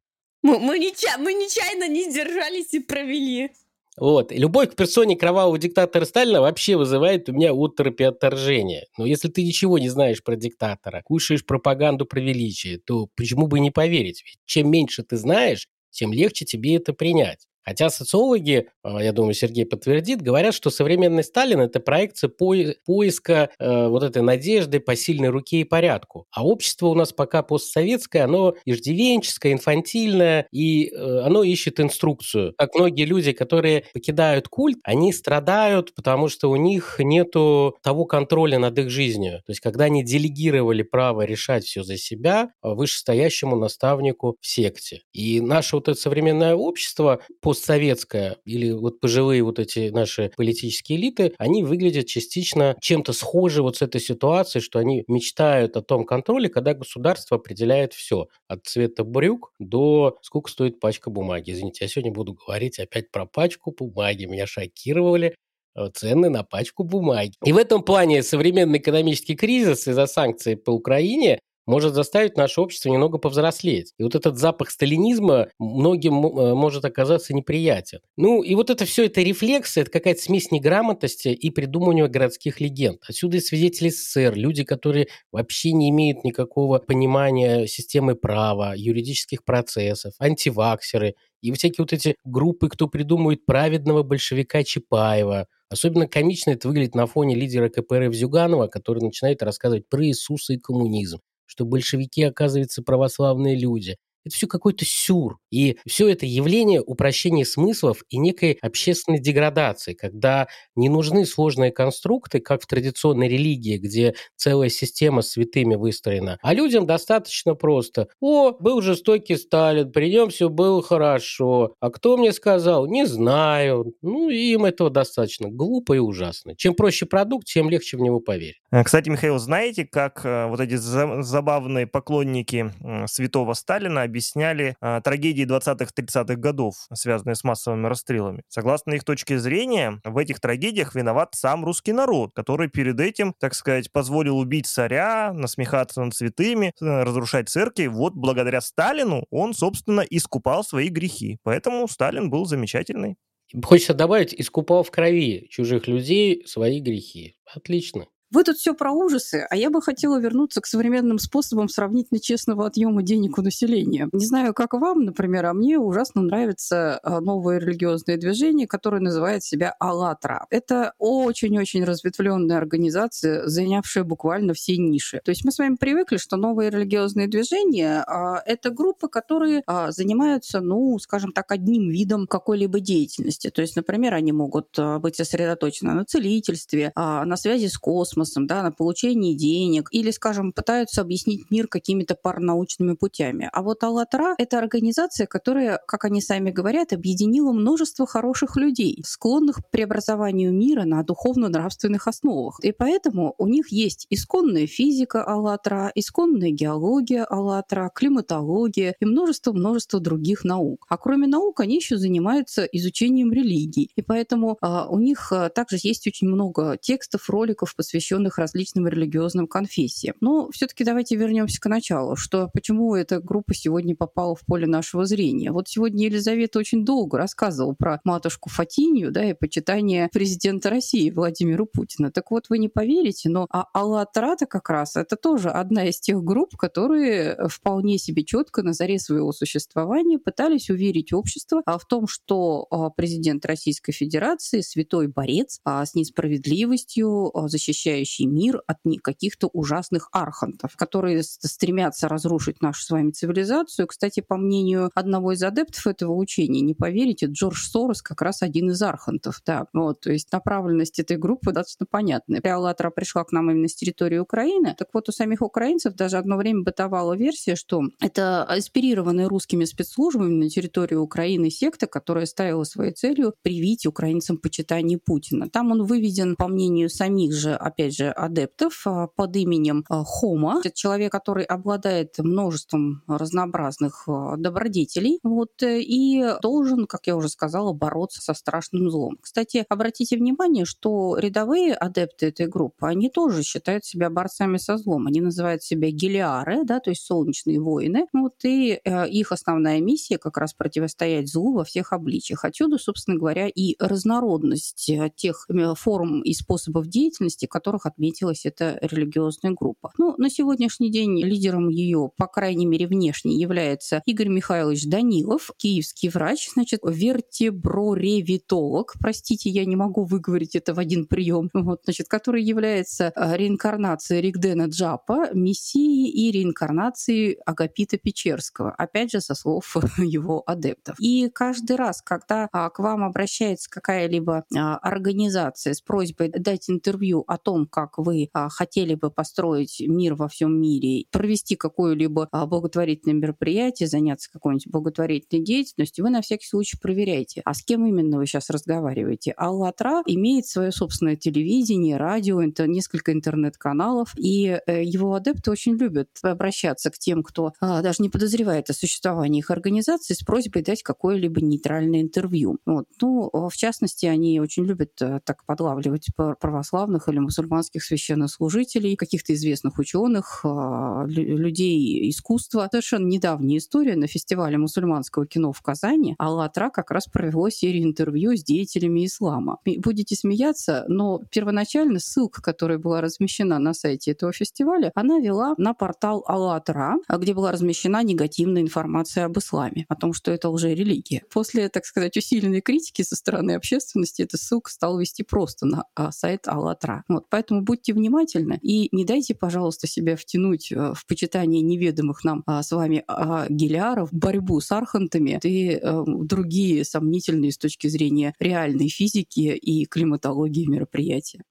Мы, 0.43 0.59
мы, 0.59 0.77
неча- 0.77 1.17
мы 1.17 1.33
нечаянно 1.33 1.87
не 1.87 2.09
сдержались 2.09 2.73
и 2.73 2.79
провели. 2.79 3.51
Вот. 3.97 4.31
Любовь 4.31 4.71
к 4.71 4.75
персоне 4.75 5.15
кровавого 5.15 5.57
диктатора 5.57 6.05
Сталина 6.05 6.41
вообще 6.41 6.75
вызывает 6.75 7.29
у 7.29 7.33
меня 7.33 7.53
оторопи 7.53 8.03
отторжения. 8.03 8.85
Но 8.97 9.05
если 9.05 9.29
ты 9.29 9.43
ничего 9.43 9.77
не 9.79 9.89
знаешь 9.89 10.23
про 10.23 10.35
диктатора, 10.35 11.01
кушаешь 11.05 11.45
пропаганду 11.45 12.05
про 12.05 12.19
величие, 12.19 12.79
то 12.79 13.07
почему 13.15 13.47
бы 13.47 13.59
не 13.59 13.71
поверить? 13.71 14.23
Ведь 14.25 14.39
чем 14.45 14.69
меньше 14.69 15.03
ты 15.03 15.15
знаешь, 15.17 15.67
тем 15.91 16.11
легче 16.11 16.43
тебе 16.43 16.75
это 16.75 16.93
принять. 16.93 17.47
Хотя 17.65 17.89
социологи, 17.89 18.67
а, 18.83 19.01
я 19.01 19.11
думаю, 19.13 19.33
Сергей 19.33 19.65
подтвердит, 19.65 20.21
говорят, 20.21 20.53
что 20.53 20.69
современный 20.69 21.23
Сталин– 21.23 21.59
это 21.61 21.79
проекция 21.79 22.29
поиска 22.29 23.49
э, 23.57 23.87
вот 23.87 24.03
этой 24.03 24.21
надежды 24.21 24.79
по 24.79 24.95
сильной 24.95 25.29
руке 25.29 25.61
и 25.61 25.63
порядку. 25.63 26.25
А 26.31 26.45
общество 26.45 26.87
у 26.87 26.95
нас 26.95 27.13
пока 27.13 27.43
постсоветское, 27.43 28.25
оно 28.25 28.55
иждивенческое, 28.65 29.53
инфантильное, 29.53 30.47
и 30.51 30.89
э, 30.89 31.19
оно 31.21 31.43
ищет 31.43 31.79
инструкцию. 31.79 32.53
Как 32.57 32.75
многие 32.75 33.05
люди, 33.05 33.31
которые 33.31 33.85
покидают 33.93 34.47
культ, 34.47 34.79
они 34.83 35.13
страдают, 35.13 35.95
потому 35.95 36.27
что 36.27 36.49
у 36.49 36.55
них 36.55 36.95
нету 36.99 37.75
того 37.81 38.05
контроля 38.05 38.59
над 38.59 38.77
их 38.77 38.89
жизнью. 38.89 39.41
То 39.45 39.51
есть, 39.51 39.61
когда 39.61 39.85
они 39.85 40.03
делегировали 40.03 40.83
право 40.83 41.21
решать 41.21 41.63
все 41.63 41.83
за 41.83 41.97
себя 41.97 42.49
вышестоящему 42.61 43.55
наставнику 43.55 44.37
в 44.41 44.47
секте. 44.47 45.01
И 45.13 45.39
наше 45.41 45.75
вот 45.75 45.87
это 45.87 45.99
современное 45.99 46.55
общество 46.55 47.21
по 47.41 47.52
постсоветская 47.53 48.37
или 48.45 48.71
вот 48.71 48.99
пожилые 48.99 49.43
вот 49.43 49.59
эти 49.59 49.89
наши 49.89 50.31
политические 50.35 50.97
элиты, 50.97 51.35
они 51.37 51.63
выглядят 51.63 52.07
частично 52.07 52.75
чем-то 52.81 53.13
схожи 53.13 53.61
вот 53.61 53.77
с 53.77 53.83
этой 53.83 54.01
ситуацией, 54.01 54.63
что 54.63 54.79
они 54.79 55.03
мечтают 55.07 55.77
о 55.77 55.83
том 55.83 56.03
контроле, 56.03 56.49
когда 56.49 56.73
государство 56.73 57.37
определяет 57.37 57.93
все, 57.93 58.27
от 58.47 58.65
цвета 58.65 59.03
брюк 59.03 59.53
до 59.59 60.17
сколько 60.23 60.49
стоит 60.49 60.79
пачка 60.79 61.11
бумаги. 61.11 61.51
Извините, 61.51 61.85
я 61.85 61.89
сегодня 61.89 62.11
буду 62.11 62.33
говорить 62.33 62.79
опять 62.79 63.11
про 63.11 63.27
пачку 63.27 63.71
бумаги. 63.71 64.25
Меня 64.25 64.47
шокировали 64.47 65.35
э, 65.75 65.89
цены 65.93 66.29
на 66.29 66.41
пачку 66.41 66.83
бумаги. 66.83 67.33
И 67.45 67.53
в 67.53 67.57
этом 67.57 67.83
плане 67.83 68.23
современный 68.23 68.79
экономический 68.79 69.35
кризис 69.35 69.87
из-за 69.87 70.07
санкций 70.07 70.57
по 70.57 70.71
Украине 70.71 71.39
может 71.65 71.93
заставить 71.93 72.37
наше 72.37 72.61
общество 72.61 72.89
немного 72.89 73.17
повзрослеть. 73.17 73.93
И 73.97 74.03
вот 74.03 74.15
этот 74.15 74.37
запах 74.37 74.69
сталинизма 74.69 75.47
многим 75.59 76.25
э, 76.25 76.53
может 76.53 76.85
оказаться 76.85 77.33
неприятен. 77.33 77.99
Ну, 78.17 78.43
и 78.43 78.55
вот 78.55 78.69
это 78.69 78.85
все, 78.85 79.05
это 79.05 79.21
рефлексы, 79.21 79.81
это 79.81 79.91
какая-то 79.91 80.21
смесь 80.21 80.51
неграмотности 80.51 81.29
и 81.29 81.49
придумывания 81.49 82.07
городских 82.07 82.59
легенд. 82.59 83.01
Отсюда 83.07 83.37
и 83.37 83.41
свидетели 83.41 83.89
СССР, 83.89 84.33
люди, 84.35 84.63
которые 84.63 85.07
вообще 85.31 85.71
не 85.71 85.89
имеют 85.89 86.23
никакого 86.23 86.79
понимания 86.79 87.67
системы 87.67 88.15
права, 88.15 88.73
юридических 88.75 89.43
процессов, 89.43 90.13
антиваксеры, 90.19 91.15
и 91.41 91.51
всякие 91.51 91.83
вот 91.83 91.91
эти 91.91 92.15
группы, 92.23 92.69
кто 92.69 92.87
придумывает 92.87 93.45
праведного 93.45 94.03
большевика 94.03 94.63
Чапаева. 94.63 95.47
Особенно 95.69 96.07
комично 96.07 96.51
это 96.51 96.67
выглядит 96.69 96.95
на 96.95 97.05
фоне 97.05 97.35
лидера 97.35 97.67
КПРФ 97.67 98.13
Зюганова, 98.13 98.67
который 98.67 99.03
начинает 99.03 99.43
рассказывать 99.43 99.89
про 99.89 100.05
Иисуса 100.05 100.53
и 100.53 100.57
коммунизм 100.57 101.19
что 101.45 101.65
большевики, 101.65 102.23
оказывается, 102.23 102.83
православные 102.83 103.57
люди. 103.59 103.97
Это 104.25 104.35
все 104.35 104.47
какой-то 104.47 104.85
сюр. 104.85 105.39
И 105.51 105.77
все 105.85 106.07
это 106.09 106.25
явление 106.25 106.81
упрощения 106.81 107.45
смыслов 107.45 108.03
и 108.09 108.17
некой 108.17 108.57
общественной 108.61 109.19
деградации, 109.19 109.93
когда 109.93 110.47
не 110.75 110.89
нужны 110.89 111.25
сложные 111.25 111.71
конструкты, 111.71 112.39
как 112.39 112.63
в 112.63 112.67
традиционной 112.67 113.27
религии, 113.27 113.77
где 113.77 114.15
целая 114.35 114.69
система 114.69 115.21
с 115.21 115.31
святыми 115.31 115.75
выстроена. 115.75 116.37
А 116.41 116.53
людям 116.53 116.85
достаточно 116.85 117.55
просто. 117.55 118.07
О, 118.19 118.51
был 118.51 118.81
жестокий 118.81 119.35
Сталин, 119.35 119.91
при 119.91 120.09
нем 120.09 120.29
все 120.29 120.49
было 120.49 120.81
хорошо. 120.81 121.75
А 121.79 121.89
кто 121.89 122.17
мне 122.17 122.31
сказал? 122.31 122.87
Не 122.87 123.05
знаю. 123.05 123.93
Ну, 124.01 124.29
им 124.29 124.65
этого 124.65 124.89
достаточно. 124.89 125.49
Глупо 125.49 125.93
и 125.93 125.99
ужасно. 125.99 126.55
Чем 126.55 126.75
проще 126.75 127.05
продукт, 127.05 127.47
тем 127.47 127.69
легче 127.69 127.97
в 127.97 128.01
него 128.01 128.19
поверить. 128.19 128.61
Э, 128.71 128.83
кстати, 128.83 129.09
Михаил, 129.09 129.37
знаете, 129.37 129.85
как 129.85 130.21
э, 130.25 130.47
вот 130.47 130.59
эти 130.59 130.75
забавные 130.75 131.87
поклонники 131.87 132.71
святого 133.07 133.53
Сталина 133.53 134.01
объясняли 134.13 134.75
а, 134.79 135.01
трагедии 135.01 135.43
20-30-х 135.43 136.35
годов, 136.35 136.75
связанные 136.93 137.33
с 137.35 137.43
массовыми 137.43 137.87
расстрелами. 137.87 138.43
Согласно 138.47 138.93
их 138.93 139.03
точке 139.03 139.39
зрения, 139.39 139.99
в 140.03 140.19
этих 140.19 140.39
трагедиях 140.39 140.93
виноват 140.93 141.29
сам 141.33 141.65
русский 141.65 141.93
народ, 141.93 142.29
который 142.35 142.69
перед 142.69 142.99
этим, 142.99 143.33
так 143.39 143.55
сказать, 143.55 143.91
позволил 143.91 144.37
убить 144.37 144.67
царя, 144.67 145.33
насмехаться 145.33 146.03
над 146.03 146.13
святыми, 146.13 146.73
э, 146.79 147.03
разрушать 147.03 147.49
церкви. 147.49 147.87
Вот 147.87 148.13
благодаря 148.13 148.61
Сталину 148.61 149.25
он, 149.31 149.55
собственно, 149.55 150.01
искупал 150.01 150.63
свои 150.63 150.89
грехи. 150.89 151.39
Поэтому 151.41 151.87
Сталин 151.87 152.29
был 152.29 152.45
замечательный. 152.45 153.15
Хочется 153.63 153.95
добавить, 153.95 154.33
искупал 154.35 154.83
в 154.83 154.91
крови 154.91 155.47
чужих 155.49 155.87
людей 155.87 156.43
свои 156.45 156.79
грехи. 156.79 157.35
Отлично. 157.45 158.05
Вы 158.33 158.43
тут 158.43 158.57
все 158.57 158.73
про 158.73 158.91
ужасы, 158.91 159.45
а 159.47 159.55
я 159.55 159.69
бы 159.69 159.79
хотела 159.79 160.19
вернуться 160.19 160.59
к 160.59 160.65
современным 160.65 161.19
способам 161.19 161.69
сравнительно 161.69 162.19
честного 162.19 162.65
отъема 162.65 163.03
денег 163.03 163.37
у 163.37 163.43
населения. 163.43 164.09
Не 164.11 164.25
знаю, 164.25 164.55
как 164.55 164.73
вам, 164.73 165.05
например, 165.05 165.45
а 165.45 165.53
мне 165.53 165.77
ужасно 165.77 166.23
нравится 166.23 166.99
а, 167.03 167.21
новое 167.21 167.59
религиозное 167.59 168.17
движение, 168.17 168.65
которое 168.65 169.01
называет 169.01 169.43
себя 169.43 169.75
«АЛЛАТРА». 169.79 170.47
Это 170.49 170.93
очень-очень 170.97 171.83
разветвленная 171.83 172.57
организация, 172.57 173.47
занявшая 173.47 174.03
буквально 174.03 174.55
все 174.55 174.77
ниши. 174.77 175.21
То 175.23 175.29
есть 175.29 175.45
мы 175.45 175.51
с 175.51 175.59
вами 175.59 175.75
привыкли, 175.75 176.17
что 176.17 176.35
новые 176.35 176.71
религиозные 176.71 177.27
движения 177.27 178.03
а,— 178.07 178.41
это 178.47 178.71
группы, 178.71 179.09
которые 179.09 179.61
а, 179.67 179.91
занимаются, 179.91 180.59
ну, 180.59 180.97
скажем 180.97 181.33
так, 181.33 181.51
одним 181.51 181.91
видом 181.91 182.25
какой-либо 182.25 182.79
деятельности. 182.79 183.51
То 183.51 183.61
есть, 183.61 183.75
например, 183.75 184.15
они 184.15 184.31
могут 184.31 184.75
быть 185.01 185.17
сосредоточены 185.17 185.93
на 185.93 186.03
целительстве, 186.03 186.91
на 186.95 187.35
связи 187.35 187.67
с 187.67 187.77
космосом, 187.77 188.22
космосом, 188.23 188.47
да, 188.47 188.63
на 188.63 188.71
получении 188.71 189.33
денег, 189.33 189.89
или, 189.91 190.11
скажем, 190.11 190.53
пытаются 190.53 191.01
объяснить 191.01 191.51
мир 191.51 191.67
какими-то 191.67 192.15
паранаучными 192.15 192.95
путями. 192.95 193.49
А 193.51 193.61
вот 193.61 193.83
АЛЛАТРА— 193.83 194.35
это 194.37 194.59
организация, 194.59 195.27
которая, 195.27 195.79
как 195.87 196.05
они 196.05 196.21
сами 196.21 196.51
говорят, 196.51 196.93
объединила 196.93 197.51
множество 197.51 198.05
хороших 198.05 198.55
людей, 198.55 199.03
склонных 199.05 199.57
к 199.57 199.69
преобразованию 199.71 200.53
мира 200.53 200.83
на 200.85 201.03
духовно-нравственных 201.03 202.07
основах. 202.07 202.59
И 202.63 202.71
поэтому 202.71 203.35
у 203.37 203.47
них 203.47 203.71
есть 203.71 204.07
исконная 204.09 204.67
физика 204.67 205.23
АЛЛАТРА, 205.23 205.91
исконная 205.95 206.51
геология 206.51 207.25
АЛЛАТРА, 207.25 207.91
климатология 207.93 208.95
и 209.01 209.05
множество-множество 209.05 209.99
других 209.99 210.45
наук. 210.45 210.85
А 210.89 210.97
кроме 210.97 211.27
наук 211.27 211.59
они 211.59 211.75
еще 211.75 211.97
занимаются 211.97 212.63
изучением 212.63 213.33
религий. 213.33 213.89
И 213.95 214.01
поэтому 214.01 214.57
а, 214.61 214.87
у 214.87 214.99
них 214.99 215.31
а, 215.31 215.49
также 215.49 215.77
есть 215.81 216.07
очень 216.07 216.27
много 216.27 216.77
текстов, 216.81 217.29
роликов, 217.29 217.75
посвященных 217.75 218.12
посвященных 218.13 218.37
различным 218.37 218.87
религиозным 218.87 219.47
конфессиям. 219.47 220.15
Но 220.21 220.49
все-таки 220.51 220.83
давайте 220.83 221.15
вернемся 221.15 221.59
к 221.59 221.65
началу, 221.65 222.15
что 222.15 222.49
почему 222.53 222.95
эта 222.95 223.19
группа 223.19 223.53
сегодня 223.53 223.95
попала 223.95 224.35
в 224.35 224.41
поле 224.45 224.67
нашего 224.67 225.05
зрения. 225.05 225.51
Вот 225.51 225.67
сегодня 225.67 226.05
Елизавета 226.05 226.59
очень 226.59 226.85
долго 226.85 227.17
рассказывала 227.17 227.73
про 227.73 227.99
матушку 228.03 228.49
Фатинью, 228.49 229.11
да, 229.11 229.23
и 229.23 229.33
почитание 229.33 230.09
президента 230.11 230.69
России 230.69 231.09
Владимира 231.09 231.65
Путина. 231.65 232.11
Так 232.11 232.31
вот, 232.31 232.45
вы 232.49 232.59
не 232.59 232.69
поверите, 232.69 233.29
но 233.29 233.47
а 233.49 233.65
Аллатрата 233.73 234.45
как 234.45 234.69
раз 234.69 234.95
это 234.95 235.15
тоже 235.15 235.49
одна 235.49 235.85
из 235.85 235.99
тех 235.99 236.23
групп, 236.23 236.55
которые 236.55 237.37
вполне 237.47 237.97
себе 237.97 238.23
четко 238.23 238.61
на 238.63 238.73
заре 238.73 238.99
своего 238.99 239.31
существования 239.31 240.19
пытались 240.19 240.69
уверить 240.69 241.13
общество 241.13 241.61
а, 241.65 241.77
в 241.77 241.85
том, 241.85 242.07
что 242.07 242.67
а, 242.69 242.89
президент 242.89 243.45
Российской 243.45 243.91
Федерации 243.91 244.61
святой 244.61 245.07
борец 245.07 245.59
а, 245.63 245.85
с 245.85 245.95
несправедливостью, 245.95 247.31
защищающий 247.47 247.92
защищающий 247.93 248.25
мир 248.25 248.61
от 248.67 248.77
каких-то 249.01 249.47
ужасных 249.53 250.09
архантов, 250.11 250.75
которые 250.75 251.23
стремятся 251.23 252.07
разрушить 252.07 252.61
нашу 252.61 252.83
с 252.83 252.89
вами 252.89 253.11
цивилизацию. 253.11 253.87
Кстати, 253.87 254.21
по 254.21 254.37
мнению 254.37 254.89
одного 254.95 255.33
из 255.33 255.43
адептов 255.43 255.87
этого 255.87 256.13
учения, 256.13 256.61
не 256.61 256.73
поверите, 256.73 257.27
Джордж 257.27 257.65
Сорос 257.65 258.01
как 258.01 258.21
раз 258.21 258.41
один 258.41 258.71
из 258.71 258.81
архантов. 258.81 259.41
Да, 259.45 259.65
вот, 259.73 260.01
то 260.01 260.11
есть 260.11 260.31
направленность 260.31 260.99
этой 260.99 261.17
группы 261.17 261.51
достаточно 261.51 261.85
понятная. 261.85 262.41
Аллатра 262.53 262.91
пришла 262.91 263.23
к 263.23 263.31
нам 263.31 263.49
именно 263.49 263.67
с 263.67 263.75
территории 263.75 264.19
Украины. 264.19 264.75
Так 264.77 264.89
вот, 264.93 265.09
у 265.09 265.11
самих 265.11 265.41
украинцев 265.41 265.95
даже 265.95 266.17
одно 266.17 266.37
время 266.37 266.63
бытовала 266.63 267.13
версия, 267.15 267.55
что 267.55 267.81
это 267.99 268.47
инспирированная 268.55 269.27
русскими 269.27 269.65
спецслужбами 269.65 270.33
на 270.33 270.49
территории 270.49 270.95
Украины 270.95 271.49
секта, 271.49 271.87
которая 271.87 272.25
ставила 272.25 272.63
своей 272.63 272.93
целью 272.93 273.33
привить 273.41 273.85
украинцам 273.85 274.37
почитание 274.37 274.99
Путина. 274.99 275.49
Там 275.49 275.71
он 275.71 275.83
выведен, 275.83 276.35
по 276.35 276.47
мнению 276.47 276.89
самих 276.89 277.33
же, 277.33 277.55
опять 277.55 277.82
опять 277.83 277.95
же, 277.95 278.09
адептов 278.09 278.83
а, 278.85 279.07
под 279.07 279.35
именем 279.35 279.83
а, 279.89 280.03
Хома. 280.03 280.59
Это 280.63 280.71
человек, 280.73 281.11
который 281.11 281.43
обладает 281.43 282.17
множеством 282.19 283.03
разнообразных 283.07 284.07
а, 284.07 284.37
добродетелей 284.37 285.19
вот, 285.23 285.61
э, 285.63 285.81
и 285.81 286.23
должен, 286.41 286.87
как 286.87 287.07
я 287.07 287.15
уже 287.15 287.29
сказала, 287.29 287.73
бороться 287.73 288.21
со 288.21 288.33
страшным 288.33 288.89
злом. 288.89 289.17
Кстати, 289.21 289.65
обратите 289.69 290.17
внимание, 290.17 290.65
что 290.65 291.17
рядовые 291.17 291.73
адепты 291.73 292.27
этой 292.27 292.47
группы, 292.47 292.87
они 292.87 293.09
тоже 293.09 293.43
считают 293.43 293.85
себя 293.85 294.09
борцами 294.09 294.57
со 294.57 294.77
злом. 294.77 295.07
Они 295.07 295.21
называют 295.21 295.63
себя 295.63 295.91
гелиары, 295.91 296.63
да, 296.63 296.79
то 296.79 296.89
есть 296.89 297.03
солнечные 297.05 297.59
воины. 297.59 298.07
Вот, 298.13 298.33
и 298.43 298.79
э, 298.83 299.09
их 299.09 299.31
основная 299.31 299.81
миссия 299.81 300.17
как 300.17 300.37
раз 300.37 300.53
противостоять 300.53 301.29
злу 301.29 301.53
во 301.53 301.63
всех 301.63 301.91
обличиях. 301.93 302.45
Отсюда, 302.45 302.77
собственно 302.77 303.17
говоря, 303.17 303.47
и 303.47 303.75
разнородность 303.79 304.89
э, 304.89 305.11
тех 305.15 305.47
форм 305.75 306.21
и 306.21 306.33
способов 306.33 306.87
деятельности, 306.87 307.45
которые 307.45 307.72
которых 307.73 307.87
отметилась 307.87 308.45
эта 308.45 308.77
религиозная 308.81 309.51
группа. 309.51 309.91
Ну, 309.97 310.15
на 310.17 310.29
сегодняшний 310.29 310.91
день 310.91 311.23
лидером 311.23 311.69
ее, 311.69 312.11
по 312.17 312.27
крайней 312.27 312.67
мере, 312.67 312.85
внешне 312.87 313.35
является 313.35 314.01
Игорь 314.05 314.27
Михайлович 314.27 314.85
Данилов, 314.85 315.49
киевский 315.57 316.09
врач, 316.09 316.49
значит, 316.53 316.81
вертеброревитолог, 316.83 318.93
простите, 318.99 319.49
я 319.49 319.65
не 319.65 319.75
могу 319.75 320.03
выговорить 320.03 320.55
это 320.55 320.75
в 320.75 320.79
один 320.79 321.07
прием, 321.07 321.49
вот, 321.53 321.81
значит, 321.85 322.07
который 322.07 322.43
является 322.43 323.11
а, 323.15 323.35
реинкарнацией 323.35 324.21
Ригдена 324.21 324.67
Джапа, 324.67 325.33
мессии 325.33 326.09
и 326.09 326.29
реинкарнацией 326.31 327.39
Агапита 327.45 327.97
Печерского, 327.97 328.71
опять 328.71 329.11
же, 329.11 329.19
со 329.21 329.35
слов 329.35 329.75
его 329.97 330.43
адептов. 330.45 330.95
И 330.99 331.29
каждый 331.33 331.75
раз, 331.75 332.03
когда 332.03 332.47
а, 332.51 332.69
к 332.69 332.77
вам 332.79 333.03
обращается 333.03 333.69
какая-либо 333.69 334.45
а, 334.55 334.77
организация 334.77 335.73
с 335.73 335.81
просьбой 335.81 336.29
дать 336.29 336.69
интервью 336.69 337.23
о 337.27 337.37
том, 337.37 337.62
как 337.65 337.97
вы 337.97 338.29
а, 338.33 338.49
хотели 338.49 338.95
бы 338.95 339.11
построить 339.11 339.81
мир 339.85 340.15
во 340.15 340.27
всем 340.27 340.59
мире, 340.59 341.05
провести 341.11 341.55
какое-либо 341.55 342.27
а, 342.31 342.45
благотворительное 342.45 343.15
мероприятие, 343.15 343.87
заняться 343.87 344.31
какой-нибудь 344.31 344.67
благотворительной 344.67 345.43
деятельностью, 345.43 346.05
вы 346.05 346.11
на 346.11 346.21
всякий 346.21 346.47
случай 346.47 346.77
проверяйте, 346.81 347.41
а 347.45 347.53
с 347.53 347.63
кем 347.63 347.85
именно 347.85 348.17
вы 348.17 348.25
сейчас 348.25 348.49
разговариваете. 348.49 349.33
АЛЛАТРА 349.37 350.03
имеет 350.07 350.45
свое 350.45 350.71
собственное 350.71 351.15
телевидение, 351.15 351.97
радио, 351.97 352.43
интер, 352.43 352.67
несколько 352.67 353.11
интернет-каналов, 353.13 354.13
и 354.17 354.59
э, 354.65 354.83
его 354.83 355.13
адепты 355.13 355.51
очень 355.51 355.75
любят 355.75 356.09
обращаться 356.21 356.89
к 356.89 356.97
тем, 356.97 357.23
кто 357.23 357.53
а, 357.59 357.81
даже 357.81 358.01
не 358.01 358.09
подозревает 358.09 358.69
о 358.69 358.73
существовании 358.73 359.39
их 359.39 359.51
организации 359.51 360.13
с 360.13 360.23
просьбой 360.23 360.63
дать 360.63 360.83
какое-либо 360.83 361.41
нейтральное 361.41 362.01
интервью. 362.01 362.57
Вот. 362.65 362.85
Ну, 363.01 363.29
в 363.31 363.55
частности, 363.55 364.05
они 364.05 364.39
очень 364.39 364.65
любят 364.65 365.01
э, 365.01 365.19
так 365.23 365.45
подлавливать 365.45 366.07
православных 366.15 367.07
или 367.09 367.19
мусульман 367.19 367.52
мусульманских 367.53 367.83
священнослужителей, 367.83 368.95
каких-то 368.95 369.33
известных 369.33 369.77
ученых, 369.77 370.41
а, 370.43 371.05
людей 371.07 372.09
искусства. 372.09 372.67
Совершенно 372.71 373.05
недавняя 373.05 373.57
история 373.57 373.95
на 373.95 374.07
фестивале 374.07 374.57
мусульманского 374.57 375.27
кино 375.27 375.53
в 375.53 375.61
Казани. 375.61 376.15
АЛЛАТРА 376.17 376.69
как 376.71 376.91
раз 376.91 377.05
провело 377.05 377.49
серию 377.49 377.83
интервью 377.83 378.35
с 378.35 378.43
деятелями 378.43 379.05
ислама. 379.05 379.57
Будете 379.65 380.15
смеяться, 380.15 380.85
но 380.87 381.21
первоначально 381.29 381.99
ссылка, 381.99 382.41
которая 382.41 382.79
была 382.79 383.01
размещена 383.01 383.59
на 383.59 383.73
сайте 383.73 384.11
этого 384.11 384.33
фестиваля, 384.33 384.91
она 384.95 385.19
вела 385.19 385.53
на 385.57 385.73
портал 385.73 386.23
АЛЛАТРА, 386.27 386.95
где 387.17 387.33
была 387.33 387.51
размещена 387.51 388.03
негативная 388.03 388.61
информация 388.61 389.25
об 389.25 389.37
исламе, 389.37 389.85
о 389.89 389.95
том, 389.95 390.13
что 390.13 390.31
это 390.31 390.49
лжерелигия. 390.49 391.23
После, 391.31 391.69
так 391.69 391.85
сказать, 391.85 392.17
усиленной 392.17 392.61
критики 392.61 393.03
со 393.03 393.15
стороны 393.15 393.51
общественности 393.51 394.23
эта 394.23 394.37
ссылка 394.37 394.71
стала 394.71 394.99
вести 394.99 395.23
просто 395.23 395.65
на 395.65 395.85
а, 395.95 396.11
сайт 396.11 396.47
АЛЛАТРА. 396.47 397.03
Вот, 397.07 397.29
будьте 397.49 397.93
внимательны 397.93 398.59
и 398.61 398.89
не 398.91 399.05
дайте, 399.05 399.35
пожалуйста, 399.35 399.87
себя 399.87 400.15
втянуть 400.15 400.71
э, 400.71 400.93
в 400.95 401.05
почитание 401.05 401.61
неведомых 401.61 402.23
нам 402.23 402.43
а, 402.45 402.63
с 402.63 402.71
вами 402.71 403.03
а, 403.07 403.47
гелиаров, 403.49 404.09
борьбу 404.11 404.59
с 404.61 404.71
архантами 404.71 405.39
и 405.43 405.75
а, 405.75 406.03
другие 406.05 406.83
сомнительные 406.85 407.51
с 407.51 407.57
точки 407.57 407.87
зрения 407.87 408.33
реальной 408.39 408.89
физики 408.89 409.55
и 409.55 409.85
климатологии 409.85 410.65
мероприятия. 410.65 411.43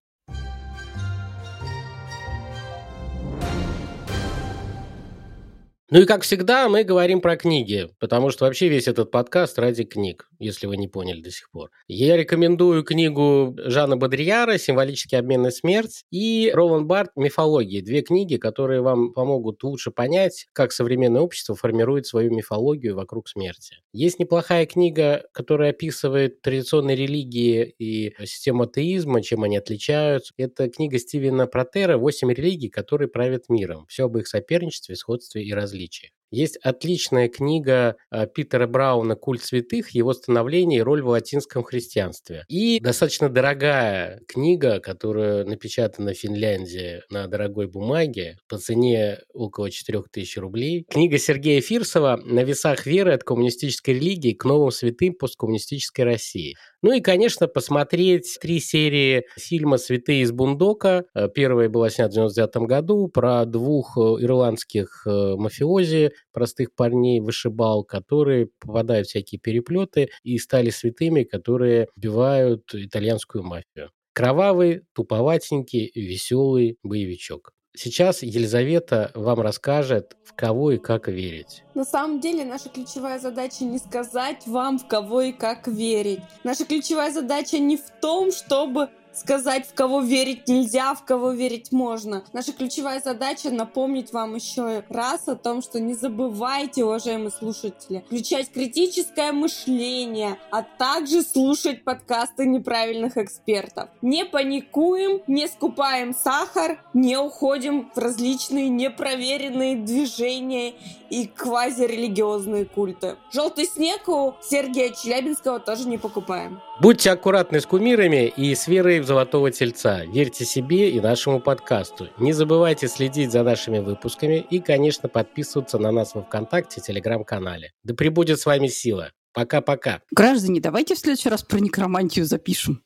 Ну 5.95 6.01
и 6.01 6.07
как 6.07 6.23
всегда, 6.23 6.71
мы 6.71 6.85
говорим 6.85 7.21
про 7.21 7.37
книги, 7.37 7.87
потому 7.99 8.31
что 8.31 8.47
вообще 8.47 8.69
весь 8.69 8.89
этот 8.89 9.11
подкаст 9.11 9.59
ради 9.59 9.85
книг, 9.85 10.27
если 10.39 10.67
вы 10.67 10.79
не 10.79 10.89
поняли 10.89 11.21
до 11.21 11.31
сих 11.31 11.51
пор. 11.51 11.69
Я 11.87 12.17
рекомендую 12.17 12.83
книгу 12.83 13.55
Жана 13.59 13.99
Бодрияра 13.99 14.57
«Символический 14.57 15.19
обмен 15.19 15.47
и 15.49 15.51
смерть» 15.51 16.05
и 16.11 16.51
Ролан 16.55 16.87
Барт 16.87 17.11
«Мифология». 17.15 17.83
Две 17.83 18.01
книги, 18.01 18.37
которые 18.37 18.81
вам 18.81 19.13
помогут 19.13 19.63
лучше 19.65 19.91
понять, 19.91 20.47
как 20.55 20.73
современное 20.73 21.21
общество 21.21 21.55
формирует 21.55 22.07
свою 22.07 22.35
мифологию 22.35 22.97
вокруг 22.97 23.29
смерти. 23.29 23.77
Есть 23.93 24.19
неплохая 24.19 24.65
книга, 24.65 25.27
которая 25.33 25.73
описывает 25.73 26.41
традиционные 26.41 26.97
религии 26.97 27.75
и 27.79 28.15
систему 28.25 28.63
атеизма, 28.63 29.21
чем 29.21 29.43
они 29.43 29.59
отличаются. 29.59 30.33
Это 30.39 30.71
книга 30.71 30.99
Стивена 30.99 31.47
Протера 31.47 31.99
«Восемь 31.99 32.33
религий, 32.33 32.71
которые 32.71 33.09
правят 33.09 33.51
миром». 33.51 33.85
Все 33.91 34.07
об 34.07 34.17
их 34.17 34.27
соперничестве, 34.27 34.97
сходстве 34.97 35.45
и 35.45 35.53
различии 35.53 35.82
различиях. 35.83 36.13
Есть 36.33 36.57
отличная 36.63 37.29
книга 37.29 37.97
э, 38.11 38.27
Питера 38.27 38.67
Брауна 38.67 39.17
«Культ 39.17 39.45
святых. 39.45 39.91
Его 39.91 40.15
становление 40.15 40.79
и 40.79 40.83
роль 40.83 41.03
в 41.03 41.09
латинском 41.09 41.63
христианстве». 41.63 42.45
И 42.49 42.81
достаточно 42.81 43.29
дорогая 43.29 44.23
книга, 44.27 44.81
которая 44.81 45.45
напечатана 45.45 46.15
в 46.15 46.17
Финляндии 46.17 47.03
на 47.11 47.27
дорогой 47.27 47.69
бумаге 47.69 48.39
по 48.49 48.57
цене 48.57 49.19
около 49.35 49.71
4000 49.71 50.39
рублей. 50.39 50.87
Книга 50.89 51.19
Сергея 51.19 51.61
Фирсова 51.61 52.19
«На 52.25 52.45
весах 52.45 52.87
веры 52.87 53.13
от 53.13 53.25
коммунистической 53.25 53.95
религии 53.95 54.33
к 54.33 54.47
новым 54.47 54.71
святым 54.71 55.13
посткоммунистической 55.13 56.07
России». 56.07 56.55
Ну 56.81 56.95
и, 56.95 57.01
конечно, 57.01 57.47
посмотреть 57.47 58.39
три 58.41 58.59
серии 58.59 59.27
фильма 59.37 59.77
«Святые 59.77 60.23
из 60.23 60.33
Бундока». 60.33 61.05
Э, 61.15 61.29
первая 61.29 61.69
была 61.69 61.91
снята 61.91 62.09
в 62.09 62.33
99 62.33 62.67
году 62.67 63.09
про 63.09 63.45
двух 63.45 63.99
э, 63.99 64.01
ирландских 64.01 65.03
мафиози, 65.05 66.13
простых 66.33 66.75
парней, 66.75 67.21
вышибал, 67.21 67.85
которые 67.85 68.49
попадают 68.61 69.07
в 69.07 69.11
всякие 69.11 69.39
переплеты 69.41 70.09
и 70.23 70.39
стали 70.39 70.71
святыми, 70.71 71.25
которые 71.25 71.89
убивают 71.97 72.75
итальянскую 72.75 73.45
мафию. 73.45 73.91
Кровавый, 74.15 74.83
туповатенький, 74.95 75.91
веселый 75.95 76.79
боевичок. 76.83 77.53
Сейчас 77.75 78.23
Елизавета 78.23 79.11
вам 79.15 79.41
расскажет, 79.41 80.15
в 80.27 80.35
кого 80.35 80.73
и 80.73 80.79
как 80.79 81.09
верить. 81.09 81.65
На 81.75 81.87
самом 81.87 82.21
деле 82.21 82.45
наша 82.45 82.69
ключевая 82.69 83.19
задача 83.19 83.65
не 83.65 83.79
сказать 83.79 84.47
вам, 84.47 84.79
в 84.79 84.87
кого 84.87 85.23
и 85.23 85.33
как 85.33 85.67
верить. 85.69 86.21
Наша 86.45 86.67
ключевая 86.67 87.11
задача 87.11 87.59
не 87.59 87.79
в 87.79 87.89
том, 88.03 88.31
чтобы 88.31 88.91
сказать, 89.15 89.67
в 89.67 89.75
кого 89.75 90.01
верить 90.01 90.49
нельзя, 90.49 90.95
в 90.95 91.05
кого 91.05 91.33
верить 91.33 91.73
можно. 91.73 92.25
Наша 92.33 92.53
ключевая 92.53 93.01
задача 93.01 93.51
напомнить 93.51 94.13
вам 94.13 94.35
еще 94.35 94.85
раз 94.89 95.29
о 95.29 95.37
том, 95.37 95.63
что 95.63 95.81
не 95.81 95.95
забывайте, 95.95 96.85
уважаемые 96.85 97.31
слушатели, 97.31 98.05
включать 98.07 98.51
критическое 98.51 99.33
мышление, 99.33 100.39
а 100.51 100.63
также 100.63 101.23
слушать 101.23 101.85
подкасты 101.85 102.47
неправильных 102.47 103.17
экспертов. 103.17 103.89
Не 104.01 104.25
паникуем, 104.25 105.23
не 105.27 105.49
скупаем 105.49 106.15
сахар, 106.15 106.83
не 106.95 107.17
уходим 107.17 107.91
в 107.95 107.99
различные 107.99 108.69
непроверенные 108.69 109.77
движения 109.77 110.75
и 111.11 111.27
квазирелигиозные 111.27 112.65
культы. 112.65 113.17
Желтый 113.31 113.67
снег 113.67 114.09
у 114.09 114.35
Сергея 114.43 114.93
Челябинского 114.93 115.61
тоже 115.61 115.87
не 115.87 115.99
покупаем. 115.99 116.61
Будьте 116.83 117.13
аккуратны 117.13 117.61
с 117.61 117.67
кумирами 117.67 118.27
и 118.27 118.53
с 118.57 118.67
верой 118.67 118.99
в 118.99 119.07
золотого 119.07 119.53
тельца. 119.53 120.05
Верьте 120.05 120.45
себе 120.45 120.91
и 120.91 121.01
нашему 121.01 121.39
подкасту. 121.39 122.09
Не 122.19 122.33
забывайте 122.33 122.89
следить 122.89 123.31
за 123.31 123.45
нашими 123.45 123.79
выпусками 123.79 124.45
и, 124.51 124.59
конечно, 124.59 125.09
подписываться 125.09 125.79
на 125.79 125.93
нас 125.93 126.17
во 126.17 126.23
Вконтакте 126.23 126.81
и 126.81 126.83
Телеграм-канале. 126.83 127.71
Да 127.85 127.95
пребудет 127.95 128.41
с 128.41 128.47
вами 128.47 128.67
сила. 128.67 129.13
Пока-пока. 129.33 130.01
Граждане, 130.11 130.61
давайте 130.61 130.97
в 130.97 130.99
следующий 130.99 131.29
раз 131.29 131.45
про 131.45 131.61
некромантию 131.61 132.25
запишем. 132.25 132.83